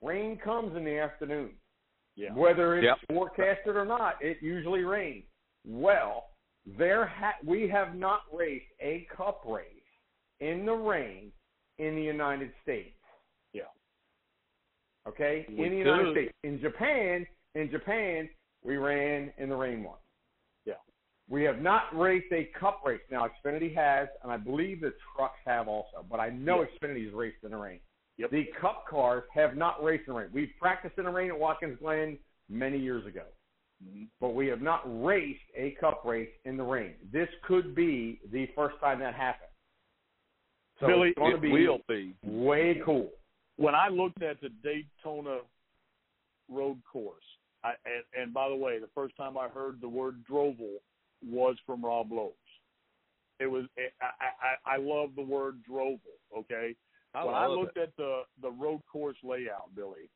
rain 0.02 0.38
comes 0.42 0.74
in 0.76 0.84
the 0.84 0.98
afternoon. 0.98 1.50
Yeah. 2.16 2.32
Whether 2.34 2.76
it's 2.76 2.84
Yep. 2.84 2.98
forecasted 3.10 3.76
or 3.76 3.84
not, 3.84 4.22
it 4.22 4.38
usually 4.42 4.84
rains. 4.84 5.24
Well, 5.66 6.30
there 6.66 7.06
ha- 7.06 7.36
we 7.44 7.68
have 7.68 7.94
not 7.94 8.22
raced 8.32 8.72
a 8.80 9.06
cup 9.14 9.42
race 9.44 9.66
in 10.40 10.64
the 10.64 10.74
rain 10.74 11.32
in 11.78 11.94
the 11.94 12.02
United 12.02 12.52
States. 12.62 12.96
Okay? 15.08 15.46
We 15.48 15.64
in 15.66 15.72
the 15.72 15.78
United 15.78 16.04
could. 16.04 16.14
States. 16.14 16.32
In 16.44 16.60
Japan, 16.60 17.26
in 17.54 17.70
Japan, 17.70 18.28
we 18.62 18.76
ran 18.76 19.32
in 19.38 19.48
the 19.48 19.56
rain 19.56 19.82
once. 19.82 20.00
Yeah. 20.66 20.74
We 21.28 21.42
have 21.44 21.60
not 21.60 21.84
raced 21.98 22.32
a 22.32 22.44
cup 22.58 22.82
race. 22.84 23.00
Now 23.10 23.26
Xfinity 23.28 23.74
has, 23.74 24.08
and 24.22 24.30
I 24.30 24.36
believe 24.36 24.80
the 24.80 24.92
trucks 25.16 25.38
have 25.46 25.68
also, 25.68 26.04
but 26.10 26.20
I 26.20 26.30
know 26.30 26.60
Yeah. 26.62 26.66
Xfinity's 26.88 27.12
raced 27.14 27.42
in 27.44 27.50
the 27.52 27.56
rain. 27.56 27.80
Yep. 28.18 28.30
The 28.30 28.44
cup 28.60 28.86
cars 28.86 29.24
have 29.32 29.56
not 29.56 29.82
raced 29.82 30.06
in 30.06 30.12
the 30.12 30.20
rain. 30.20 30.30
We've 30.32 30.52
practiced 30.60 30.98
in 30.98 31.04
the 31.04 31.10
rain 31.10 31.30
at 31.30 31.38
Watkins 31.38 31.78
Glen 31.78 32.18
many 32.50 32.76
years 32.76 33.06
ago, 33.06 33.24
Mhm. 33.82 34.08
but 34.20 34.30
we 34.30 34.46
have 34.48 34.60
not 34.60 34.82
raced 35.02 35.40
a 35.54 35.70
cup 35.72 36.04
race 36.04 36.28
in 36.44 36.58
the 36.58 36.62
rain. 36.64 36.96
This 37.10 37.30
could 37.42 37.74
be 37.74 38.20
the 38.26 38.46
first 38.48 38.78
time 38.80 38.98
that 38.98 39.14
happens. 39.14 39.46
So 40.80 40.86
Billy, 40.86 41.10
it's 41.10 41.18
going 41.18 41.30
to 41.32 41.36
it 41.38 41.40
be 41.40 41.52
will 41.52 41.80
be. 41.88 42.14
way 42.22 42.74
cool. 42.84 43.10
When 43.60 43.74
I 43.74 43.88
looked 43.88 44.22
at 44.22 44.40
the 44.40 44.48
Daytona 44.64 45.40
road 46.48 46.78
course, 46.90 47.24
I, 47.62 47.72
and, 47.84 48.22
and 48.22 48.34
by 48.34 48.48
the 48.48 48.56
way, 48.56 48.78
the 48.78 48.88
first 48.94 49.14
time 49.16 49.36
I 49.36 49.48
heard 49.48 49.80
the 49.80 49.88
word 49.88 50.24
droval 50.28 50.78
was 51.22 51.56
from 51.66 51.84
Rob 51.84 52.10
Lowe's. 52.10 52.32
It 53.38 53.46
was 53.46 53.64
I, 53.78 54.70
I, 54.70 54.76
I 54.76 54.76
love 54.78 55.10
the 55.14 55.22
word 55.22 55.56
droval. 55.68 56.00
Okay, 56.36 56.74
I 57.14 57.24
when 57.24 57.34
I 57.34 57.46
looked 57.46 57.76
at 57.76 57.94
the 57.98 58.22
the 58.40 58.50
road 58.50 58.80
course 58.90 59.16
layout, 59.22 59.74
Billy, 59.76 60.08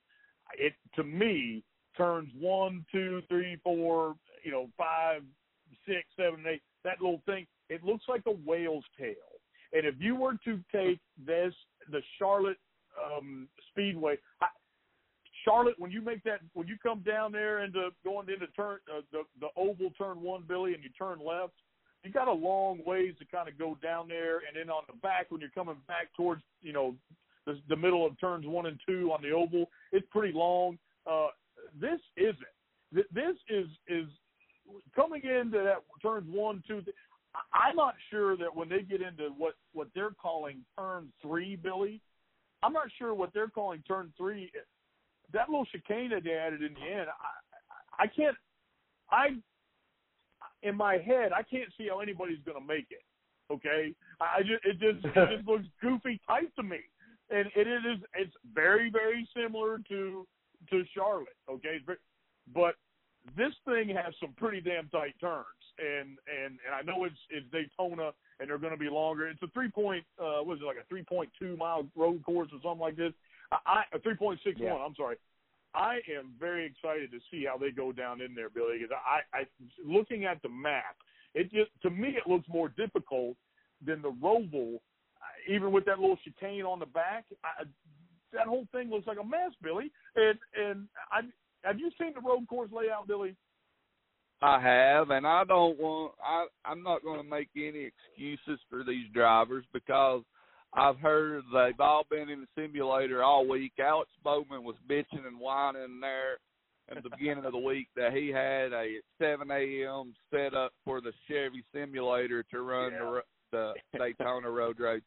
it 0.59 0.73
to 0.97 1.05
me 1.05 1.63
turns 1.97 2.31
one, 2.39 2.85
two, 2.91 3.23
three, 3.29 3.59
four, 3.63 4.15
you 4.43 4.53
know, 4.53 4.69
five, 4.77 5.23
six, 5.87 6.05
seven, 6.17 6.45
eight. 6.49 6.63
That 6.83 7.01
little 7.01 7.23
thing, 7.27 7.47
it 7.69 7.85
looks 7.85 8.05
like 8.09 8.23
a 8.27 8.33
whale's 8.33 8.85
tail. 8.99 9.15
And 9.73 9.85
if 9.85 9.95
you 9.99 10.17
were 10.17 10.37
to 10.45 10.61
take 10.73 10.99
this, 11.27 11.53
the 11.91 12.01
Charlotte 12.19 12.59
um, 13.05 13.49
Speedway, 13.71 14.17
I, 14.41 14.47
Charlotte, 15.45 15.75
when 15.79 15.91
you 15.91 16.01
make 16.01 16.25
that, 16.25 16.41
when 16.55 16.67
you 16.67 16.77
come 16.83 17.01
down 17.01 17.33
there 17.33 17.65
into 17.65 17.91
going 18.03 18.29
into 18.29 18.47
turn 18.49 18.79
uh, 18.95 19.03
the 19.13 19.23
the 19.41 19.49
oval 19.57 19.91
turn 19.99 20.23
one, 20.23 20.45
Billy, 20.49 20.75
and 20.75 20.83
you 20.83 20.91
turn 20.99 21.19
left, 21.25 21.53
you 22.03 22.11
got 22.11 22.29
a 22.29 22.33
long 22.33 22.81
ways 22.87 23.15
to 23.19 23.25
kind 23.27 23.49
of 23.49 23.59
go 23.59 23.77
down 23.83 24.09
there, 24.09 24.39
and 24.39 24.57
then 24.57 24.71
on 24.71 24.83
the 24.87 24.97
back 24.99 25.31
when 25.31 25.41
you're 25.41 25.51
coming 25.51 25.77
back 25.87 26.09
towards 26.17 26.43
you 26.63 26.73
know 26.73 26.95
the, 27.47 27.61
the 27.69 27.77
middle 27.77 28.07
of 28.07 28.19
turns 28.21 28.47
one 28.47 28.67
and 28.67 28.79
two 28.87 29.11
on 29.13 29.23
the 29.23 29.31
oval, 29.31 29.67
it's 29.93 30.07
pretty 30.11 30.33
long. 30.33 30.79
Uh, 31.07 31.29
this 31.81 32.01
isn't. 32.17 32.39
This 32.93 33.37
is 33.49 33.67
is 33.89 34.07
coming 34.95 35.23
into 35.25 35.59
that 35.59 35.83
turns 36.01 36.27
one, 36.31 36.63
two. 36.67 36.81
Th- 36.81 36.97
I'm 37.53 37.75
not 37.75 37.95
sure 38.11 38.37
that 38.37 38.55
when 38.55 38.69
they 38.69 38.83
get 38.83 39.03
into 39.03 39.31
what 39.37 39.55
what 39.73 39.89
they're 39.95 40.15
calling 40.21 40.59
turn 40.79 41.13
three, 41.21 41.57
Billy, 41.57 42.01
I'm 42.65 42.73
not 42.73 42.89
sure 42.99 43.15
what 43.15 43.31
they're 43.35 43.49
calling 43.49 43.83
turn 43.87 44.13
three. 44.17 44.51
That 45.33 45.49
little 45.49 45.67
chicane 45.67 46.11
that 46.11 46.25
they 46.25 46.33
added 46.33 46.63
in 46.63 46.75
the 46.75 46.81
end, 46.81 47.09
I, 47.09 48.05
I 48.05 48.07
can't. 48.07 48.37
I 49.11 49.37
in 50.63 50.75
my 50.75 50.95
head, 50.95 51.33
I 51.33 51.43
can't 51.43 51.69
see 51.77 51.89
how 51.91 52.01
anybody's 52.01 52.43
going 52.45 52.59
to 52.59 52.67
make 52.67 52.87
it. 52.91 53.05
Okay, 53.53 53.95
I 54.21 54.41
just 54.41 54.65
it 54.65 54.81
just 54.81 55.05
it 55.05 55.37
just 55.37 55.49
looks 55.49 55.67
goofy 55.83 56.19
tight 56.27 56.49
to 56.57 56.63
me, 56.63 56.79
and 57.31 57.47
it 57.55 57.69
is 57.69 58.01
it's 58.15 58.33
very 58.55 58.91
very 58.91 59.29
similar 59.37 59.79
to 59.89 60.27
to 60.71 60.83
Charlotte. 60.95 61.37
Okay, 61.51 61.79
but 62.55 62.75
this 63.37 63.53
thing 63.67 63.89
has 63.91 64.15
some 64.21 64.33
pretty 64.37 64.63
damn 64.63 64.89
tight 64.89 65.15
turns, 65.21 65.45
and 65.79 66.17
and 66.25 66.59
and 66.65 66.75
I 66.75 66.81
know 66.83 67.05
it's 67.05 67.21
it's 67.29 67.47
Daytona, 67.53 68.13
and 68.41 68.49
they're 68.49 68.59
going 68.59 68.73
to 68.73 68.79
be 68.79 68.91
longer. 68.91 69.29
It's 69.29 69.43
a 69.43 69.49
three 69.49 69.71
point, 69.71 70.05
uh, 70.19 70.41
what 70.43 70.55
is 70.55 70.63
it 70.63 70.67
like 70.67 70.77
a 70.77 70.87
three 70.89 71.03
point 71.03 71.31
two 71.39 71.57
mile 71.57 71.87
road 71.97 72.23
course 72.25 72.49
or 72.53 72.59
something 72.63 72.81
like 72.81 72.97
this? 72.97 73.13
I, 73.53 73.57
I 73.67 73.97
a 73.97 73.99
three 74.01 74.17
point 74.17 74.41
six 74.45 74.61
one. 74.61 74.81
I'm 74.81 74.95
sorry. 74.97 75.17
I 75.75 75.95
am 76.17 76.33
very 76.39 76.67
excited 76.67 77.11
to 77.11 77.19
see 77.31 77.45
how 77.45 77.59
they 77.59 77.71
go 77.71 77.91
down 77.91 78.21
in 78.21 78.35
there, 78.35 78.49
Billy. 78.49 78.79
Because 78.79 78.95
I, 78.95 79.37
I, 79.37 79.47
looking 79.85 80.25
at 80.25 80.41
the 80.43 80.49
map, 80.49 80.97
it 81.35 81.51
just 81.51 81.71
to 81.83 81.91
me 81.91 82.11
it 82.11 82.31
looks 82.31 82.47
more 82.49 82.69
difficult 82.69 83.37
than 83.85 84.01
the 84.01 84.13
Roval, 84.13 84.77
uh, 84.77 85.53
even 85.53 85.73
with 85.73 85.85
that 85.87 85.99
little 85.99 86.19
chicane 86.25 86.65
on 86.65 86.79
the 86.79 86.87
back. 86.87 87.25
I, 87.45 87.65
that 88.33 88.47
whole 88.47 88.67
thing 88.73 88.91
looks 88.91 89.07
like 89.07 89.19
a 89.21 89.25
mess, 89.25 89.53
Billy. 89.63 89.91
And 90.17 90.39
and 90.57 90.89
I 91.11 91.21
have 91.67 91.79
you 91.79 91.91
seen 92.01 92.13
the 92.15 92.21
road 92.21 92.47
course 92.49 92.71
layout, 92.73 93.09
Billy? 93.09 93.35
I 94.45 94.61
have, 94.61 95.09
and 95.11 95.27
I 95.27 95.45
don't 95.45 95.79
want. 95.79 96.13
I 96.23 96.47
I'm 96.67 96.83
not 96.83 97.03
going 97.03 97.19
to 97.23 97.29
make 97.29 97.49
any 97.57 97.89
excuses 97.91 98.61
for 98.69 98.85
these 98.85 99.07
drivers 99.15 99.65
because 99.73 100.23
I've 100.75 100.99
heard 100.99 101.45
they've 101.53 101.81
all 101.81 102.05
been 102.11 102.29
in 102.29 102.41
the 102.43 102.47
simulator 102.63 103.23
all 103.23 103.49
week. 103.49 103.73
Alex 103.83 104.11
Bowman 104.23 104.63
was 104.63 104.75
bitching 104.89 105.27
and 105.27 105.41
whining 105.41 105.99
there 106.01 106.39
at 106.95 107.03
the 107.03 107.09
beginning 107.09 107.47
of 107.47 107.53
the 107.53 107.59
week 107.59 107.89
that 107.97 108.13
he 108.13 108.29
had 108.29 108.73
a 108.75 108.97
7 109.19 109.51
a.m. 109.51 110.13
set 110.31 110.53
up 110.53 110.73
for 110.85 111.01
the 111.01 111.13
Chevy 111.27 111.65
simulator 111.73 112.43
to 112.51 112.61
run 112.61 112.93
Yeah. 112.93 113.21
the 113.53 113.75
the 113.93 113.99
Daytona 113.99 114.51
road 114.51 114.79
race. 114.81 115.01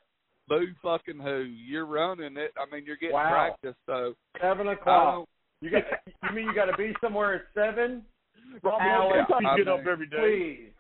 Boo 0.48 0.74
fucking 0.82 1.20
who? 1.20 1.42
You're 1.42 1.86
running 1.86 2.38
it. 2.38 2.54
I 2.58 2.66
mean, 2.74 2.86
you're 2.86 2.96
getting 2.96 3.14
Wow. 3.16 3.30
practice. 3.30 3.76
So 3.86 4.16
Seven 4.42 4.70
o'clock. 4.70 5.28
You 5.62 5.70
got? 5.70 5.84
You 6.24 6.36
mean 6.36 6.46
you 6.46 6.56
got 6.56 6.66
to 6.66 6.78
be 6.78 6.96
somewhere 7.02 7.36
at 7.36 7.42
seven? 7.54 8.04
Rob, 8.64 8.82
Alex, 8.82 9.30
what 9.30 9.40
time 9.42 9.46
I 9.48 9.56
you 9.58 9.66
get 9.66 9.74
up 9.74 9.86
every 9.88 10.08
day? 10.08 10.18
Please, 10.18 10.74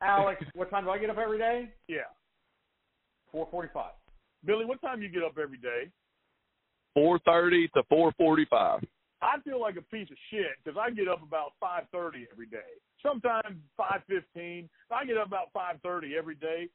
Alex. 0.00 0.42
What 0.54 0.70
time 0.70 0.84
do 0.84 0.90
I 0.90 0.98
get 0.98 1.10
up 1.10 1.18
every 1.18 1.38
day? 1.38 1.68
Yeah, 1.88 2.08
Four 3.30 3.48
forty-five. 3.50 3.92
Billy, 4.44 4.64
what 4.64 4.80
time 4.82 4.98
do 5.00 5.06
you 5.06 5.12
get 5.12 5.22
up 5.22 5.38
every 5.40 5.58
day? 5.58 5.90
4:30 6.96 7.70
to 7.72 7.82
4:45. 7.84 8.84
I 9.22 9.38
feel 9.44 9.60
like 9.60 9.76
a 9.76 9.82
piece 9.82 10.10
of 10.10 10.16
shit 10.30 10.50
because 10.62 10.76
I 10.80 10.90
get 10.90 11.06
up 11.08 11.22
about 11.22 11.52
five 11.60 11.84
thirty 11.92 12.26
every 12.32 12.46
day. 12.46 12.74
Sometimes 13.02 13.56
five 13.76 14.02
fifteen. 14.08 14.68
I 14.90 15.04
get 15.04 15.16
up 15.16 15.28
about 15.28 15.52
five 15.54 15.76
thirty 15.82 16.16
every 16.18 16.34
day, 16.34 16.68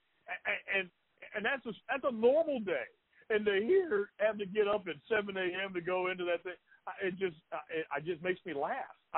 and, 0.46 0.80
and 0.80 0.90
and 1.36 1.46
that's 1.46 1.66
a 1.66 1.74
that's 1.90 2.06
a 2.08 2.12
normal 2.16 2.60
day. 2.62 2.88
And 3.30 3.46
to 3.46 3.60
hear 3.62 4.10
have 4.20 4.38
to 4.38 4.46
get 4.46 4.68
up 4.68 4.88
at 4.88 4.96
seven 5.10 5.36
a.m. 5.36 5.74
to 5.74 5.82
go 5.82 6.08
into 6.08 6.24
that 6.24 6.42
thing, 6.44 6.54
I- 6.54 6.58
it 7.04 7.12
just 7.18 7.38
I- 7.52 7.80
it, 7.80 7.86
I 7.96 8.00
just 8.00 8.22
makes 8.24 8.40
me 8.46 8.54
laugh. 8.54 8.74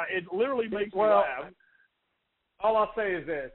It 0.09 0.25
literally 0.31 0.67
makes 0.67 0.93
Well, 0.93 1.09
me 1.09 1.15
laugh. 1.43 1.53
All 2.61 2.77
I'll 2.77 2.93
say 2.95 3.13
is 3.13 3.25
this: 3.25 3.51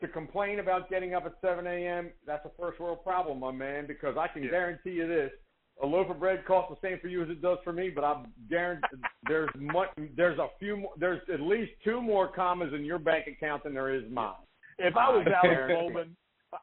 to 0.00 0.08
complain 0.08 0.60
about 0.60 0.88
getting 0.90 1.14
up 1.14 1.24
at 1.26 1.34
seven 1.40 1.66
a.m. 1.66 2.10
That's 2.26 2.44
a 2.44 2.50
first 2.60 2.80
world 2.80 3.02
problem, 3.04 3.40
my 3.40 3.50
man. 3.52 3.86
Because 3.86 4.16
I 4.16 4.28
can 4.28 4.42
Yeah. 4.44 4.50
guarantee 4.50 4.90
you 4.92 5.06
this: 5.08 5.32
a 5.82 5.86
loaf 5.86 6.08
of 6.10 6.18
bread 6.20 6.44
costs 6.46 6.74
the 6.80 6.88
same 6.88 6.98
for 7.00 7.08
you 7.08 7.22
as 7.22 7.30
it 7.30 7.40
does 7.42 7.58
for 7.64 7.72
me. 7.72 7.90
But 7.90 8.04
I 8.04 8.24
guarantee 8.48 8.86
there's 9.26 9.50
much, 9.56 9.90
there's 10.16 10.38
a 10.38 10.48
few 10.58 10.76
more, 10.78 10.92
there's 10.96 11.20
at 11.32 11.40
least 11.40 11.72
two 11.84 12.00
more 12.00 12.28
commas 12.28 12.72
in 12.74 12.84
your 12.84 12.98
bank 12.98 13.26
account 13.26 13.64
than 13.64 13.74
there 13.74 13.92
is 13.94 14.04
mine. 14.10 14.34
If 14.78 14.96
I 14.96 15.10
was 15.10 15.26
Alex. 15.26 15.72
Bowman, 15.72 16.16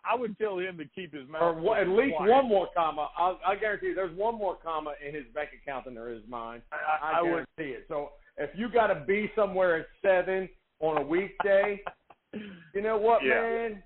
I 0.03 0.15
would 0.15 0.37
tell 0.39 0.57
him 0.57 0.77
to 0.77 0.85
keep 0.85 1.13
his 1.13 1.27
mouth 1.29 1.41
or 1.41 1.53
one, 1.53 1.79
at 1.79 1.87
least 1.87 2.15
quiet. 2.17 2.31
one 2.31 2.47
more 2.49 2.67
comma. 2.75 3.09
I'll, 3.17 3.39
I 3.45 3.55
guarantee 3.55 3.87
you, 3.87 3.95
there's 3.95 4.17
one 4.17 4.35
more 4.35 4.57
comma 4.63 4.93
in 5.05 5.13
his 5.13 5.25
bank 5.33 5.49
account 5.61 5.85
than 5.85 5.93
there 5.95 6.11
is 6.11 6.21
mine. 6.27 6.61
I, 6.71 6.75
I, 6.75 7.11
I, 7.11 7.19
I 7.19 7.21
would. 7.21 7.29
guarantee 7.57 7.75
it. 7.77 7.85
So 7.87 8.09
if 8.37 8.49
you 8.55 8.69
got 8.71 8.87
to 8.87 9.05
be 9.05 9.31
somewhere 9.35 9.77
at 9.77 9.85
seven 10.01 10.49
on 10.79 10.97
a 10.97 11.01
weekday, 11.01 11.81
you 12.73 12.81
know 12.81 12.97
what, 12.97 13.23
Yeah. 13.23 13.41
man? 13.41 13.83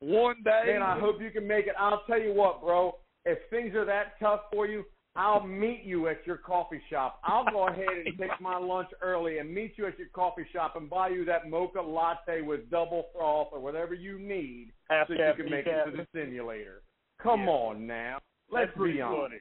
One 0.00 0.36
day. 0.44 0.64
Man, 0.66 0.82
I 0.82 0.98
hope 1.00 1.22
you 1.22 1.30
can 1.30 1.46
make 1.46 1.66
it. 1.66 1.74
I'll 1.78 2.02
tell 2.06 2.20
you 2.20 2.34
what, 2.34 2.60
bro. 2.60 2.96
If 3.24 3.38
things 3.48 3.74
are 3.74 3.86
that 3.86 4.20
tough 4.20 4.42
for 4.52 4.66
you, 4.66 4.84
I'll 5.16 5.46
meet 5.46 5.82
you 5.84 6.08
at 6.08 6.26
your 6.26 6.36
coffee 6.36 6.80
shop. 6.90 7.20
I'll 7.24 7.44
go 7.50 7.68
ahead 7.68 7.88
and 8.04 8.18
take 8.18 8.38
my 8.40 8.58
lunch 8.58 8.88
early 9.02 9.38
and 9.38 9.52
meet 9.52 9.74
you 9.76 9.86
at 9.86 9.98
your 9.98 10.08
coffee 10.08 10.46
shop 10.52 10.76
and 10.76 10.88
buy 10.90 11.08
you 11.08 11.24
that 11.24 11.48
mocha 11.48 11.80
latte 11.80 12.42
with 12.42 12.70
double 12.70 13.06
froth 13.14 13.48
or 13.52 13.60
whatever 13.60 13.94
you 13.94 14.18
need 14.18 14.72
Half 14.90 15.08
so 15.08 15.14
you 15.14 15.32
can 15.36 15.50
make 15.50 15.66
decaf. 15.66 15.88
it 15.88 15.90
to 15.90 15.96
the 15.96 16.06
simulator. 16.12 16.82
Come 17.22 17.44
Yeah. 17.44 17.50
on 17.50 17.86
now. 17.86 18.18
Let's 18.50 18.70
That's 18.76 18.92
be 18.92 19.00
honest. 19.00 19.22
funny. 19.22 19.40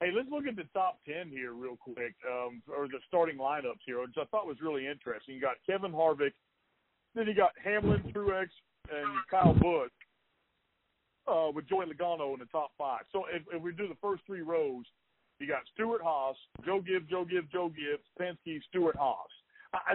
Hey, 0.00 0.10
let's 0.10 0.28
look 0.30 0.46
at 0.48 0.56
the 0.56 0.64
top 0.74 0.98
ten 1.06 1.28
here 1.28 1.52
real 1.52 1.76
quick, 1.76 2.14
um, 2.28 2.60
or 2.66 2.88
the 2.88 2.98
starting 3.06 3.38
lineups 3.38 3.80
here, 3.86 4.00
which 4.00 4.16
I 4.20 4.24
thought 4.26 4.48
was 4.48 4.60
really 4.60 4.86
interesting. 4.88 5.34
You 5.36 5.40
got 5.40 5.56
Kevin 5.64 5.92
Harvick, 5.92 6.32
then 7.14 7.28
you 7.28 7.34
got 7.34 7.52
Hamlin, 7.62 8.02
Truex, 8.12 8.48
and 8.90 9.08
Kyle 9.30 9.54
Busch, 9.54 9.92
uh, 11.28 11.52
with 11.54 11.68
Joey 11.68 11.86
Logano 11.86 12.32
in 12.34 12.40
the 12.40 12.46
top 12.46 12.72
five. 12.76 13.02
So 13.12 13.26
if, 13.32 13.42
if 13.52 13.62
we 13.62 13.72
do 13.72 13.86
the 13.86 13.94
first 14.02 14.24
three 14.26 14.42
rows, 14.42 14.84
You 15.38 15.48
got 15.48 15.62
Stewart 15.74 16.02
Haas, 16.02 16.36
Joe 16.64 16.80
Gibbs, 16.80 17.08
Joe 17.10 17.24
Gibbs, 17.24 17.48
Joe 17.52 17.68
Gibbs, 17.68 18.04
Penske, 18.20 18.62
Stewart 18.68 18.96
Haas. 18.96 19.30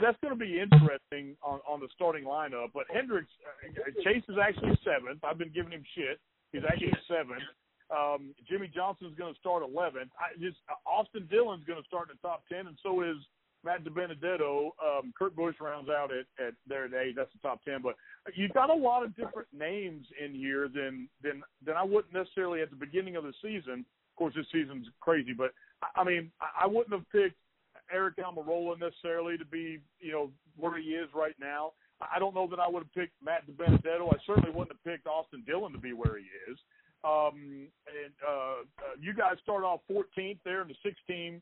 That's 0.01 0.17
going 0.21 0.33
to 0.33 0.39
be 0.39 0.59
interesting 0.59 1.38
on 1.43 1.59
on 1.69 1.79
the 1.79 1.88
starting 1.93 2.25
lineup. 2.25 2.73
But 2.73 2.85
Hendricks, 2.91 3.29
uh, 3.45 4.01
Chase 4.03 4.23
is 4.27 4.38
actually 4.41 4.77
seventh. 4.83 5.23
I've 5.23 5.38
been 5.38 5.53
giving 5.53 5.71
him 5.71 5.83
shit. 5.95 6.19
He's 6.51 6.63
actually 6.67 6.97
seventh. 7.07 7.45
Um, 7.89 8.33
Jimmie 8.49 8.71
Johnson's 8.73 9.15
going 9.17 9.33
to 9.33 9.39
start 9.39 9.63
11th. 9.63 10.11
I 10.19 10.35
just 10.39 10.57
Austin 10.85 11.27
Dillon's 11.31 11.63
going 11.63 11.81
to 11.81 11.88
start 11.88 12.09
in 12.09 12.17
the 12.21 12.27
top 12.27 12.43
10, 12.51 12.67
and 12.67 12.77
so 12.83 13.01
is 13.01 13.15
Matt 13.63 13.83
DiBenedetto. 13.85 14.71
Um, 14.83 15.13
Kurt 15.17 15.35
Busch 15.35 15.55
rounds 15.61 15.89
out 15.89 16.09
at, 16.11 16.25
at 16.45 16.53
there 16.67 16.85
at 16.85 16.93
eight. 16.93 17.15
That's 17.15 17.31
the 17.31 17.47
top 17.47 17.63
10. 17.63 17.81
But 17.81 17.95
you've 18.35 18.53
got 18.53 18.69
a 18.69 18.73
lot 18.73 19.03
of 19.03 19.15
different 19.15 19.47
names 19.57 20.05
in 20.23 20.33
here 20.33 20.67
than 20.67 21.07
than 21.23 21.43
than 21.65 21.75
I 21.75 21.83
wouldn't 21.83 22.13
necessarily 22.13 22.61
at 22.61 22.69
the 22.69 22.75
beginning 22.75 23.15
of 23.15 23.23
the 23.23 23.33
season. 23.41 23.85
Of 24.18 24.20
course, 24.20 24.34
this 24.36 24.47
season's 24.51 24.88
crazy, 24.99 25.34
but 25.34 25.51
I 25.95 26.03
mean, 26.03 26.32
I 26.41 26.65
wouldn't 26.65 26.91
have 26.91 27.05
picked 27.11 27.38
Aric 27.95 28.18
Almirola 28.18 28.80
necessarily 28.80 29.38
to 29.38 29.45
be 29.45 29.78
you 29.99 30.11
know 30.11 30.32
where 30.55 30.76
he 30.76 30.89
is 30.89 31.07
right 31.13 31.36
now. 31.39 31.74
I 32.01 32.18
don't 32.18 32.34
know 32.34 32.47
that 32.47 32.59
I 32.59 32.68
would 32.68 32.82
have 32.82 32.93
picked 32.93 33.13
Matt 33.24 33.45
DiBenedetto. 33.45 34.11
I 34.11 34.18
certainly 34.26 34.49
wouldn't 34.49 34.72
have 34.72 34.84
picked 34.84 35.05
Austin 35.05 35.43
Dillon 35.45 35.72
to 35.72 35.78
be 35.78 35.93
where 35.93 36.18
he 36.18 36.26
is. 36.51 36.57
Um, 37.03 37.68
and 37.86 38.13
uh, 38.28 38.32
uh, 38.32 38.95
you 38.99 39.13
guys 39.13 39.36
start 39.43 39.63
off 39.63 39.82
14th 39.89 40.39
there 40.43 40.63
in 40.63 40.68
the 40.68 40.76
16. 40.84 41.39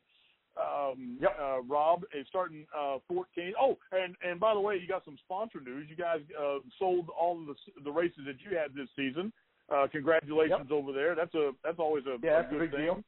Um, 0.60 1.16
yep. 1.20 1.36
uh, 1.40 1.62
Rob 1.62 2.04
is 2.14 2.26
starting 2.28 2.66
uh, 2.78 2.98
14. 3.08 3.54
Oh, 3.58 3.78
and 3.92 4.16
and 4.22 4.38
by 4.38 4.52
the 4.52 4.60
way, 4.60 4.76
you 4.76 4.86
got 4.86 5.04
some 5.04 5.16
sponsor 5.24 5.60
news. 5.60 5.86
You 5.88 5.96
guys 5.96 6.20
uh, 6.38 6.58
sold 6.78 7.08
all 7.08 7.40
of 7.40 7.46
the 7.46 7.54
the 7.84 7.90
races 7.90 8.20
that 8.26 8.36
you 8.40 8.56
had 8.56 8.74
this 8.74 8.88
season. 8.96 9.32
Uh, 9.72 9.86
congratulations 9.90 10.66
yep. 10.68 10.70
over 10.70 10.92
there. 10.92 11.14
That's 11.14 11.34
a 11.34 11.50
that's 11.64 11.78
always 11.78 12.04
a, 12.06 12.16
yeah, 12.22 12.46
a 12.46 12.50
good 12.50 12.56
a 12.56 12.64
big 12.64 12.70
thing 12.70 12.80
deal. 12.80 13.04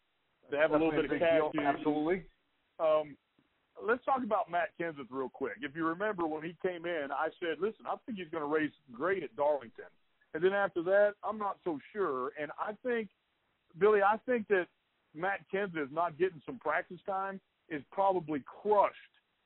to 0.50 0.56
have 0.56 0.70
Definitely 0.70 0.86
a 0.86 0.90
little 0.90 1.02
bit 1.02 1.10
a 1.10 1.14
of 1.14 1.20
cash. 1.20 1.52
Deal. 1.52 1.62
Absolutely. 1.62 2.22
Um, 2.80 3.16
let's 3.86 4.04
talk 4.04 4.22
about 4.24 4.50
Matt 4.50 4.70
Kenseth 4.80 5.06
real 5.10 5.28
quick. 5.28 5.58
If 5.62 5.76
you 5.76 5.86
remember 5.86 6.26
when 6.26 6.42
he 6.42 6.56
came 6.62 6.84
in, 6.84 7.08
I 7.12 7.28
said, 7.38 7.60
"Listen, 7.60 7.86
I 7.86 7.94
think 8.04 8.18
he's 8.18 8.28
going 8.30 8.42
to 8.42 8.48
race 8.48 8.72
great 8.92 9.22
at 9.22 9.34
Darlington." 9.36 9.90
And 10.34 10.42
then 10.42 10.52
after 10.52 10.82
that, 10.82 11.14
I'm 11.24 11.38
not 11.38 11.58
so 11.64 11.78
sure. 11.92 12.32
And 12.40 12.50
I 12.58 12.72
think, 12.84 13.08
Billy, 13.78 14.00
I 14.02 14.18
think 14.26 14.46
that 14.48 14.66
Matt 15.14 15.40
Kenseth 15.52 15.90
not 15.90 16.18
getting 16.18 16.42
some 16.44 16.58
practice 16.58 17.00
time 17.06 17.40
is 17.70 17.82
probably 17.92 18.42
crushed 18.62 18.94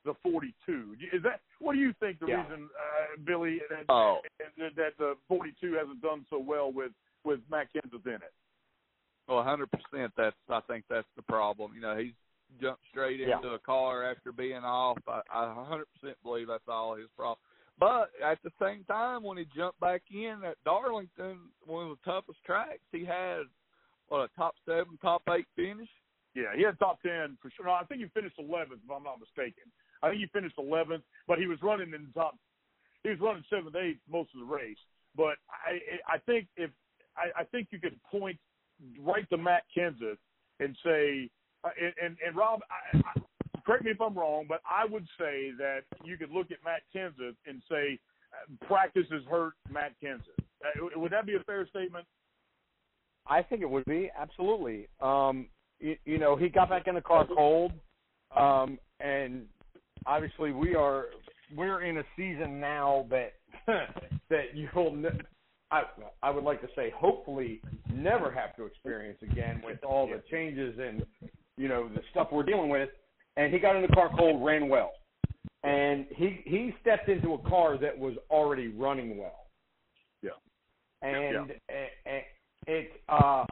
the 0.05 0.13
42. 0.23 0.95
Is 1.13 1.23
that 1.23 1.39
what 1.59 1.73
do 1.73 1.79
you 1.79 1.93
think 1.99 2.19
the 2.19 2.27
yeah. 2.27 2.43
reason, 2.43 2.69
uh, 2.77 3.21
Billy, 3.25 3.61
that, 3.69 3.85
oh. 3.87 4.19
that, 4.57 4.75
that 4.75 4.97
the 4.99 5.15
42 5.29 5.73
hasn't 5.73 6.01
done 6.01 6.25
so 6.29 6.37
well 6.39 6.71
with 6.71 6.91
with 7.23 7.39
Matt 7.49 7.67
Kenseth 7.73 8.05
in 8.05 8.13
it? 8.13 8.33
Well, 9.27 9.43
100%. 9.43 10.09
That's 10.17 10.35
I 10.49 10.59
think 10.67 10.85
that's 10.89 11.07
the 11.15 11.21
problem. 11.21 11.71
You 11.73 11.81
know, 11.81 11.97
he's 11.97 12.13
jumped 12.61 12.81
straight 12.89 13.21
into 13.21 13.47
yeah. 13.47 13.55
a 13.55 13.59
car 13.59 14.03
after 14.09 14.31
being 14.31 14.63
off. 14.63 14.97
I, 15.07 15.21
I 15.33 15.45
100% 15.45 15.83
believe 16.23 16.47
that's 16.47 16.63
all 16.67 16.95
his 16.95 17.07
problem. 17.15 17.39
But 17.79 18.11
at 18.23 18.37
the 18.43 18.51
same 18.61 18.83
time, 18.83 19.23
when 19.23 19.37
he 19.37 19.45
jumped 19.55 19.79
back 19.79 20.03
in 20.11 20.41
at 20.45 20.57
Darlington, 20.63 21.37
one 21.65 21.89
of 21.89 21.97
the 21.97 22.11
toughest 22.11 22.39
tracks, 22.45 22.83
he 22.91 23.03
had 23.03 23.43
what 24.09 24.29
a 24.29 24.29
top 24.37 24.55
seven, 24.65 24.97
top 25.01 25.23
eight 25.29 25.47
finish. 25.55 25.89
Yeah, 26.35 26.55
he 26.55 26.63
had 26.63 26.77
top 26.77 27.01
ten 27.01 27.37
for 27.41 27.49
sure. 27.55 27.65
No, 27.65 27.71
I 27.71 27.83
think 27.85 28.01
he 28.01 28.07
finished 28.13 28.37
eleventh, 28.37 28.81
if 28.85 28.91
I'm 28.91 29.03
not 29.03 29.19
mistaken. 29.19 29.71
I 30.01 30.09
think 30.09 30.21
he 30.21 30.27
finished 30.27 30.55
eleventh, 30.57 31.03
but 31.27 31.39
he 31.39 31.47
was 31.47 31.57
running 31.63 31.93
in 31.93 32.07
the 32.07 32.13
top. 32.19 32.37
He 33.03 33.09
was 33.09 33.19
running 33.19 33.43
seventh, 33.49 33.75
eighth 33.75 33.99
most 34.09 34.29
of 34.33 34.45
the 34.45 34.53
race. 34.53 34.77
But 35.15 35.37
I, 35.49 36.15
I 36.15 36.17
think 36.25 36.47
if 36.57 36.69
I, 37.17 37.41
I 37.41 37.43
think 37.45 37.67
you 37.71 37.79
could 37.79 37.99
point 38.03 38.37
right 38.99 39.27
to 39.29 39.37
Matt 39.37 39.63
Kenseth 39.75 40.17
and 40.59 40.75
say, 40.83 41.29
uh, 41.63 41.69
and, 41.81 41.93
and 42.03 42.17
and 42.25 42.35
Rob, 42.35 42.61
I, 42.69 42.97
I, 42.97 43.21
correct 43.65 43.83
me 43.83 43.91
if 43.91 44.01
I'm 44.01 44.17
wrong, 44.17 44.45
but 44.47 44.61
I 44.69 44.85
would 44.85 45.07
say 45.17 45.51
that 45.57 45.81
you 46.03 46.17
could 46.17 46.31
look 46.31 46.51
at 46.51 46.57
Matt 46.63 46.81
Kenseth 46.95 47.35
and 47.45 47.61
say 47.69 47.99
uh, 48.33 48.65
practice 48.65 49.05
has 49.11 49.21
hurt 49.29 49.53
Matt 49.71 49.93
Kenseth. 50.03 50.43
Uh, 50.63 50.99
would 50.99 51.11
that 51.11 51.25
be 51.25 51.35
a 51.35 51.43
fair 51.43 51.67
statement? 51.67 52.05
I 53.27 53.41
think 53.41 53.61
it 53.61 53.69
would 53.69 53.85
be 53.85 54.09
absolutely. 54.17 54.87
Um, 55.01 55.47
you, 55.79 55.95
you 56.05 56.17
know, 56.17 56.35
he 56.35 56.49
got 56.49 56.69
back 56.69 56.87
in 56.87 56.95
the 56.95 57.01
car 57.01 57.25
cold, 57.25 57.71
um, 58.35 58.77
and 58.99 59.45
obviously 60.05 60.51
we 60.51 60.75
are 60.75 61.05
we're 61.55 61.83
in 61.83 61.97
a 61.97 62.03
season 62.17 62.59
now 62.59 63.05
that 63.09 63.33
that 64.29 64.55
you'll. 64.55 64.95
I 65.73 65.83
I 66.21 66.29
would 66.29 66.43
like 66.43 66.61
to 66.61 66.69
say 66.75 66.93
hopefully 66.95 67.61
never 67.91 68.31
have 68.31 68.55
to 68.57 68.65
experience 68.65 69.17
again 69.21 69.61
with 69.65 69.83
all 69.83 70.07
the 70.07 70.21
changes 70.29 70.77
and 70.79 71.05
you 71.57 71.67
know 71.67 71.89
the 71.89 72.01
stuff 72.11 72.27
we're 72.31 72.43
dealing 72.43 72.69
with 72.69 72.89
and 73.37 73.53
he 73.53 73.59
got 73.59 73.75
in 73.75 73.81
the 73.81 73.87
car 73.89 74.09
cold, 74.15 74.43
ran 74.43 74.69
well, 74.69 74.91
and 75.63 76.05
he 76.15 76.41
he 76.45 76.73
stepped 76.81 77.09
into 77.09 77.33
a 77.33 77.49
car 77.49 77.77
that 77.77 77.97
was 77.97 78.15
already 78.29 78.67
running 78.67 79.17
well. 79.17 79.47
Yeah. 80.21 80.31
And 81.01 81.49
yeah. 81.69 81.85
it, 82.05 82.23
it 82.67 82.91
uh, 83.09 83.45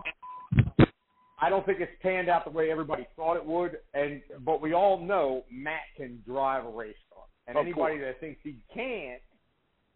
I 1.41 1.49
don't 1.49 1.65
think 1.65 1.79
it's 1.79 1.91
panned 2.01 2.29
out 2.29 2.45
the 2.45 2.51
way 2.51 2.69
everybody 2.69 3.07
thought 3.15 3.37
it 3.37 3.45
would, 3.45 3.77
and 3.93 4.21
but 4.41 4.61
we 4.61 4.73
all 4.73 4.99
know 4.99 5.43
Matt 5.51 5.81
can 5.97 6.21
drive 6.25 6.65
a 6.65 6.69
race 6.69 6.95
car, 7.13 7.23
and 7.47 7.57
of 7.57 7.63
anybody 7.65 7.97
course. 7.97 8.13
that 8.13 8.19
thinks 8.19 8.39
he 8.43 8.57
can't 8.73 9.21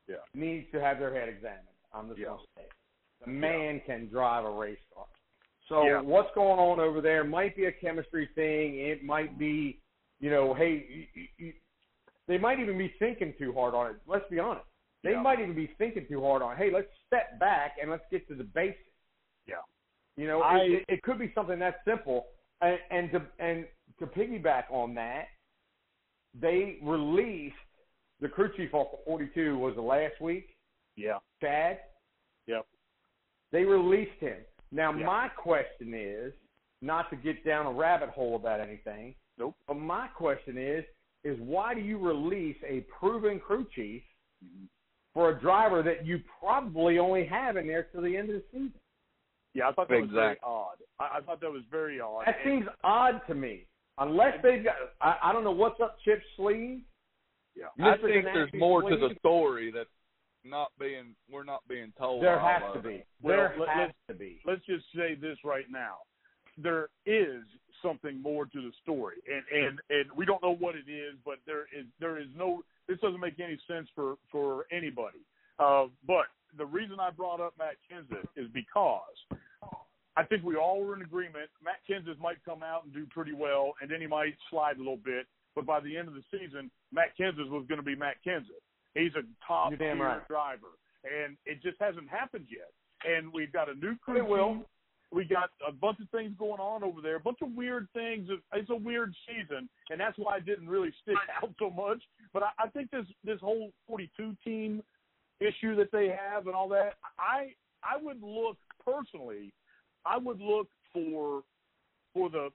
yeah. 0.07 0.15
needs 0.33 0.65
to 0.71 0.81
have 0.81 0.99
their 0.99 1.13
head 1.13 1.29
examined. 1.29 1.61
I'm 1.95 2.07
just 2.09 2.19
yeah. 2.19 2.27
gonna 2.27 2.39
say, 2.57 2.63
it. 2.63 2.71
the 3.25 3.31
man 3.31 3.75
yeah. 3.75 3.95
can 3.95 4.07
drive 4.09 4.45
a 4.45 4.51
race 4.51 4.77
car. 4.93 5.05
So 5.69 5.83
yeah. 5.83 6.01
what's 6.01 6.29
going 6.35 6.59
on 6.59 6.79
over 6.79 7.01
there 7.01 7.23
might 7.23 7.55
be 7.55 7.65
a 7.65 7.71
chemistry 7.71 8.29
thing. 8.35 8.79
It 8.79 9.03
might 9.03 9.39
be, 9.39 9.79
you 10.19 10.29
know, 10.29 10.53
hey, 10.53 10.85
you, 11.13 11.23
you, 11.37 11.53
they 12.27 12.37
might 12.37 12.59
even 12.59 12.77
be 12.77 12.93
thinking 12.99 13.33
too 13.39 13.53
hard 13.53 13.73
on 13.73 13.87
it. 13.87 13.95
Let's 14.07 14.29
be 14.29 14.39
honest. 14.39 14.65
They 15.03 15.11
yeah. 15.11 15.21
might 15.21 15.39
even 15.39 15.55
be 15.55 15.71
thinking 15.77 16.05
too 16.09 16.21
hard 16.21 16.41
on. 16.41 16.53
It. 16.53 16.57
Hey, 16.57 16.71
let's 16.73 16.87
step 17.07 17.39
back 17.39 17.75
and 17.81 17.89
let's 17.89 18.03
get 18.11 18.27
to 18.27 18.35
the 18.35 18.43
basics. 18.43 18.79
Yeah. 19.47 19.55
You 20.17 20.27
know, 20.27 20.41
I, 20.41 20.57
it, 20.57 20.85
it 20.87 21.03
could 21.03 21.19
be 21.19 21.31
something 21.35 21.59
that 21.59 21.81
simple. 21.85 22.25
And, 22.61 22.79
and 22.89 23.11
to 23.11 23.21
and 23.39 23.65
to 23.99 24.05
piggyback 24.07 24.63
on 24.71 24.95
that, 24.95 25.25
they 26.39 26.77
released 26.81 27.55
the 28.21 28.27
crew 28.27 28.49
chief 28.55 28.73
off 28.73 28.87
the 28.91 28.97
42 29.05 29.57
was 29.57 29.75
the 29.75 29.81
last 29.81 30.19
week. 30.21 30.54
Yeah. 30.95 31.17
Chad. 31.41 31.79
Yep. 32.47 32.65
They 33.51 33.63
released 33.63 34.19
him. 34.19 34.37
Now, 34.71 34.93
Yeah. 34.93 35.05
my 35.05 35.27
question 35.29 35.93
is 35.93 36.33
not 36.81 37.09
to 37.09 37.15
get 37.15 37.43
down 37.45 37.65
a 37.65 37.71
rabbit 37.71 38.09
hole 38.09 38.35
about 38.35 38.59
anything. 38.59 39.15
Nope. 39.37 39.55
But 39.67 39.75
my 39.75 40.07
question 40.09 40.57
is, 40.57 40.83
is 41.23 41.39
why 41.39 41.73
do 41.73 41.81
you 41.81 41.97
release 41.97 42.57
a 42.67 42.81
proven 42.99 43.39
crew 43.39 43.65
chief 43.75 44.03
Mm-hmm. 44.43 44.65
for 45.13 45.29
a 45.29 45.39
driver 45.39 45.81
that 45.81 46.05
you 46.05 46.19
probably 46.39 46.99
only 46.99 47.25
have 47.25 47.55
in 47.55 47.67
there 47.67 47.83
till 47.83 48.01
the 48.01 48.15
end 48.17 48.29
of 48.29 48.35
the 48.35 48.43
season? 48.51 48.73
Yeah, 49.53 49.69
I 49.69 49.71
thought 49.71 49.87
that 49.87 50.01
was 50.01 50.09
very 50.11 50.37
odd. 50.43 50.75
I, 50.99 51.17
I 51.17 51.21
thought 51.21 51.39
that 51.39 51.49
was 51.49 51.63
very 51.71 52.01
odd. 52.01 52.25
That 52.25 52.35
And- 52.43 52.63
seems 52.63 52.67
odd 52.83 53.21
to 53.27 53.33
me. 53.35 53.65
Unless 53.97 54.41
they've 54.43 54.61
got, 54.61 54.75
I, 54.99 55.17
I 55.29 55.33
don't 55.33 55.45
know 55.45 55.51
what's 55.53 55.79
up 55.79 55.97
Chip's 56.03 56.25
sleeve. 56.35 56.81
yeah. 57.55 57.67
I 57.79 57.95
Mr. 57.95 58.01
think 58.01 58.25
there's 58.25 58.51
Ganassi 58.51 58.59
more 58.59 58.81
to 58.89 58.97
the 58.97 59.15
story 59.19 59.71
that's 59.71 59.89
not 60.45 60.71
being 60.79 61.15
we're 61.31 61.43
not 61.43 61.67
being 61.67 61.91
told. 61.97 62.23
There 62.23 62.39
has 62.39 62.61
to 62.73 62.79
be. 62.81 63.03
Well, 63.21 63.37
There 63.37 63.55
let- 63.59 63.69
has 63.69 63.87
let's- 63.87 63.97
to 64.07 64.13
be. 64.13 64.41
let's 64.45 64.65
just 64.65 64.85
say 64.95 65.15
this 65.15 65.37
right 65.43 65.69
now. 65.69 65.99
There 66.57 66.89
is 67.05 67.43
something 67.81 68.21
more 68.21 68.45
to 68.45 68.61
the 68.61 68.71
story, 68.81 69.17
and 69.31 69.43
and 69.51 69.79
and 69.89 70.11
we 70.13 70.25
don't 70.25 70.41
know 70.41 70.55
what 70.55 70.75
it 70.75 70.87
is, 70.89 71.15
but 71.25 71.39
there 71.45 71.67
is 71.75 71.85
there 71.99 72.17
is 72.17 72.27
no. 72.35 72.63
This 72.87 72.99
doesn't 72.99 73.19
make 73.19 73.39
any 73.39 73.57
sense 73.67 73.89
for 73.95 74.15
for 74.31 74.65
anybody. 74.71 75.19
Uh, 75.59 75.87
but 76.05 76.27
the 76.57 76.65
reason 76.65 76.99
I 76.99 77.09
brought 77.11 77.41
up 77.41 77.53
Matt 77.57 77.75
Kenseth 77.91 78.27
is 78.35 78.47
because 78.53 79.01
I 80.17 80.23
think 80.23 80.43
we 80.43 80.55
all 80.55 80.81
were 80.81 80.95
in 80.95 81.01
agreement. 81.01 81.49
Matt 81.63 81.79
Kenseth 81.89 82.19
might 82.19 82.37
come 82.45 82.63
out 82.63 82.85
and 82.85 82.93
do 82.93 83.05
pretty 83.07 83.33
well, 83.33 83.73
and 83.81 83.89
then 83.91 83.99
he 83.99 84.07
might 84.07 84.35
slide 84.49 84.75
a 84.77 84.79
little 84.79 84.97
bit. 84.97 85.27
But 85.55 85.65
by 85.65 85.79
the 85.79 85.95
end 85.97 86.07
of 86.07 86.13
the 86.13 86.23
season, 86.31 86.69
Matt 86.91 87.17
Kenseth 87.19 87.49
was 87.49 87.65
going 87.67 87.79
to 87.79 87.85
be 87.85 87.95
Matt 87.95 88.17
Kenseth. 88.25 88.63
He's 88.95 89.11
a 89.15 89.23
top 89.45 89.77
tier 89.77 89.95
right. 89.95 90.27
driver, 90.27 90.79
and 91.03 91.37
it 91.45 91.61
just 91.61 91.77
hasn't 91.79 92.09
happened 92.09 92.47
yet. 92.49 92.71
And 93.05 93.31
we've 93.31 93.51
got 93.51 93.69
a 93.69 93.75
new 93.75 93.95
crew 93.97 94.17
It 94.17 94.27
will. 94.27 94.61
We 95.11 95.23
got 95.23 95.51
a 95.65 95.71
bunch 95.71 95.99
of 96.01 96.09
things 96.09 96.33
going 96.39 96.59
on 96.59 96.83
over 96.83 96.99
there, 97.01 97.17
a 97.17 97.19
bunch 97.19 97.37
of 97.41 97.53
weird 97.55 97.87
things. 97.93 98.27
It's 98.53 98.69
a 98.69 98.75
weird 98.75 99.13
season, 99.27 99.69
and 99.89 99.99
that's 99.99 100.17
why 100.17 100.37
it 100.37 100.45
didn't 100.45 100.67
really 100.67 100.93
stick 101.03 101.15
out 101.41 101.51
so 101.59 101.69
much. 101.69 102.01
But 102.33 102.43
I, 102.43 102.49
I 102.63 102.67
think 102.69 102.89
this 102.91 103.05
this 103.23 103.39
whole 103.39 103.71
42 103.87 104.35
team 104.43 104.81
issue 105.39 105.75
that 105.75 105.91
they 105.91 106.07
have 106.07 106.47
and 106.47 106.55
all 106.55 106.69
that, 106.69 106.93
I 107.19 107.53
I 107.83 108.01
would 108.01 108.21
look 108.23 108.57
personally, 108.83 109.53
I 110.05 110.17
would 110.17 110.39
look 110.39 110.67
for 110.93 111.43
for 112.13 112.29
the 112.29 112.49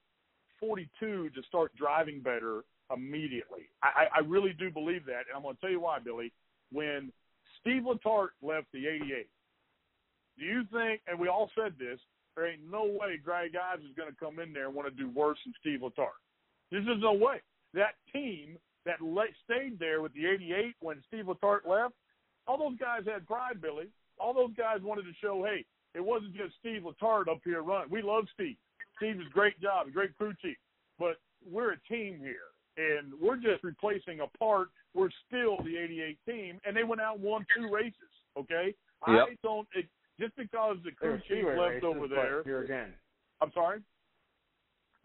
42 0.59 1.29
to 1.29 1.41
start 1.47 1.71
driving 1.75 2.19
better 2.19 2.63
immediately. 2.93 3.69
I, 3.83 4.07
I 4.15 4.19
really 4.19 4.53
do 4.53 4.69
believe 4.71 5.05
that, 5.05 5.25
and 5.27 5.35
I'm 5.35 5.43
going 5.43 5.55
to 5.55 5.61
tell 5.61 5.69
you 5.69 5.81
why, 5.81 5.99
Billy. 5.99 6.31
When 6.71 7.11
Steve 7.59 7.83
Letarte 7.83 8.29
left 8.41 8.67
the 8.73 8.87
88, 8.87 9.27
Do 10.37 10.45
you 10.45 10.63
think? 10.71 11.01
And 11.07 11.19
we 11.19 11.27
all 11.27 11.49
said 11.55 11.73
this. 11.77 11.99
There 12.35 12.47
ain't 12.47 12.61
no 12.71 12.85
way 12.85 13.17
Greg 13.23 13.51
Ives 13.55 13.83
is 13.83 13.95
going 13.95 14.09
to 14.09 14.15
come 14.17 14.39
in 14.39 14.53
there 14.53 14.67
and 14.67 14.75
want 14.75 14.87
to 14.87 15.03
do 15.03 15.09
worse 15.09 15.37
than 15.45 15.53
Steve 15.59 15.79
Letarte. 15.81 16.21
There's 16.71 16.85
just 16.85 17.01
no 17.01 17.13
way. 17.13 17.41
That 17.73 17.95
team 18.13 18.57
that 18.85 19.01
le- 19.01 19.25
stayed 19.43 19.77
there 19.79 20.01
with 20.01 20.13
the 20.13 20.25
88 20.25 20.75
when 20.79 21.03
Steve 21.07 21.25
Letarte 21.25 21.67
left, 21.67 21.93
all 22.47 22.57
those 22.57 22.77
guys 22.79 23.01
had 23.05 23.27
pride, 23.27 23.61
Billy. 23.61 23.87
All 24.17 24.33
those 24.33 24.53
guys 24.57 24.79
wanted 24.81 25.03
to 25.03 25.13
show, 25.21 25.43
hey, 25.43 25.65
it 25.93 26.03
wasn't 26.03 26.35
just 26.35 26.53
Steve 26.59 26.83
Letarte 26.83 27.27
up 27.27 27.41
here 27.43 27.61
running. 27.61 27.89
We 27.89 28.01
love 28.01 28.25
Steve. 28.33 28.55
Steve 28.97 29.17
does 29.17 29.27
a 29.27 29.33
great 29.33 29.59
job, 29.61 29.87
a 29.87 29.91
great 29.91 30.17
crew 30.17 30.33
chief. 30.41 30.57
But 30.97 31.17
we're 31.49 31.73
a 31.73 31.79
team 31.89 32.19
here, 32.21 32.50
and 32.77 33.13
we're 33.21 33.37
just 33.37 33.63
replacing 33.63 34.19
a 34.21 34.37
part. 34.37 34.69
We're 34.93 35.09
still 35.27 35.57
the 35.63 35.77
88 35.77 36.17
team, 36.27 36.61
and 36.65 36.75
they 36.75 36.83
went 36.83 37.01
out 37.01 37.15
and 37.15 37.23
won 37.23 37.45
two 37.55 37.69
races. 37.73 37.95
Okay, 38.37 38.73
Yep. 39.07 39.27
I 39.31 39.37
don't. 39.43 39.67
It, 39.73 39.87
just 40.19 40.35
because 40.35 40.77
the 40.85 40.91
crew 40.91 41.09
There's 41.09 41.21
chief 41.23 41.37
Speedway 41.37 41.57
left 41.57 41.73
races, 41.75 41.83
over 41.83 42.07
there. 42.07 42.43
Here 42.43 42.61
again. 42.63 42.93
I'm 43.41 43.51
sorry. 43.53 43.81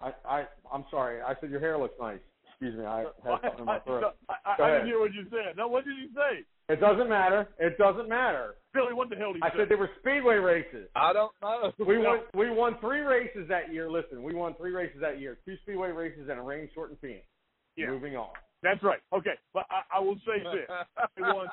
I, 0.01 0.13
I, 0.29 0.45
I'm 0.71 0.85
sorry. 0.91 1.23
I 1.23 1.35
said 1.41 1.51
your 1.51 1.61
hair 1.61 1.79
looks 1.79 1.95
nice. 1.99 2.19
Excuse 2.51 2.77
me. 2.77 2.85
I 2.85 3.01
had 3.01 3.07
something 3.25 3.61
in 3.61 3.65
my 3.65 3.79
throat. 3.81 4.15
I, 4.29 4.35
I, 4.45 4.57
Go 4.59 4.65
I 4.65 4.71
didn't 4.73 4.87
hear 4.87 5.01
what 5.01 5.15
you 5.15 5.25
said. 5.31 5.57
No, 5.57 5.69
what 5.69 5.87
did 5.87 5.97
you 5.97 6.09
say, 6.15 6.45
It 6.69 6.81
doesn't 6.81 7.09
matter. 7.09 7.49
It 7.59 7.79
doesn't 7.79 8.09
matter. 8.09 8.57
Billy? 8.75 8.93
What 8.93 9.09
the 9.09 9.17
hell 9.17 9.33
did 9.33 9.37
you 9.37 9.43
say? 9.43 9.47
I 9.47 9.51
say? 9.53 9.59
said 9.61 9.69
they 9.71 9.75
were 9.77 9.91
speedway 10.01 10.37
races. 10.37 10.89
I 10.95 11.15
don't 11.15 11.33
know. 11.41 11.73
We 11.87 11.97
won. 12.05 12.19
We 12.35 12.51
won 12.51 12.77
three 12.81 13.01
races 13.01 13.49
that 13.49 13.73
year. 13.73 13.91
Listen, 13.91 14.23
we 14.23 14.35
won 14.35 14.55
three 14.59 14.73
races 14.73 14.99
that 15.01 15.19
year. 15.21 15.39
Two 15.47 15.57
speedway 15.63 15.91
races 15.91 16.29
and 16.29 16.39
a 16.39 16.43
rain 16.43 16.69
shortened 16.75 16.99
Phoenix. 17.01 17.25
Yeah. 17.77 17.89
Moving 17.89 18.17
on. 18.17 18.31
That's 18.63 18.83
right. 18.83 19.01
Okay, 19.13 19.35
but 19.53 19.67
I, 19.71 19.99
I 19.99 20.01
will 20.01 20.17
say 20.27 20.43
this: 20.43 20.69
they 21.17 21.23
won 21.23 21.47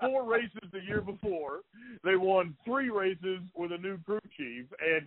four 0.00 0.24
races 0.24 0.70
the 0.72 0.80
year 0.80 1.00
before. 1.00 1.60
They 2.04 2.16
won 2.16 2.56
three 2.64 2.90
races 2.90 3.40
with 3.54 3.72
a 3.72 3.78
new 3.78 3.98
crew 3.98 4.20
chief, 4.36 4.66
and 4.80 5.06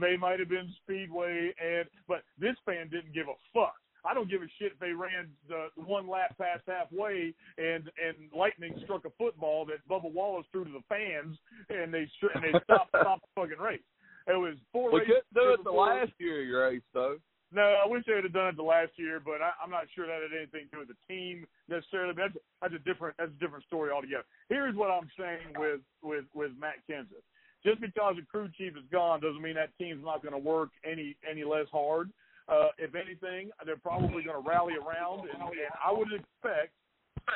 they 0.00 0.16
might 0.16 0.38
have 0.38 0.48
been 0.48 0.72
Speedway, 0.82 1.54
and 1.62 1.88
but 2.08 2.24
this 2.38 2.56
fan 2.66 2.88
didn't 2.90 3.14
give 3.14 3.28
a 3.28 3.38
fuck. 3.54 3.76
I 4.04 4.14
don't 4.14 4.30
give 4.30 4.42
a 4.42 4.46
shit 4.58 4.72
if 4.72 4.78
they 4.78 4.92
ran 4.92 5.28
the 5.48 5.68
one 5.82 6.08
lap 6.08 6.36
past 6.38 6.62
halfway 6.66 7.34
and 7.58 7.90
and 8.04 8.16
lightning 8.36 8.74
struck 8.84 9.04
a 9.04 9.10
football 9.18 9.66
that 9.66 9.86
Bubba 9.88 10.12
Wallace 10.12 10.46
threw 10.52 10.64
to 10.64 10.70
the 10.70 10.84
fans, 10.88 11.36
and 11.70 11.92
they 11.92 12.08
and 12.34 12.44
they 12.44 12.58
stopped 12.64 12.90
stopped 13.00 13.22
the 13.22 13.40
fucking 13.40 13.58
race. 13.58 13.80
It 14.26 14.38
was 14.38 14.56
four 14.72 14.92
we 14.92 15.00
races. 15.00 15.14
couldn't 15.32 15.46
do 15.46 15.54
it 15.54 15.64
the 15.64 15.70
last 15.70 16.12
year 16.18 16.68
race 16.68 16.82
though. 16.92 17.16
No, 17.50 17.62
I 17.62 17.88
wish 17.88 18.04
they 18.06 18.14
would 18.14 18.24
have 18.24 18.32
done 18.32 18.48
it 18.48 18.56
the 18.56 18.62
last 18.62 18.92
year, 18.96 19.20
but 19.24 19.40
I, 19.40 19.52
I'm 19.62 19.70
not 19.70 19.88
sure 19.94 20.06
that 20.06 20.20
had 20.20 20.36
anything 20.36 20.68
to 20.68 20.70
do 20.70 20.78
with 20.80 20.88
the 20.88 21.00
team 21.08 21.46
necessarily. 21.68 22.12
But 22.12 22.34
that's, 22.34 22.38
that's 22.60 22.74
a 22.74 22.84
different 22.84 23.16
that's 23.16 23.32
a 23.32 23.40
different 23.40 23.64
story 23.64 23.90
altogether. 23.90 24.24
Here's 24.48 24.76
what 24.76 24.90
I'm 24.90 25.08
saying 25.18 25.56
with 25.56 25.80
with 26.02 26.24
with 26.34 26.52
Matt 26.60 26.84
Kenseth. 26.88 27.24
Just 27.64 27.80
because 27.80 28.16
the 28.16 28.22
crew 28.22 28.48
chief 28.56 28.76
is 28.76 28.84
gone 28.92 29.20
doesn't 29.20 29.40
mean 29.40 29.56
that 29.56 29.76
team's 29.78 30.04
not 30.04 30.22
going 30.22 30.36
to 30.36 30.38
work 30.38 30.70
any 30.84 31.16
any 31.28 31.42
less 31.42 31.66
hard. 31.72 32.10
Uh, 32.48 32.68
if 32.78 32.94
anything, 32.94 33.50
they're 33.64 33.76
probably 33.76 34.22
going 34.22 34.42
to 34.42 34.48
rally 34.48 34.72
around, 34.74 35.20
and, 35.28 35.42
and 35.42 35.72
I 35.84 35.92
would 35.92 36.08
expect 36.08 36.72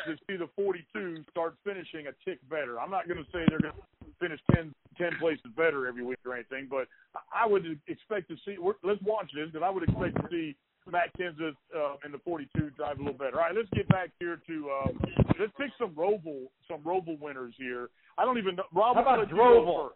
to 0.06 0.16
see 0.26 0.36
the 0.36 0.48
42 0.56 1.24
start 1.30 1.54
finishing 1.64 2.06
a 2.06 2.12
tick 2.24 2.38
better. 2.48 2.80
I'm 2.80 2.90
not 2.90 3.06
going 3.06 3.18
to 3.18 3.28
say 3.30 3.44
they're 3.48 3.60
going 3.60 3.74
to 3.74 4.06
finish 4.20 4.40
10, 4.54 4.74
10 4.99 5.18
places 5.20 5.47
better 5.57 5.86
every 5.86 6.05
week 6.05 6.18
or 6.24 6.34
anything, 6.34 6.68
but 6.70 6.88
I 7.34 7.47
would 7.47 7.78
expect 7.86 8.28
to 8.28 8.36
see. 8.45 8.57
Let's 8.82 9.03
watch 9.03 9.30
this 9.34 9.49
because 9.53 9.64
I 9.64 9.70
would 9.70 9.82
expect 9.82 10.16
to 10.16 10.28
see 10.30 10.57
Matt 10.90 11.16
Kenseth 11.18 11.57
uh, 11.76 11.97
in 12.05 12.12
the 12.12 12.18
42 12.24 12.70
drive 12.70 12.99
a 12.99 13.03
little 13.03 13.18
better. 13.18 13.40
All 13.40 13.47
right, 13.47 13.55
let's 13.55 13.68
get 13.74 13.88
back 13.88 14.11
here 14.18 14.40
to 14.47 14.70
uh, 14.70 14.93
let's 15.38 15.53
pick 15.59 15.70
some 15.78 15.90
Roval 15.90 16.47
some 16.68 16.80
Roval 16.80 17.18
winners 17.20 17.55
here. 17.57 17.90
I 18.18 18.24
don't 18.24 18.38
even 18.38 18.57
know. 18.57 18.64
Rob, 18.74 18.97
How 18.97 19.03
about 19.03 19.18
let 19.20 19.30
you 19.30 19.36
go 19.36 19.43
Droval? 19.43 19.90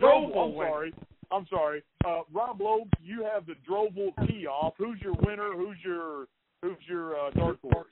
Droval, 0.00 0.50
I'm 0.50 0.54
sorry. 0.56 0.94
I'm 1.32 1.46
sorry. 1.48 1.82
Uh, 2.04 2.20
Rob 2.32 2.60
Loeb, 2.60 2.88
you 3.02 3.26
have 3.32 3.46
the 3.46 3.54
Droval 3.68 4.12
tee 4.26 4.46
off. 4.46 4.74
Who's 4.76 5.00
your 5.00 5.14
winner? 5.24 5.52
Who's 5.56 5.78
your 5.84 6.26
who's 6.62 6.76
your 6.86 7.18
uh, 7.18 7.30
dark 7.30 7.58
horse? 7.62 7.88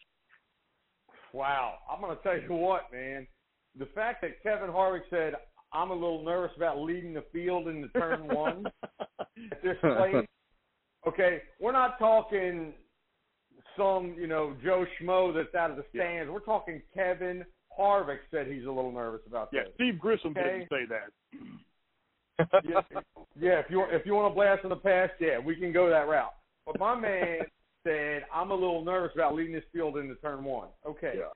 Wow. 1.33 1.79
I'm 1.91 2.01
going 2.01 2.17
to 2.17 2.23
tell 2.23 2.39
you 2.39 2.55
what, 2.55 2.93
man. 2.93 3.27
The 3.79 3.87
fact 3.95 4.23
that 4.23 4.43
Kevin 4.43 4.69
Harvick 4.69 5.03
said, 5.11 5.35
I'm 5.73 5.91
a 5.91 5.95
little 5.95 6.25
nervous 6.25 6.51
about 6.57 6.79
leading 6.81 7.15
the 7.15 7.25
field 7.33 7.69
in 7.69 7.81
the 7.83 7.89
turn 7.89 8.27
one 8.29 8.67
at 9.21 9.63
this 9.63 9.77
place. 9.83 10.27
Okay, 11.07 11.43
we're 11.61 11.73
not 11.73 11.99
talking 11.99 12.73
some, 13.77 14.15
you 14.19 14.27
know, 14.27 14.55
Joe 14.63 14.85
Schmo 15.01 15.33
that's 15.35 15.55
out 15.55 15.71
of 15.71 15.77
the 15.77 15.85
Yeah. 15.95 16.03
stands. 16.03 16.31
We're 16.33 16.41
talking 16.41 16.83
Kevin 16.93 17.45
Harvick 17.79 18.19
said 18.31 18.47
he's 18.49 18.65
a 18.67 18.71
little 18.71 18.93
nervous 18.93 19.21
about 19.27 19.51
that. 19.53 19.57
yeah, 19.57 19.63
this. 19.65 19.75
Steve 19.75 19.99
Grissom 19.99 20.33
Okay. 20.37 20.67
didn't 20.69 20.69
say 20.69 20.87
that. 20.87 21.11
yeah, 22.65 22.81
yeah, 23.39 23.59
if 23.61 23.67
you 23.71 23.85
if 23.91 24.05
you 24.07 24.15
want 24.15 24.31
to 24.31 24.35
blast 24.35 24.65
in 24.65 24.71
the 24.71 24.77
past, 24.77 25.13
yeah, 25.21 25.39
we 25.39 25.55
can 25.57 25.73
go 25.73 25.89
that 25.91 26.09
route. 26.09 26.35
But 26.67 26.79
my 26.79 26.95
man 26.99 27.41
said, 27.87 28.25
I'm 28.35 28.51
a 28.51 28.55
little 28.55 28.85
nervous 28.85 29.13
about 29.15 29.35
leading 29.35 29.53
this 29.55 29.65
field 29.73 29.97
into 29.99 30.15
turn 30.17 30.43
one. 30.45 30.69
Okay. 30.87 31.15
Yeah. 31.19 31.29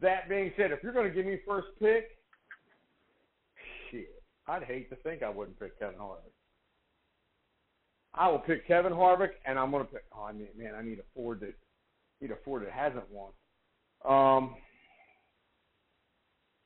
That 0.00 0.28
being 0.28 0.52
said, 0.56 0.70
if 0.72 0.82
you're 0.82 0.92
going 0.92 1.08
to 1.08 1.14
give 1.14 1.24
me 1.26 1.38
first 1.46 1.68
pick, 1.78 2.18
I'd 4.46 4.62
hate 4.64 4.90
to 4.90 4.96
think 4.96 5.22
I 5.22 5.28
wouldn't 5.30 5.58
pick 5.58 5.78
Kevin 5.78 5.98
Harvick. 5.98 6.32
I 8.14 8.28
will 8.28 8.38
pick 8.38 8.66
Kevin 8.66 8.92
Harvick, 8.92 9.30
and 9.46 9.58
I'm 9.58 9.70
going 9.70 9.84
to 9.84 9.90
pick. 9.92 10.04
Oh, 10.16 10.24
I 10.24 10.32
mean, 10.32 10.48
man, 10.56 10.74
I 10.74 10.82
need 10.82 10.98
a 10.98 11.04
Ford 11.14 11.40
that 11.40 11.54
need 12.20 12.30
a 12.30 12.36
Ford 12.44 12.62
that 12.64 12.72
hasn't 12.72 13.04
won. 13.10 13.32
Um, 14.04 14.54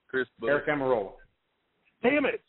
Chris 0.08 0.26
Buescher. 0.42 0.66
Aric 0.66 0.68
Almirola. 0.68 1.12
Damn 2.02 2.26
it! 2.26 2.42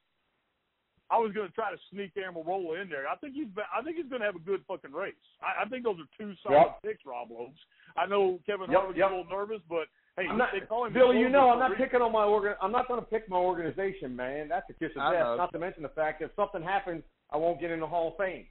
I 1.11 1.17
was 1.17 1.31
going 1.33 1.47
to 1.47 1.53
try 1.53 1.71
to 1.71 1.77
sneak 1.91 2.11
Amarola 2.15 2.81
in 2.81 2.89
there. 2.89 3.07
I 3.07 3.15
think 3.15 3.33
he's. 3.33 3.47
I 3.57 3.81
think 3.81 3.97
he's 3.97 4.09
going 4.09 4.19
to 4.21 4.25
have 4.25 4.35
a 4.35 4.39
good 4.39 4.61
fucking 4.67 4.91
race. 4.91 5.13
I, 5.41 5.63
I 5.63 5.69
think 5.69 5.83
those 5.83 5.97
are 5.97 6.09
two 6.17 6.33
solid 6.43 6.57
Yep. 6.57 6.81
picks, 6.83 7.05
Rob 7.05 7.31
Lopes. 7.31 7.59
I 7.97 8.05
know 8.05 8.39
Kevin 8.45 8.69
Yep, 8.69 8.79
Harvick's 8.79 8.97
yep. 8.97 9.11
a 9.11 9.15
little 9.15 9.31
nervous, 9.31 9.61
but 9.67 9.87
hey, 10.19 10.27
I'm 10.29 10.37
not, 10.37 10.49
they 10.53 10.65
call 10.65 10.85
him 10.85 10.93
Billy, 10.93 11.17
you 11.19 11.29
know 11.29 11.49
I'm 11.49 11.59
not 11.59 11.71
reason. 11.71 11.85
picking 11.85 12.01
on 12.01 12.11
my 12.11 12.23
organ. 12.23 12.53
I'm 12.61 12.71
not 12.71 12.87
going 12.87 12.99
to 12.99 13.05
pick 13.05 13.29
my 13.29 13.37
organization, 13.37 14.15
man. 14.15 14.47
That's 14.49 14.65
a 14.69 14.73
kiss 14.73 14.91
of 14.95 15.01
I 15.01 15.13
death. 15.13 15.21
know. 15.23 15.35
Not 15.37 15.51
to 15.53 15.59
mention 15.59 15.83
the 15.83 15.89
fact 15.89 16.19
that 16.19 16.25
if 16.25 16.31
something 16.35 16.61
happens, 16.61 17.03
I 17.31 17.37
won't 17.37 17.59
get 17.59 17.71
in 17.71 17.79
the 17.79 17.87
Hall 17.87 18.09
of 18.09 18.17
Fame. 18.17 18.45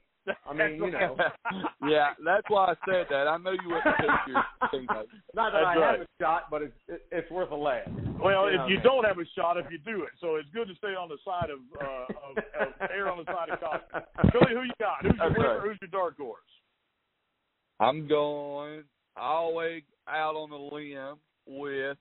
I 0.45 0.53
mean, 0.53 0.75
you 0.75 0.91
know. 0.91 1.15
yeah, 1.87 2.09
that's 2.23 2.45
why 2.49 2.65
I 2.65 2.73
said 2.85 3.07
that. 3.09 3.27
I 3.27 3.37
know 3.37 3.51
you 3.51 3.65
wouldn't 3.69 3.97
pick 3.97 4.09
your 4.27 4.43
teammates. 4.69 5.09
Not 5.33 5.53
that 5.53 5.61
That's 5.63 5.65
I 5.65 5.79
right. 5.79 5.99
have 5.99 6.01
a 6.01 6.07
shot, 6.21 6.43
but 6.51 6.61
it's 6.61 6.75
it, 6.87 7.01
it's 7.11 7.31
worth 7.31 7.49
a 7.51 7.55
laugh. 7.55 7.87
Well, 8.21 8.45
You 8.51 8.55
if 8.55 8.57
know, 8.59 8.67
you 8.67 8.75
man. 8.75 8.83
don't 8.83 9.05
have 9.05 9.17
a 9.17 9.25
shot, 9.35 9.57
if 9.57 9.65
you 9.71 9.79
do 9.79 10.03
it, 10.03 10.09
so 10.21 10.35
it's 10.35 10.49
good 10.53 10.67
to 10.67 10.75
stay 10.75 10.89
on 10.93 11.09
the 11.09 11.17
side 11.25 11.49
of, 11.49 11.59
uh, 11.81 12.29
of, 12.29 12.37
of 12.67 12.73
err 12.93 13.09
on 13.09 13.17
the 13.19 13.25
side 13.25 13.49
of 13.49 13.59
caution. 13.59 14.05
Billy, 14.33 14.53
who 14.53 14.63
you 14.63 14.73
got? 14.79 15.01
Who's 15.01 15.15
your 15.17 15.31
winner? 15.31 15.57
right. 15.57 15.67
Who's 15.67 15.77
your 15.81 15.89
dark 15.89 16.17
horse? 16.17 16.41
I'm 17.79 18.07
going 18.07 18.83
all 19.17 19.51
the 19.51 19.55
way 19.55 19.83
out 20.07 20.35
on 20.35 20.49
the 20.49 20.57
limb 20.57 21.17
with 21.49 21.97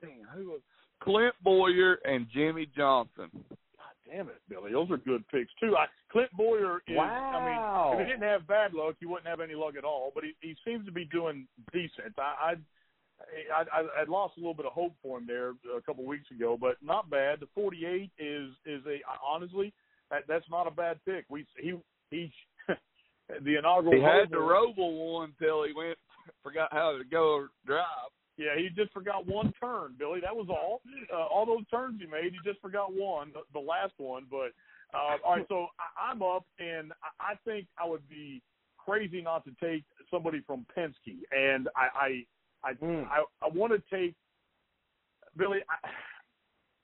damn, 0.00 0.26
who 0.34 0.50
was 0.50 0.60
Clint 1.02 1.34
Bowyer 1.42 1.98
and 2.04 2.26
Jimmie 2.32 2.68
Johnson. 2.76 3.28
God 3.32 3.94
damn 4.10 4.28
it, 4.28 4.40
Billy. 4.48 4.72
Those 4.72 4.90
are 4.90 4.96
good 4.96 5.26
picks 5.28 5.52
too. 5.60 5.76
I, 5.76 5.86
Clint 6.10 6.30
Bowyer 6.32 6.78
is. 6.88 6.96
Wow. 6.96 7.92
I 7.92 7.94
mean, 7.94 8.00
if 8.00 8.06
he 8.06 8.12
didn't 8.12 8.28
have 8.28 8.46
bad 8.46 8.72
luck, 8.72 8.96
he 8.98 9.06
wouldn't 9.06 9.28
have 9.28 9.40
any 9.40 9.54
luck 9.54 9.74
at 9.76 9.84
all. 9.84 10.10
But 10.14 10.24
he, 10.24 10.32
he 10.40 10.54
seems 10.64 10.86
to 10.86 10.92
be 10.92 11.04
doing 11.04 11.46
decent. 11.72 12.14
I, 12.18 12.54
I, 13.54 13.62
I, 13.72 13.80
I 13.80 14.04
lost 14.08 14.36
a 14.36 14.40
little 14.40 14.54
bit 14.54 14.66
of 14.66 14.72
hope 14.72 14.94
for 15.02 15.18
him 15.18 15.26
there 15.26 15.50
a 15.50 15.82
couple 15.84 16.04
of 16.04 16.08
weeks 16.08 16.30
ago, 16.30 16.56
but 16.60 16.76
not 16.82 17.10
bad. 17.10 17.40
The 17.40 17.48
48 17.54 18.10
is 18.18 18.50
is 18.64 18.82
a 18.86 19.00
honestly 19.26 19.72
that, 20.10 20.22
that's 20.28 20.48
not 20.50 20.66
a 20.66 20.70
bad 20.70 20.98
pick. 21.04 21.24
We 21.28 21.46
he 21.60 21.74
he 22.10 22.32
the 23.42 23.58
inaugural. 23.58 23.94
He 23.94 24.02
had 24.02 24.30
the 24.30 24.36
Roval- 24.36 24.76
Roval 24.76 25.14
one 25.14 25.32
till 25.40 25.64
he 25.64 25.72
went 25.72 25.98
forgot 26.42 26.68
how 26.72 26.96
to 26.96 27.04
go 27.04 27.46
drive. 27.66 27.84
Yeah, 28.36 28.56
he 28.56 28.68
just 28.76 28.92
forgot 28.92 29.26
one 29.26 29.52
turn, 29.58 29.94
Billy. 29.98 30.20
That 30.20 30.36
was 30.36 30.46
all. 30.50 30.82
Uh, 31.12 31.26
all 31.26 31.46
those 31.46 31.66
turns 31.70 32.00
he 32.00 32.06
made, 32.06 32.32
he 32.32 32.38
just 32.44 32.60
forgot 32.60 32.92
one, 32.92 33.32
the, 33.32 33.40
the 33.58 33.64
last 33.64 33.94
one. 33.96 34.26
But 34.30 34.52
uh, 34.92 35.16
all 35.24 35.36
right, 35.36 35.46
so 35.48 35.68
I, 35.80 36.10
I'm 36.10 36.22
up, 36.22 36.44
and 36.58 36.92
I, 37.20 37.32
I 37.32 37.34
think 37.44 37.66
I 37.82 37.88
would 37.88 38.06
be 38.08 38.42
crazy 38.76 39.22
not 39.22 39.44
to 39.44 39.50
take 39.60 39.84
somebody 40.10 40.42
from 40.46 40.66
Penske, 40.76 41.16
and 41.32 41.68
I 41.76 41.88
I 41.98 42.08
I 42.64 42.72
Mm. 42.82 43.06
I, 43.08 43.24
I 43.42 43.48
want 43.48 43.72
to 43.72 43.96
take 43.96 44.14
Billy. 45.36 45.58
I, 45.70 45.88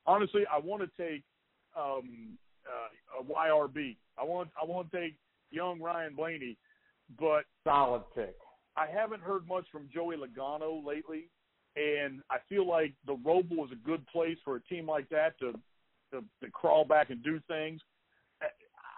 honestly, 0.06 0.42
I 0.52 0.58
want 0.58 0.82
to 0.82 1.02
take 1.02 1.22
um, 1.76 2.38
uh, 2.66 3.20
a 3.20 3.24
YRB. 3.24 3.96
I 4.18 4.24
want 4.24 4.50
I 4.60 4.64
want 4.64 4.90
to 4.90 5.00
take 5.00 5.16
young 5.50 5.80
Ryan 5.80 6.14
Blaney, 6.14 6.56
but 7.18 7.44
Solid 7.64 8.02
pick. 8.14 8.36
I 8.76 8.86
haven't 8.86 9.22
heard 9.22 9.46
much 9.46 9.66
from 9.70 9.88
Joey 9.92 10.16
Logano 10.16 10.84
lately, 10.84 11.28
and 11.76 12.20
I 12.30 12.36
feel 12.48 12.66
like 12.66 12.92
the 13.06 13.14
Roval 13.16 13.64
is 13.64 13.72
a 13.72 13.86
good 13.86 14.06
place 14.08 14.38
for 14.44 14.56
a 14.56 14.60
team 14.62 14.86
like 14.86 15.08
that 15.10 15.38
to 15.40 15.52
to, 16.12 16.22
to 16.42 16.50
crawl 16.50 16.84
back 16.84 17.10
and 17.10 17.22
do 17.22 17.40
things. 17.48 17.80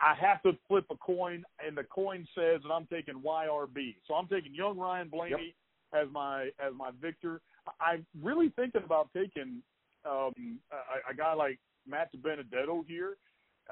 I 0.03 0.15
have 0.15 0.43
to 0.43 0.53
flip 0.69 0.85
a 0.91 0.97
coin, 0.97 1.45
and 1.65 1.77
the 1.77 1.85
coin 1.85 2.27
says 2.35 2.61
that 2.65 2.73
I'm 2.73 2.87
taking 2.87 3.15
YRB. 3.23 3.95
So 4.07 4.15
I'm 4.15 4.27
taking 4.27 4.55
young 4.55 4.77
Ryan 4.77 5.09
Blaney 5.09 5.55
as 5.93 6.09
my 6.13 6.47
as 6.59 6.73
my 6.77 6.91
victor. 7.01 7.41
I- 7.81 7.93
I'm 7.93 8.07
really 8.23 8.51
thinking 8.57 8.83
about 8.85 9.09
taking 9.15 9.63
um, 10.05 10.59
a, 10.73 11.13
a 11.13 11.15
guy 11.17 11.33
like 11.35 11.59
Matt 11.89 12.11
Benedetto 12.23 12.85
here. 12.89 13.17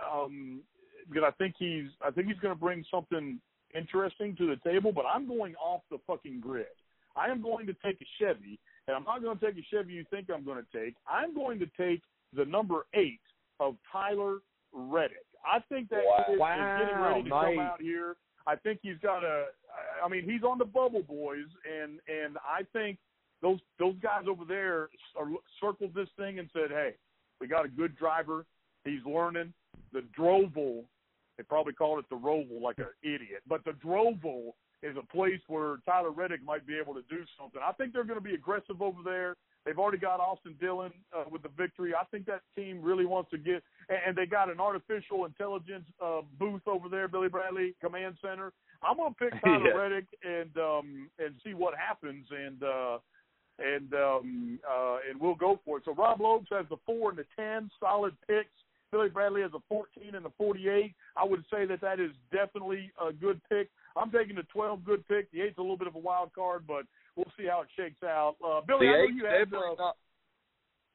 um, 0.00 0.60
because 1.08 1.24
I 1.26 1.32
think 1.32 1.56
he's 1.58 1.86
I 2.06 2.10
think 2.10 2.28
he's 2.28 2.38
going 2.38 2.54
to 2.54 2.60
bring 2.60 2.84
something 2.90 3.40
interesting 3.74 4.36
to 4.36 4.46
the 4.46 4.56
table. 4.70 4.92
But 4.92 5.04
I'm 5.12 5.26
going 5.26 5.54
off 5.56 5.82
the 5.90 5.98
fucking 6.06 6.40
grid. 6.40 6.66
I 7.16 7.28
am 7.28 7.42
going 7.42 7.66
to 7.66 7.74
take 7.84 8.00
a 8.00 8.06
Chevy, 8.18 8.58
and 8.88 8.96
I'm 8.96 9.04
not 9.04 9.22
going 9.22 9.38
to 9.38 9.46
take 9.46 9.56
a 9.56 9.66
Chevy 9.70 9.92
you 9.92 10.04
think 10.10 10.28
I'm 10.32 10.44
going 10.44 10.62
to 10.62 10.78
take. 10.78 10.94
I'm 11.06 11.34
going 11.34 11.58
to 11.60 11.66
take 11.78 12.02
the 12.34 12.44
number 12.44 12.86
eight 12.94 13.20
of 13.60 13.76
Tyler 13.90 14.38
Reddick. 14.72 15.26
I 15.44 15.60
think 15.68 15.88
that 15.90 16.02
wow. 16.04 16.24
kid 16.26 16.34
is, 16.34 16.88
getting 16.88 17.02
ready 17.02 17.22
to 17.24 17.28
nice. 17.28 17.56
come 17.56 17.58
out 17.58 17.80
here. 17.80 18.16
I 18.46 18.56
think 18.56 18.80
he's 18.82 18.98
got 19.02 19.24
a. 19.24 19.46
I 20.04 20.08
mean, 20.08 20.28
he's 20.28 20.42
on 20.42 20.58
the 20.58 20.64
bubble, 20.64 21.02
boys, 21.02 21.46
and 21.66 21.98
and 22.08 22.36
I 22.38 22.62
think 22.72 22.98
those 23.40 23.58
those 23.78 23.94
guys 24.02 24.24
over 24.28 24.44
there 24.44 24.88
are, 25.16 25.28
circled 25.60 25.94
this 25.94 26.08
thing 26.16 26.38
and 26.38 26.48
said, 26.52 26.70
"Hey, 26.70 26.94
we 27.40 27.46
got 27.46 27.64
a 27.64 27.68
good 27.68 27.96
driver. 27.96 28.44
He's 28.84 29.04
learning 29.04 29.52
the 29.92 30.02
Droval. 30.18 30.84
They 31.36 31.44
probably 31.44 31.72
called 31.72 31.98
it 31.98 32.04
the 32.10 32.16
Roval, 32.16 32.60
like 32.60 32.78
an 32.78 32.86
idiot, 33.02 33.42
but 33.48 33.64
the 33.64 33.72
Droval 33.72 34.52
is 34.82 34.96
a 34.96 35.06
place 35.14 35.40
where 35.46 35.76
Tyler 35.86 36.10
Reddick 36.10 36.44
might 36.44 36.66
be 36.66 36.78
able 36.78 36.94
to 36.94 37.02
do 37.08 37.24
something. 37.38 37.60
I 37.64 37.72
think 37.72 37.92
they're 37.92 38.04
going 38.04 38.18
to 38.18 38.24
be 38.24 38.34
aggressive 38.34 38.82
over 38.82 38.98
there. 39.04 39.36
They've 39.64 39.78
already 39.78 39.98
got 39.98 40.18
Austin 40.18 40.56
Dillon 40.60 40.92
uh, 41.16 41.24
with 41.30 41.42
the 41.42 41.50
victory. 41.56 41.92
I 41.94 42.04
think 42.06 42.26
that 42.26 42.40
team 42.56 42.80
really 42.82 43.06
wants 43.06 43.30
to 43.30 43.38
get, 43.38 43.62
and, 43.88 44.16
they 44.16 44.26
got 44.26 44.50
an 44.50 44.58
artificial 44.58 45.24
intelligence 45.24 45.84
uh, 46.04 46.22
booth 46.38 46.62
over 46.66 46.88
there, 46.88 47.06
Billy 47.06 47.28
Bradley 47.28 47.74
Command 47.80 48.16
Center. 48.20 48.52
I'm 48.82 48.96
going 48.96 49.14
to 49.14 49.18
pick 49.18 49.40
Tyler 49.44 49.68
Yeah. 49.68 49.74
Reddick 49.74 50.06
and 50.24 50.56
um, 50.58 51.10
and 51.20 51.34
see 51.44 51.54
what 51.54 51.74
happens, 51.78 52.26
and 52.30 52.62
uh, 52.62 52.98
and 53.60 53.94
um, 53.94 54.58
uh, 54.68 54.96
and 55.08 55.20
we'll 55.20 55.36
go 55.36 55.60
for 55.64 55.78
it. 55.78 55.84
So 55.84 55.94
Rob 55.94 56.20
Lopes 56.20 56.48
has 56.50 56.66
the 56.68 56.78
four 56.84 57.10
and 57.10 57.18
the 57.18 57.26
ten, 57.36 57.70
solid 57.78 58.14
picks. 58.26 58.50
Billy 58.92 59.08
Bradley 59.08 59.40
has 59.40 59.50
a 59.54 59.62
14 59.68 60.14
and 60.14 60.24
the 60.24 60.30
48. 60.36 60.94
I 61.16 61.24
would 61.24 61.44
say 61.50 61.64
that 61.64 61.80
that 61.80 61.98
is 61.98 62.10
definitely 62.30 62.92
a 63.00 63.12
good 63.12 63.40
pick. 63.48 63.68
I'm 63.96 64.10
taking 64.10 64.36
the 64.36 64.44
12 64.52 64.84
good 64.84 65.06
pick. 65.08 65.30
The 65.32 65.40
eight's 65.40 65.58
a 65.58 65.62
little 65.62 65.78
bit 65.78 65.88
of 65.88 65.96
a 65.96 65.98
wild 65.98 66.32
card, 66.34 66.64
but 66.68 66.84
we'll 67.16 67.32
see 67.38 67.46
how 67.48 67.62
it 67.62 67.68
shakes 67.76 68.02
out. 68.04 68.36
Uh, 68.44 68.60
Billy, 68.66 68.86
the 68.86 68.92
I 68.92 68.96
know 68.98 69.16
you 69.16 69.24
had 69.24 69.44
definitely 69.44 69.76
uh, 69.78 69.82
not, 69.82 69.96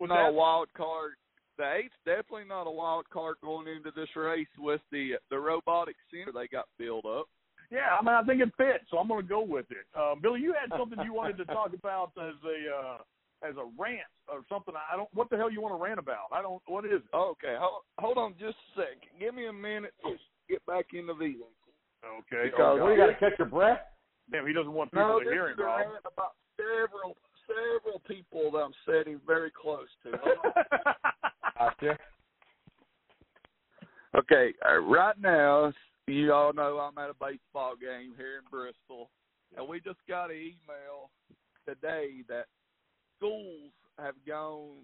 not 0.07 0.29
a 0.29 0.31
wild 0.31 0.67
card. 0.77 1.13
The 1.57 1.73
eight's 1.73 1.95
definitely 2.05 2.45
not 2.47 2.67
a 2.67 2.71
wild 2.71 3.09
card 3.09 3.37
going 3.41 3.67
into 3.67 3.89
this 3.95 4.09
race 4.15 4.47
with 4.59 4.81
the 4.91 5.13
the 5.31 5.39
robotic 5.39 5.95
center 6.11 6.31
they 6.31 6.47
got 6.47 6.65
filled 6.77 7.05
up. 7.05 7.25
Yeah, 7.71 7.97
I 7.99 8.03
mean, 8.03 8.13
I 8.13 8.23
think 8.23 8.41
it 8.41 8.53
fits, 8.57 8.85
so 8.89 8.97
I'm 8.97 9.09
going 9.09 9.23
to 9.23 9.27
go 9.27 9.41
with 9.41 9.65
it. 9.71 9.85
Uh, 9.97 10.15
Billy, 10.21 10.39
you 10.39 10.53
had 10.53 10.69
something 10.77 10.99
you 11.03 11.13
wanted 11.13 11.37
to 11.37 11.45
talk 11.53 11.73
about 11.73 12.11
as 12.15 12.35
a 12.45 12.59
uh, 12.71 12.97
as 13.43 13.55
a 13.55 13.65
rant 13.77 14.09
or 14.31 14.41
something. 14.49 14.73
I 14.75 14.95
don't. 14.95 15.09
What 15.13 15.29
the 15.29 15.37
hell 15.37 15.51
you 15.51 15.61
want 15.61 15.77
to 15.77 15.83
rant 15.83 15.99
about? 15.99 16.29
I 16.31 16.41
don't. 16.41 16.61
What 16.67 16.85
is 16.85 17.01
it? 17.03 17.15
Okay, 17.15 17.55
hold, 17.57 17.83
hold 17.99 18.17
on 18.17 18.33
just 18.39 18.57
a 18.75 18.81
second. 18.81 19.19
Give 19.19 19.33
me 19.33 19.47
a 19.47 19.53
minute 19.53 19.93
to 20.03 20.15
get 20.49 20.65
back 20.65 20.87
into 20.93 21.13
these. 21.19 21.37
Okay. 22.05 22.49
Because 22.49 22.77
oh, 22.79 22.83
What, 22.83 22.91
you 22.91 22.97
got 22.97 23.07
to 23.07 23.15
catch 23.15 23.37
your 23.37 23.47
breath? 23.47 23.79
Damn, 24.31 24.45
he 24.45 24.53
doesn't 24.53 24.73
want 24.73 24.91
people 24.91 25.07
No, 25.07 25.19
to 25.19 25.29
hear 25.29 25.49
is 25.49 25.53
him, 25.53 25.61
a 25.61 25.63
Rob. 25.63 25.79
rant 25.79 26.05
about 26.05 26.33
several 26.57 27.15
several 27.47 28.01
people 28.07 28.51
that 28.51 28.59
I'm 28.59 28.73
sitting 28.85 29.21
very 29.25 29.51
close 29.51 29.87
to. 30.03 30.17
Hold 30.17 30.37
on. 30.43 30.63
Gotcha. 31.57 31.97
Okay, 34.15 34.53
uh, 34.67 34.79
right 34.79 35.19
now, 35.19 35.71
you 36.07 36.33
all 36.33 36.53
know 36.53 36.77
I'm 36.79 36.97
at 36.97 37.09
a 37.09 37.13
baseball 37.13 37.75
game 37.75 38.13
here 38.17 38.39
in 38.39 38.49
Bristol, 38.49 39.09
and 39.55 39.67
we 39.67 39.79
just 39.79 39.99
got 40.07 40.31
an 40.31 40.37
email 40.37 41.11
today 41.65 42.23
that 42.27 42.45
schools 43.17 43.71
have 43.99 44.15
gone 44.25 44.77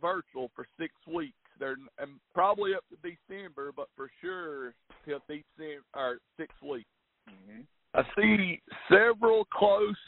virtual 0.00 0.50
for 0.54 0.66
six 0.78 0.94
weeks. 1.12 1.34
They're 1.58 1.76
and 1.98 2.12
probably 2.34 2.74
up 2.74 2.84
to 2.90 2.96
December, 2.96 3.72
but 3.74 3.88
for 3.96 4.10
sure 4.20 4.74
till 5.04 5.20
December 5.28 5.84
or 5.94 6.18
six 6.36 6.52
weeks. 6.62 6.88
Mhm. 7.28 7.66
I 7.94 8.14
see 8.14 8.62
several 8.88 9.44
close 9.46 9.98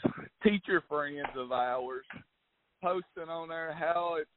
teacher 0.41 0.81
friends 0.81 1.35
of 1.35 1.51
ours 1.51 2.05
posting 2.81 3.29
on 3.29 3.49
there 3.49 3.73
how 3.73 4.15
it's 4.15 4.29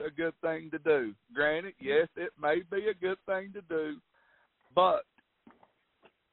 a 0.00 0.10
good 0.10 0.38
thing 0.40 0.70
to 0.70 0.78
do. 0.78 1.14
Granted, 1.32 1.74
yes, 1.78 2.08
it 2.16 2.32
may 2.38 2.60
be 2.60 2.88
a 2.88 2.94
good 2.94 3.18
thing 3.26 3.52
to 3.52 3.62
do, 3.62 4.00
but 4.74 5.06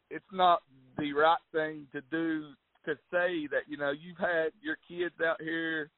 it's 0.09 0.31
not 0.31 0.63
the 0.97 1.13
right 1.13 1.41
thing 1.51 1.87
to 1.93 2.01
do 2.01 2.53
to 2.85 2.95
say 3.11 3.47
that, 3.47 3.67
you 3.67 3.77
know, 3.77 3.91
you've 3.91 4.17
had 4.17 4.51
your 4.61 4.75
kids 4.87 5.19
out 5.21 5.39
here 5.41 5.89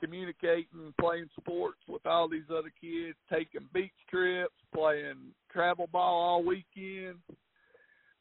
communicating, 0.00 0.94
playing 1.00 1.28
sports 1.40 1.78
with 1.88 2.04
all 2.06 2.28
these 2.28 2.48
other 2.50 2.72
kids, 2.80 3.16
taking 3.32 3.68
beach 3.72 3.92
trips, 4.10 4.54
playing 4.74 5.32
travel 5.52 5.88
ball 5.92 6.20
all 6.20 6.44
weekend. 6.44 7.18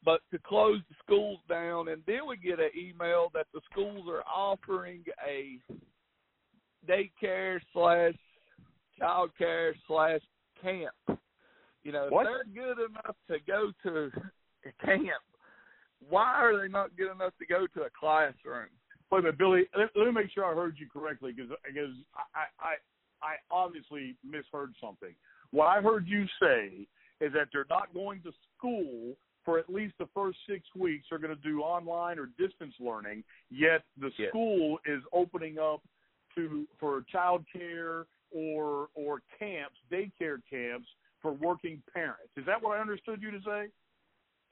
But 0.06 0.22
to 0.32 0.40
close 0.40 0.80
the 0.90 0.96
schools 1.04 1.40
down, 1.50 1.90
and 1.90 2.02
then 2.08 2.22
we 2.28 2.38
get 2.38 2.60
an 2.60 2.70
email 2.78 3.30
that 3.34 3.48
the 3.54 3.62
schools 3.70 4.08
are 4.10 4.24
offering 4.24 5.04
a 5.28 5.60
daycare 6.88 7.60
slash 7.74 8.14
child 8.98 9.32
care 9.38 9.76
slash 9.88 10.22
camp. 10.62 11.20
You 11.84 11.92
know, 11.92 12.08
What? 12.10 12.28
if 12.28 12.34
they're 12.54 12.76
good 12.76 12.86
enough 12.90 13.16
to 13.30 13.38
go 13.46 13.72
to 13.84 14.12
a 14.66 14.86
camp, 14.86 15.24
why 16.10 16.34
are 16.42 16.58
they 16.62 16.68
not 16.68 16.96
good 16.96 17.12
enough 17.12 17.34
to 17.40 17.46
go 17.46 17.66
to 17.74 17.82
a 17.84 17.90
classroom? 18.00 18.70
Wait 19.12 19.20
a 19.20 19.22
minute, 19.22 19.38
Billy. 19.38 19.64
Let, 19.78 19.90
let 19.96 20.06
me 20.06 20.12
make 20.12 20.32
sure 20.32 20.46
I 20.46 20.54
heard 20.54 20.76
you 20.78 20.88
correctly 20.92 21.32
because 21.32 21.52
because 21.66 21.96
I, 22.36 22.46
I 22.60 22.76
I 23.22 23.36
obviously 23.50 24.16
misheard 24.24 24.74
something. 24.82 25.14
What 25.52 25.68
I 25.68 25.82
heard 25.82 26.08
you 26.08 26.26
say 26.42 26.88
is 27.22 27.34
that 27.34 27.48
they're 27.52 27.66
not 27.70 27.94
going 27.94 28.22
to 28.24 28.32
school 28.58 29.16
for 29.46 29.58
at 29.58 29.70
least 29.70 29.94
the 29.98 30.08
first 30.14 30.38
six 30.48 30.68
weeks. 30.78 31.06
They're 31.10 31.20
going 31.20 31.36
to 31.36 31.42
do 31.42 31.62
online 31.62 32.20
or 32.20 32.28
distance 32.38 32.74
learning. 32.80 33.24
Yet 33.50 33.84
the 33.98 34.12
Yes. 34.18 34.30
school 34.30 34.78
is 34.86 35.02
opening 35.14 35.58
up 35.58 35.82
to 36.36 36.68
for 36.80 37.04
child 37.10 37.46
care 37.52 38.06
or 38.32 38.90
or 38.94 39.22
camps, 39.40 39.78
daycare 39.90 40.42
camps 40.50 40.88
for 41.22 41.32
working 41.32 41.82
parents. 41.94 42.32
Is 42.36 42.46
that 42.46 42.62
what 42.62 42.78
I 42.78 42.82
understood 42.82 43.22
you 43.22 43.32
to 43.32 43.42
say? 43.44 43.68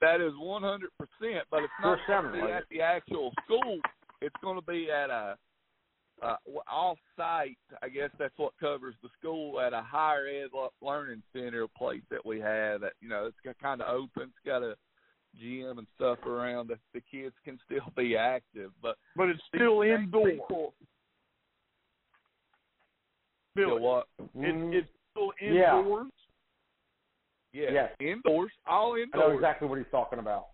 That 0.01 0.21
is 0.21 0.33
one 0.37 0.63
hundred 0.63 0.91
percent, 0.97 1.45
but 1.51 1.63
it's 1.63 1.73
not 1.81 1.97
Sure 2.05 2.21
going 2.21 2.23
sounded 2.23 2.39
to 2.39 2.45
be 2.45 2.51
like 2.51 2.63
at 2.63 2.69
the 2.69 2.81
actual 2.81 3.31
school. 3.43 3.79
It's 4.21 4.35
going 4.41 4.55
to 4.59 4.65
be 4.65 4.89
at 4.91 5.09
a 5.09 5.37
uh, 6.21 6.35
off 6.71 6.97
site. 7.17 7.57
I 7.83 7.89
guess 7.89 8.09
that's 8.17 8.37
what 8.37 8.53
covers 8.59 8.95
the 9.03 9.09
school 9.19 9.59
at 9.59 9.73
a 9.73 9.81
higher 9.81 10.27
ed 10.27 10.49
learning 10.81 11.21
center 11.33 11.67
place 11.77 12.01
that 12.09 12.25
we 12.25 12.39
have. 12.39 12.81
That 12.81 12.93
you 13.01 13.09
know, 13.09 13.25
it's 13.27 13.57
kind 13.61 13.81
of 13.81 13.87
open. 13.93 14.23
It's 14.23 14.45
got 14.45 14.63
a 14.63 14.75
gym 15.39 15.77
and 15.77 15.87
stuff 15.95 16.19
around 16.25 16.69
that 16.69 16.79
the 16.93 17.01
kids 17.11 17.35
can 17.43 17.59
still 17.65 17.91
be 17.97 18.15
active. 18.15 18.71
But 18.81 18.95
But 19.15 19.29
it's 19.29 19.41
still 19.53 19.81
same 19.81 20.03
indoor. 20.05 20.29
people- 20.29 20.73
Billy, 23.55 23.67
Still 23.71 23.79
what? 23.79 24.07
It, 24.19 24.75
it's 24.75 24.89
still 25.11 25.31
indoors. 25.41 26.11
Yeah, 27.53 27.71
Yes. 27.71 27.95
indoors, 28.01 28.51
all 28.67 28.95
indoors. 28.95 29.11
I 29.13 29.17
know 29.29 29.33
exactly 29.35 29.67
what 29.69 29.77
he's 29.77 29.87
talking 29.91 30.19
about. 30.19 30.47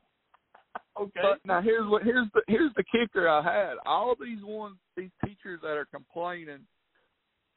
Okay. 0.99 1.19
But 1.21 1.39
now 1.45 1.61
here's 1.61 1.87
what 1.87 2.03
here's 2.03 2.27
the 2.33 2.41
here's 2.47 2.73
the 2.75 2.83
kicker 2.83 3.27
I 3.29 3.41
had. 3.41 3.75
All 3.85 4.15
these 4.19 4.43
ones 4.43 4.75
these 4.97 5.11
teachers 5.25 5.59
that 5.61 5.77
are 5.77 5.87
complaining 5.93 6.65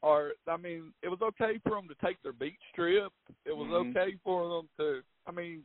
are 0.03 0.31
I 0.47 0.57
mean, 0.57 0.93
it 1.03 1.09
was 1.09 1.19
okay 1.21 1.59
for 1.63 1.71
them 1.71 1.87
to 1.89 1.95
take 2.05 2.21
their 2.23 2.33
beach 2.33 2.61
trip. 2.75 3.11
It 3.45 3.55
was 3.55 3.67
Mhm. 3.67 3.89
okay 3.91 4.17
for 4.23 4.47
them 4.49 4.69
to 4.79 5.03
I 5.27 5.31
mean, 5.31 5.63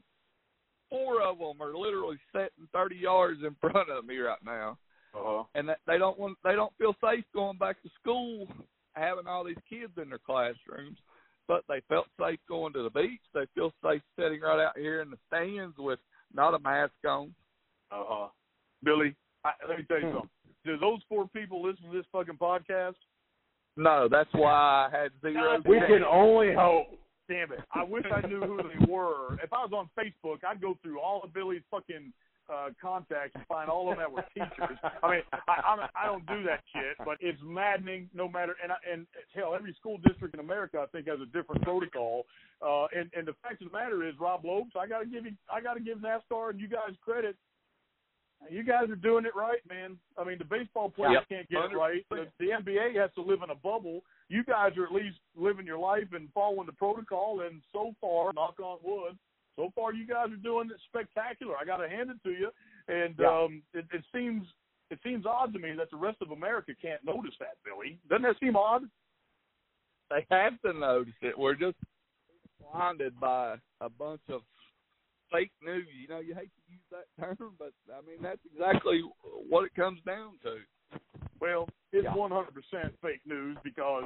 four 0.88 1.22
of 1.22 1.38
them 1.38 1.60
are 1.62 1.76
literally 1.76 2.18
sitting 2.32 2.66
30 2.72 2.96
yards 2.96 3.42
in 3.44 3.54
front 3.60 3.88
of 3.90 4.04
me 4.04 4.18
right 4.18 4.42
now. 4.44 4.76
uh-huh. 5.14 5.44
And 5.54 5.68
that 5.68 5.80
they 5.86 5.98
don't 5.98 6.18
want 6.18 6.38
they 6.42 6.54
don't 6.54 6.76
feel 6.76 6.94
safe 7.00 7.24
going 7.32 7.58
back 7.58 7.80
to 7.82 7.90
school 8.00 8.48
having 8.94 9.28
all 9.28 9.44
these 9.44 9.62
kids 9.68 9.92
in 9.96 10.08
their 10.08 10.18
classrooms. 10.18 10.98
But 11.46 11.64
they 11.68 11.80
felt 11.88 12.06
safe 12.18 12.40
going 12.48 12.72
to 12.74 12.82
the 12.82 12.90
beach. 12.90 13.20
They 13.34 13.46
feel 13.54 13.72
safe 13.82 14.02
sitting 14.16 14.40
right 14.40 14.64
out 14.64 14.76
here 14.78 15.00
in 15.02 15.10
the 15.10 15.18
stands 15.28 15.76
with 15.78 15.98
not 16.32 16.54
a 16.54 16.58
mask 16.60 16.94
on. 17.06 17.34
Uh 17.90 18.04
huh. 18.06 18.28
Billy, 18.82 19.14
I, 19.44 19.50
let 19.68 19.78
me 19.78 19.84
tell 19.84 20.00
you 20.00 20.06
Hmm. 20.08 20.14
something. 20.14 20.30
Do 20.64 20.76
those 20.78 21.00
four 21.08 21.26
people 21.28 21.62
listen 21.62 21.86
to 21.90 21.96
this 21.96 22.06
fucking 22.12 22.36
podcast? 22.36 22.94
No, 23.76 24.08
that's 24.10 24.28
why 24.32 24.52
I 24.52 24.88
had 24.90 25.10
zero. 25.22 25.58
God 25.58 25.66
We 25.66 25.78
can 25.80 26.04
only 26.04 26.52
hope. 26.54 26.98
Damn 27.28 27.52
it! 27.52 27.60
I 27.72 27.84
wish 27.84 28.04
I 28.12 28.26
knew 28.26 28.40
who 28.40 28.56
they 28.58 28.84
were. 28.92 29.34
If 29.42 29.52
I 29.52 29.64
was 29.64 29.70
on 29.72 29.88
Facebook, 29.98 30.42
I'd 30.46 30.60
go 30.60 30.76
through 30.82 31.00
all 31.00 31.22
of 31.22 31.32
Billy's 31.32 31.62
fucking 31.70 32.12
uh, 32.52 32.70
contacts 32.82 33.30
and 33.36 33.46
find 33.46 33.70
all 33.70 33.88
of 33.90 33.96
them 33.96 34.04
that 34.04 34.10
were 34.12 34.24
teachers. 34.34 34.76
I 35.02 35.10
mean, 35.10 35.20
I, 35.46 35.60
I'm, 35.64 35.78
I 35.94 36.06
don't 36.06 36.26
do 36.26 36.42
that 36.42 36.60
shit, 36.74 36.96
but 37.04 37.16
it's 37.20 37.38
maddening. 37.44 38.10
No 38.12 38.28
matter, 38.28 38.56
and 38.62 38.72
I, 38.72 38.76
and 38.92 39.06
hell, 39.32 39.54
every 39.54 39.72
school 39.74 39.98
district 40.04 40.34
in 40.34 40.40
America, 40.40 40.78
I 40.82 40.86
think, 40.86 41.06
has 41.06 41.20
a 41.20 41.26
different 41.26 41.62
protocol. 41.62 42.26
Uh, 42.60 42.86
and 42.94 43.08
and 43.16 43.26
the 43.28 43.34
fact 43.42 43.62
of 43.62 43.70
the 43.70 43.78
matter 43.78 44.06
is, 44.06 44.14
Rob 44.20 44.44
Lopes, 44.44 44.72
I 44.78 44.88
got 44.88 44.98
to 44.98 45.06
give 45.06 45.24
you, 45.24 45.32
I 45.50 45.60
got 45.60 45.74
to 45.74 45.80
give 45.80 45.98
NASCAR 45.98 46.50
and 46.50 46.60
you 46.60 46.66
guys 46.68 46.96
credit. 47.00 47.36
You 48.50 48.64
guys 48.64 48.90
are 48.90 48.96
doing 48.96 49.24
it 49.24 49.32
right, 49.36 49.60
man. 49.68 49.96
I 50.18 50.24
mean, 50.24 50.38
the 50.38 50.44
baseball 50.44 50.90
players 50.90 51.18
Yep. 51.20 51.28
can't 51.28 51.48
get 51.48 51.70
it 51.70 51.76
right. 51.76 52.04
The, 52.10 52.26
the 52.38 52.46
NBA 52.50 52.96
has 53.00 53.10
to 53.14 53.22
live 53.22 53.42
in 53.42 53.50
a 53.50 53.54
bubble. 53.54 54.02
you 54.28 54.42
guys 54.44 54.76
are 54.76 54.84
at 54.84 54.92
least 54.92 55.18
living 55.36 55.66
your 55.66 55.78
life 55.78 56.08
and 56.12 56.28
following 56.32 56.66
the 56.66 56.72
protocol. 56.72 57.42
And 57.42 57.62
so 57.72 57.94
far, 58.00 58.32
knock 58.32 58.58
on 58.60 58.78
wood, 58.82 59.16
so 59.56 59.70
far 59.74 59.92
you 59.94 60.06
guys 60.06 60.30
are 60.32 60.36
doing 60.36 60.70
it 60.70 60.80
spectacular. 60.88 61.54
I 61.56 61.64
got 61.64 61.78
to 61.78 61.88
hand 61.88 62.10
it 62.10 62.22
to 62.24 62.30
you. 62.30 62.50
And 62.88 63.14
Yeah. 63.18 63.28
um, 63.44 63.62
it, 63.72 63.86
it 63.92 64.04
seems 64.12 64.46
it 64.90 64.98
seems 65.04 65.24
odd 65.24 65.52
to 65.52 65.60
me 65.60 65.72
that 65.78 65.88
the 65.92 65.96
rest 65.96 66.18
of 66.20 66.32
America 66.32 66.72
can't 66.80 67.04
notice 67.04 67.34
that, 67.38 67.54
Billy. 67.64 67.98
Doesn't 68.08 68.22
that 68.22 68.36
seem 68.40 68.56
odd? 68.56 68.82
They 70.10 70.26
have 70.30 70.60
to 70.62 70.72
notice 70.72 71.14
it. 71.22 71.38
We're 71.38 71.54
just 71.54 71.76
blinded 72.72 73.18
by 73.20 73.56
a 73.80 73.88
bunch 73.88 74.22
of 74.28 74.42
fake 75.30 75.52
news. 75.62 75.86
You 76.00 76.08
know, 76.08 76.20
you 76.20 76.34
hate 76.34 76.50
to 76.54 76.62
use 76.72 76.86
that 76.90 77.06
term, 77.20 77.54
but 77.58 77.72
I 77.92 78.00
mean 78.06 78.22
that's 78.22 78.40
exactly 78.52 79.02
what 79.48 79.64
it 79.64 79.74
comes 79.74 80.00
down 80.06 80.38
to. 80.44 80.58
Well, 81.40 81.68
it's 81.92 82.04
Yeah. 82.04 82.12
100% 82.14 82.46
fake 83.00 83.20
news 83.24 83.56
because 83.64 84.04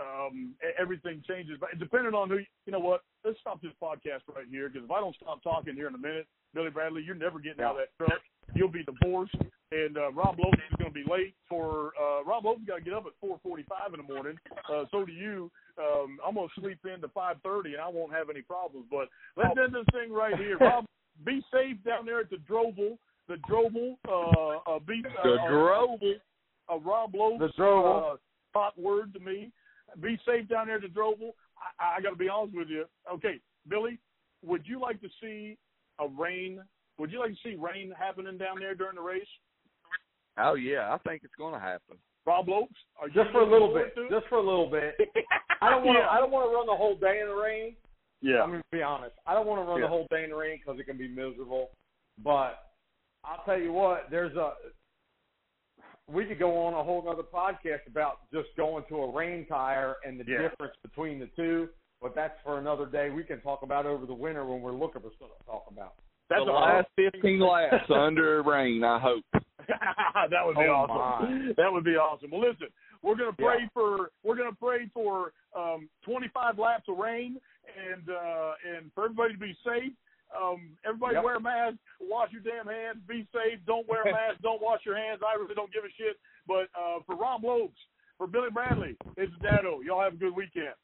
um, 0.00 0.54
everything 0.78 1.22
changes. 1.28 1.58
But 1.60 1.78
depending 1.78 2.14
on 2.14 2.30
who, 2.30 2.38
you 2.64 2.72
know 2.72 2.80
what? 2.80 3.02
Let's 3.24 3.38
stop 3.40 3.60
this 3.60 3.72
podcast 3.82 4.22
right 4.34 4.46
here 4.50 4.68
because 4.68 4.84
if 4.86 4.90
I 4.90 5.00
don't 5.00 5.14
stop 5.16 5.42
talking 5.42 5.74
here 5.74 5.88
in 5.88 5.94
a 5.94 5.98
minute, 5.98 6.26
Billy 6.54 6.70
Bradley, 6.70 7.02
you're 7.02 7.14
never 7.14 7.38
getting 7.38 7.62
out 7.62 7.72
of 7.72 7.82
that 7.84 7.96
truck. 7.98 8.20
You'll 8.54 8.68
be 8.72 8.82
divorced, 8.84 9.36
and 9.72 9.96
uh, 9.96 10.10
Rob 10.12 10.38
Lowe 10.38 10.50
is 10.52 10.76
going 10.78 10.90
to 10.90 10.94
be 10.94 11.04
late 11.10 11.34
for. 11.48 11.92
Uh, 12.00 12.24
Rob 12.24 12.44
Lowe's 12.44 12.58
got 12.66 12.76
to 12.76 12.80
get 12.82 12.92
up 12.94 13.04
at 13.06 13.12
4:45 13.26 13.94
in 13.94 14.06
the 14.06 14.12
morning. 14.12 14.36
Uh, 14.68 14.84
so 14.90 15.04
do 15.04 15.12
you. 15.12 15.50
Um, 15.78 16.18
I'm 16.26 16.34
going 16.34 16.48
to 16.54 16.60
sleep 16.60 16.78
in 16.84 17.00
to 17.00 17.08
5:30, 17.08 17.72
and 17.74 17.80
I 17.80 17.88
won't 17.88 18.12
have 18.12 18.30
any 18.30 18.42
problems. 18.42 18.86
But 18.90 19.08
let's 19.36 19.56
end 19.62 19.74
this 19.74 19.86
thing 19.92 20.12
right 20.12 20.36
here. 20.36 20.58
Rob, 20.60 20.84
be 21.24 21.40
safe 21.52 21.76
down 21.84 22.06
there 22.06 22.20
at 22.20 22.30
the 22.30 22.38
Drovel. 22.48 22.98
The 23.28 23.36
Drovel. 23.48 23.96
Uh, 24.08 24.74
uh, 24.74 24.78
be, 24.80 25.02
uh, 25.06 25.22
The 25.22 25.34
uh, 25.34 25.50
Drovel. 25.50 26.14
a 26.68 26.78
Rob 26.78 27.14
Lowe 27.14 27.38
The 27.38 27.52
Drovel. 27.56 28.14
uh, 28.14 28.16
hot 28.54 28.78
word 28.78 29.14
to 29.14 29.20
me. 29.20 29.52
Be 30.02 30.18
safe 30.26 30.48
down 30.48 30.66
there 30.66 30.76
at 30.76 30.82
the 30.82 30.88
Drovel. 30.88 31.32
I, 31.78 31.98
I 31.98 32.00
got 32.00 32.10
to 32.10 32.16
be 32.16 32.28
honest 32.28 32.56
with 32.56 32.68
you. 32.68 32.86
Okay, 33.12 33.38
Billy, 33.68 33.98
would 34.44 34.66
you 34.66 34.80
like 34.80 35.00
to 35.02 35.08
see 35.22 35.56
a 36.00 36.08
rain? 36.08 36.60
Would 36.98 37.12
you 37.12 37.20
like 37.20 37.30
to 37.30 37.38
see 37.44 37.54
rain 37.56 37.92
happening 37.96 38.36
down 38.36 38.58
there 38.58 38.74
during 38.74 38.96
the 38.96 39.02
race? 39.02 39.22
Oh 40.42 40.54
yeah, 40.54 40.92
I 40.94 40.98
think 41.08 41.22
it's 41.24 41.34
going 41.36 41.54
to 41.54 41.60
happen. 41.60 41.96
Rob 42.26 42.48
Lopes, 42.48 42.72
are 43.00 43.08
you 43.08 43.20
uh, 43.20 43.24
Just 43.24 43.32
for 43.32 43.40
a 43.40 43.50
little 43.50 43.72
bit. 43.72 43.94
to? 43.94 44.08
Just 44.10 44.28
for 44.28 44.36
a 44.36 44.42
little 44.44 44.70
bit. 44.70 44.94
I 45.62 45.70
don't 45.70 45.84
want 45.84 45.96
to. 45.96 46.02
Yeah. 46.02 46.10
I 46.10 46.18
don't 46.18 46.30
want 46.30 46.50
to 46.50 46.54
run 46.54 46.66
the 46.66 46.76
whole 46.76 46.96
day 46.96 47.20
in 47.22 47.28
the 47.28 47.34
rain. 47.34 47.74
yeah. 48.20 48.42
I'm 48.42 48.50
gonna 48.50 48.62
be 48.72 48.82
honest. 48.82 49.14
I 49.26 49.34
don't 49.34 49.46
want 49.46 49.60
to 49.64 49.68
run 49.70 49.80
Yeah. 49.80 49.86
the 49.86 49.88
whole 49.88 50.06
day 50.10 50.24
in 50.24 50.30
the 50.30 50.36
rain 50.36 50.58
because 50.60 50.78
it 50.78 50.84
can 50.84 50.98
be 50.98 51.08
miserable. 51.08 51.70
But 52.22 52.58
I'll 53.24 53.42
tell 53.44 53.58
you 53.58 53.72
what. 53.72 54.08
There's 54.10 54.36
a. 54.36 54.52
We 56.10 56.24
could 56.26 56.38
go 56.38 56.58
on 56.66 56.74
a 56.74 56.82
whole 56.82 57.06
other 57.08 57.22
podcast 57.22 57.86
about 57.86 58.18
just 58.32 58.48
going 58.56 58.84
to 58.88 58.96
a 58.98 59.12
rain 59.14 59.46
tire 59.46 59.96
and 60.04 60.18
the 60.18 60.24
Yeah. 60.26 60.42
difference 60.48 60.74
between 60.82 61.18
the 61.20 61.28
two. 61.36 61.68
But 62.02 62.14
that's 62.14 62.34
for 62.42 62.58
another 62.58 62.86
day. 62.86 63.10
We 63.10 63.24
can 63.24 63.40
talk 63.42 63.62
about 63.62 63.86
over 63.86 64.06
the 64.06 64.14
winter 64.14 64.44
when 64.44 64.60
we're 64.62 64.72
looking 64.72 65.02
for 65.02 65.10
stuff 65.16 65.28
to 65.38 65.44
talk 65.46 65.64
about. 65.70 65.94
That's 66.30 66.44
the 66.46 66.52
last 66.52 66.88
15 66.96 67.40
laps 67.40 67.90
under 67.90 68.42
rain. 68.42 68.82
I 68.84 68.98
hope. 68.98 69.24
that 70.30 70.44
would 70.44 70.56
be 70.56 70.66
Oh, 70.68 70.86
awesome. 70.88 71.54
That 71.56 71.72
would 71.72 71.84
be 71.84 71.96
awesome. 71.96 72.30
Well, 72.30 72.40
listen, 72.40 72.68
we're 73.02 73.16
gonna 73.16 73.32
pray 73.32 73.62
Yeah. 73.62 73.68
for 73.74 74.10
we're 74.22 74.36
gonna 74.36 74.56
pray 74.58 74.88
for 74.92 75.32
um, 75.56 75.88
25 76.04 76.58
laps 76.58 76.84
of 76.88 76.98
rain 76.98 77.40
and 77.76 78.08
uh, 78.08 78.52
and 78.76 78.90
for 78.94 79.04
everybody 79.04 79.34
to 79.34 79.38
be 79.40 79.56
safe. 79.64 79.92
Um, 80.30 80.76
everybody 80.86 81.14
Yep. 81.16 81.24
wear 81.24 81.36
a 81.36 81.40
mask, 81.40 81.76
wash 82.00 82.30
your 82.32 82.42
damn 82.42 82.66
hands, 82.66 82.98
be 83.08 83.26
safe. 83.32 83.58
Don't 83.66 83.88
wear 83.88 84.02
a 84.02 84.12
mask, 84.12 84.40
don't 84.42 84.62
wash 84.62 84.80
your 84.86 84.96
hands. 84.96 85.20
I 85.26 85.34
really 85.38 85.54
don't 85.54 85.72
give 85.72 85.84
a 85.84 85.90
shit. 85.98 86.16
But 86.46 86.68
uh, 86.78 87.00
for 87.06 87.16
Rob 87.16 87.42
Lopes, 87.44 87.78
for 88.16 88.26
Billy 88.26 88.50
Bradley, 88.52 88.96
it's 89.16 89.32
Dado. 89.42 89.80
Y'all 89.80 90.00
have 90.00 90.14
a 90.14 90.16
good 90.16 90.34
weekend. 90.34 90.74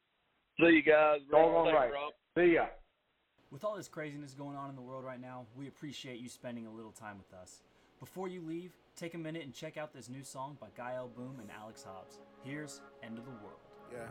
See 0.59 0.66
you 0.66 0.82
guys. 0.82 1.20
Doggone 1.30 1.66
Thanks, 1.66 1.76
right. 1.78 1.93
Rob. 1.93 2.12
See 2.37 2.55
ya. 2.55 2.66
With 3.53 3.62
all 3.62 3.76
this 3.76 3.87
craziness 3.89 4.34
going 4.34 4.57
on 4.57 4.68
in 4.70 4.74
the 4.74 4.82
world 4.82 5.05
right 5.05 5.20
now, 5.20 5.47
we 5.57 5.68
appreciate 5.68 6.18
you 6.18 6.28
spending 6.28 6.66
a 6.66 6.70
little 6.70 6.91
time 6.91 7.16
with 7.18 7.32
us. 7.32 7.61
Before 7.99 8.28
you 8.28 8.42
leave, 8.42 8.72
take 8.94 9.14
a 9.14 9.18
minute 9.18 9.42
and 9.42 9.55
check 9.55 9.78
out 9.78 9.94
this 9.94 10.11
new 10.11 10.22
song 10.22 10.59
by 10.61 10.66
Guy 10.76 10.94
L. 10.97 11.09
Boom 11.16 11.36
and 11.40 11.51
Alex 11.51 11.82
Hobbs. 11.82 12.18
Here's 12.44 12.82
End 13.03 13.16
of 13.16 13.24
the 13.24 13.30
World. 13.30 13.61
Yeah. 13.90 14.07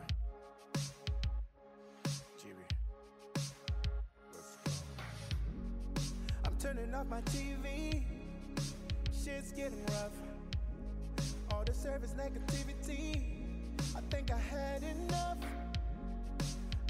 GB. 2.36 2.56
I'm 6.44 6.56
turning 6.58 6.92
off 6.94 7.06
my 7.06 7.20
TV. 7.22 8.02
Shit's 9.24 9.52
getting 9.52 9.84
rough. 9.86 10.10
All 11.52 11.62
the 11.64 11.72
service 11.72 12.14
negativity. 12.18 13.22
I 13.96 14.00
think 14.10 14.32
I 14.32 14.38
had 14.38 14.82
enough. 14.82 15.38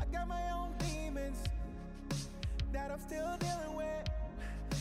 I 0.01 0.07
got 0.11 0.29
my 0.29 0.51
own 0.51 0.73
demons 0.79 1.37
that 2.73 2.91
I'm 2.91 3.01
still 3.01 3.37
dealing 3.39 3.77
with. 3.77 4.09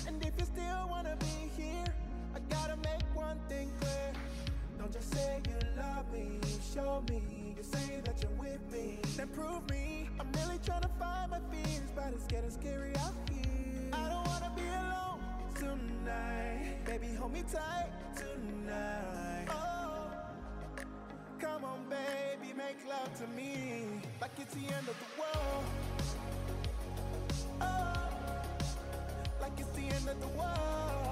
And 0.07 0.25
if 0.25 0.33
you 0.39 0.45
still 0.45 0.87
wanna 0.89 1.17
be 1.17 1.49
here, 1.61 1.85
I 2.35 2.39
gotta 2.49 2.75
make 2.77 3.03
one 3.15 3.39
thing 3.47 3.71
clear. 3.79 4.11
Don't 4.77 4.91
just 4.91 5.13
say 5.13 5.41
you 5.47 5.55
love 5.77 6.11
me, 6.11 6.39
show 6.73 7.01
me. 7.09 7.55
You 7.57 7.63
say 7.63 8.01
that 8.03 8.21
you're 8.21 8.31
with 8.37 8.59
me, 8.73 8.99
then 9.15 9.29
prove 9.29 9.69
me. 9.69 10.09
I'm 10.19 10.29
really 10.33 10.59
trying 10.65 10.81
to 10.81 10.89
find 10.99 11.31
my 11.31 11.39
fears, 11.49 11.89
but 11.95 12.11
it's 12.13 12.25
getting 12.25 12.51
scary 12.51 12.93
out 12.97 13.13
here. 13.31 13.89
I 13.93 14.09
don't 14.09 14.27
wanna 14.27 14.51
be 14.53 14.63
alone 14.63 15.21
tonight. 15.55 16.77
Baby, 16.85 17.07
hold 17.17 17.31
me 17.31 17.43
tight 17.51 17.89
tonight. 18.17 19.47
Oh, 19.49 20.11
come 21.39 21.63
on, 21.63 21.79
baby, 21.89 22.53
make 22.53 22.85
love 22.87 23.13
to 23.19 23.27
me 23.27 23.85
like 24.19 24.31
it's 24.39 24.53
the 24.53 24.65
end 24.75 24.87
of 24.89 24.95
the 24.99 25.21
world. 25.21 25.63
Oh, 27.61 28.09
like 29.41 29.57
it's 29.57 29.69
the 29.69 29.85
end 29.95 30.09
of 30.09 30.19
the 30.19 30.27
world. 30.37 31.04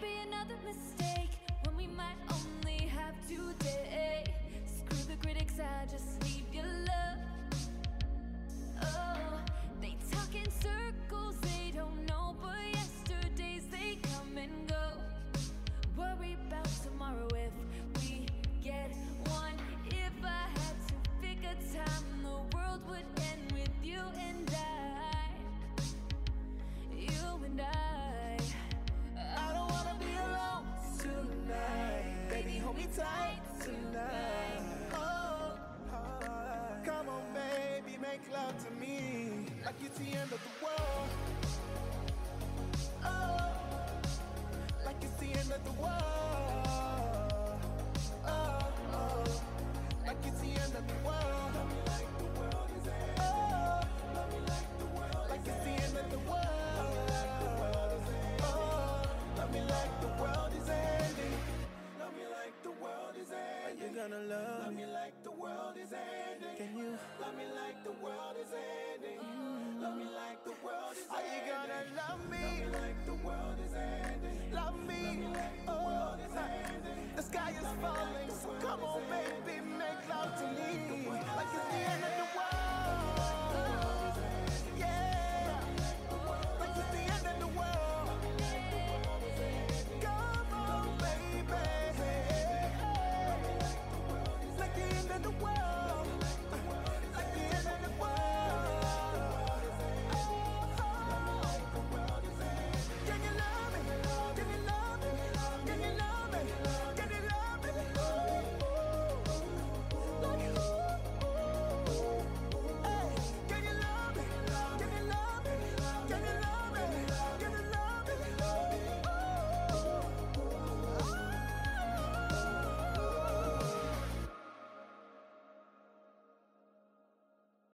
Be 0.00 0.14
another 0.28 0.54
mistake 0.64 1.30
when 1.64 1.76
we 1.76 1.86
might 1.88 2.16
only 2.30 2.86
have 2.86 3.14
today. 3.26 4.24
Screw 4.66 5.14
the 5.14 5.20
critics, 5.20 5.54
I 5.58 5.86
just 5.86 6.22
need 6.22 6.44
your 6.52 6.64
love. 6.64 7.18
Oh, 8.82 9.40
they 9.80 9.96
talk 10.10 10.34
in 10.34 10.48
circles, 10.50 11.36
they 11.40 11.72
don't 11.74 12.06
know, 12.06 12.36
but 12.40 12.77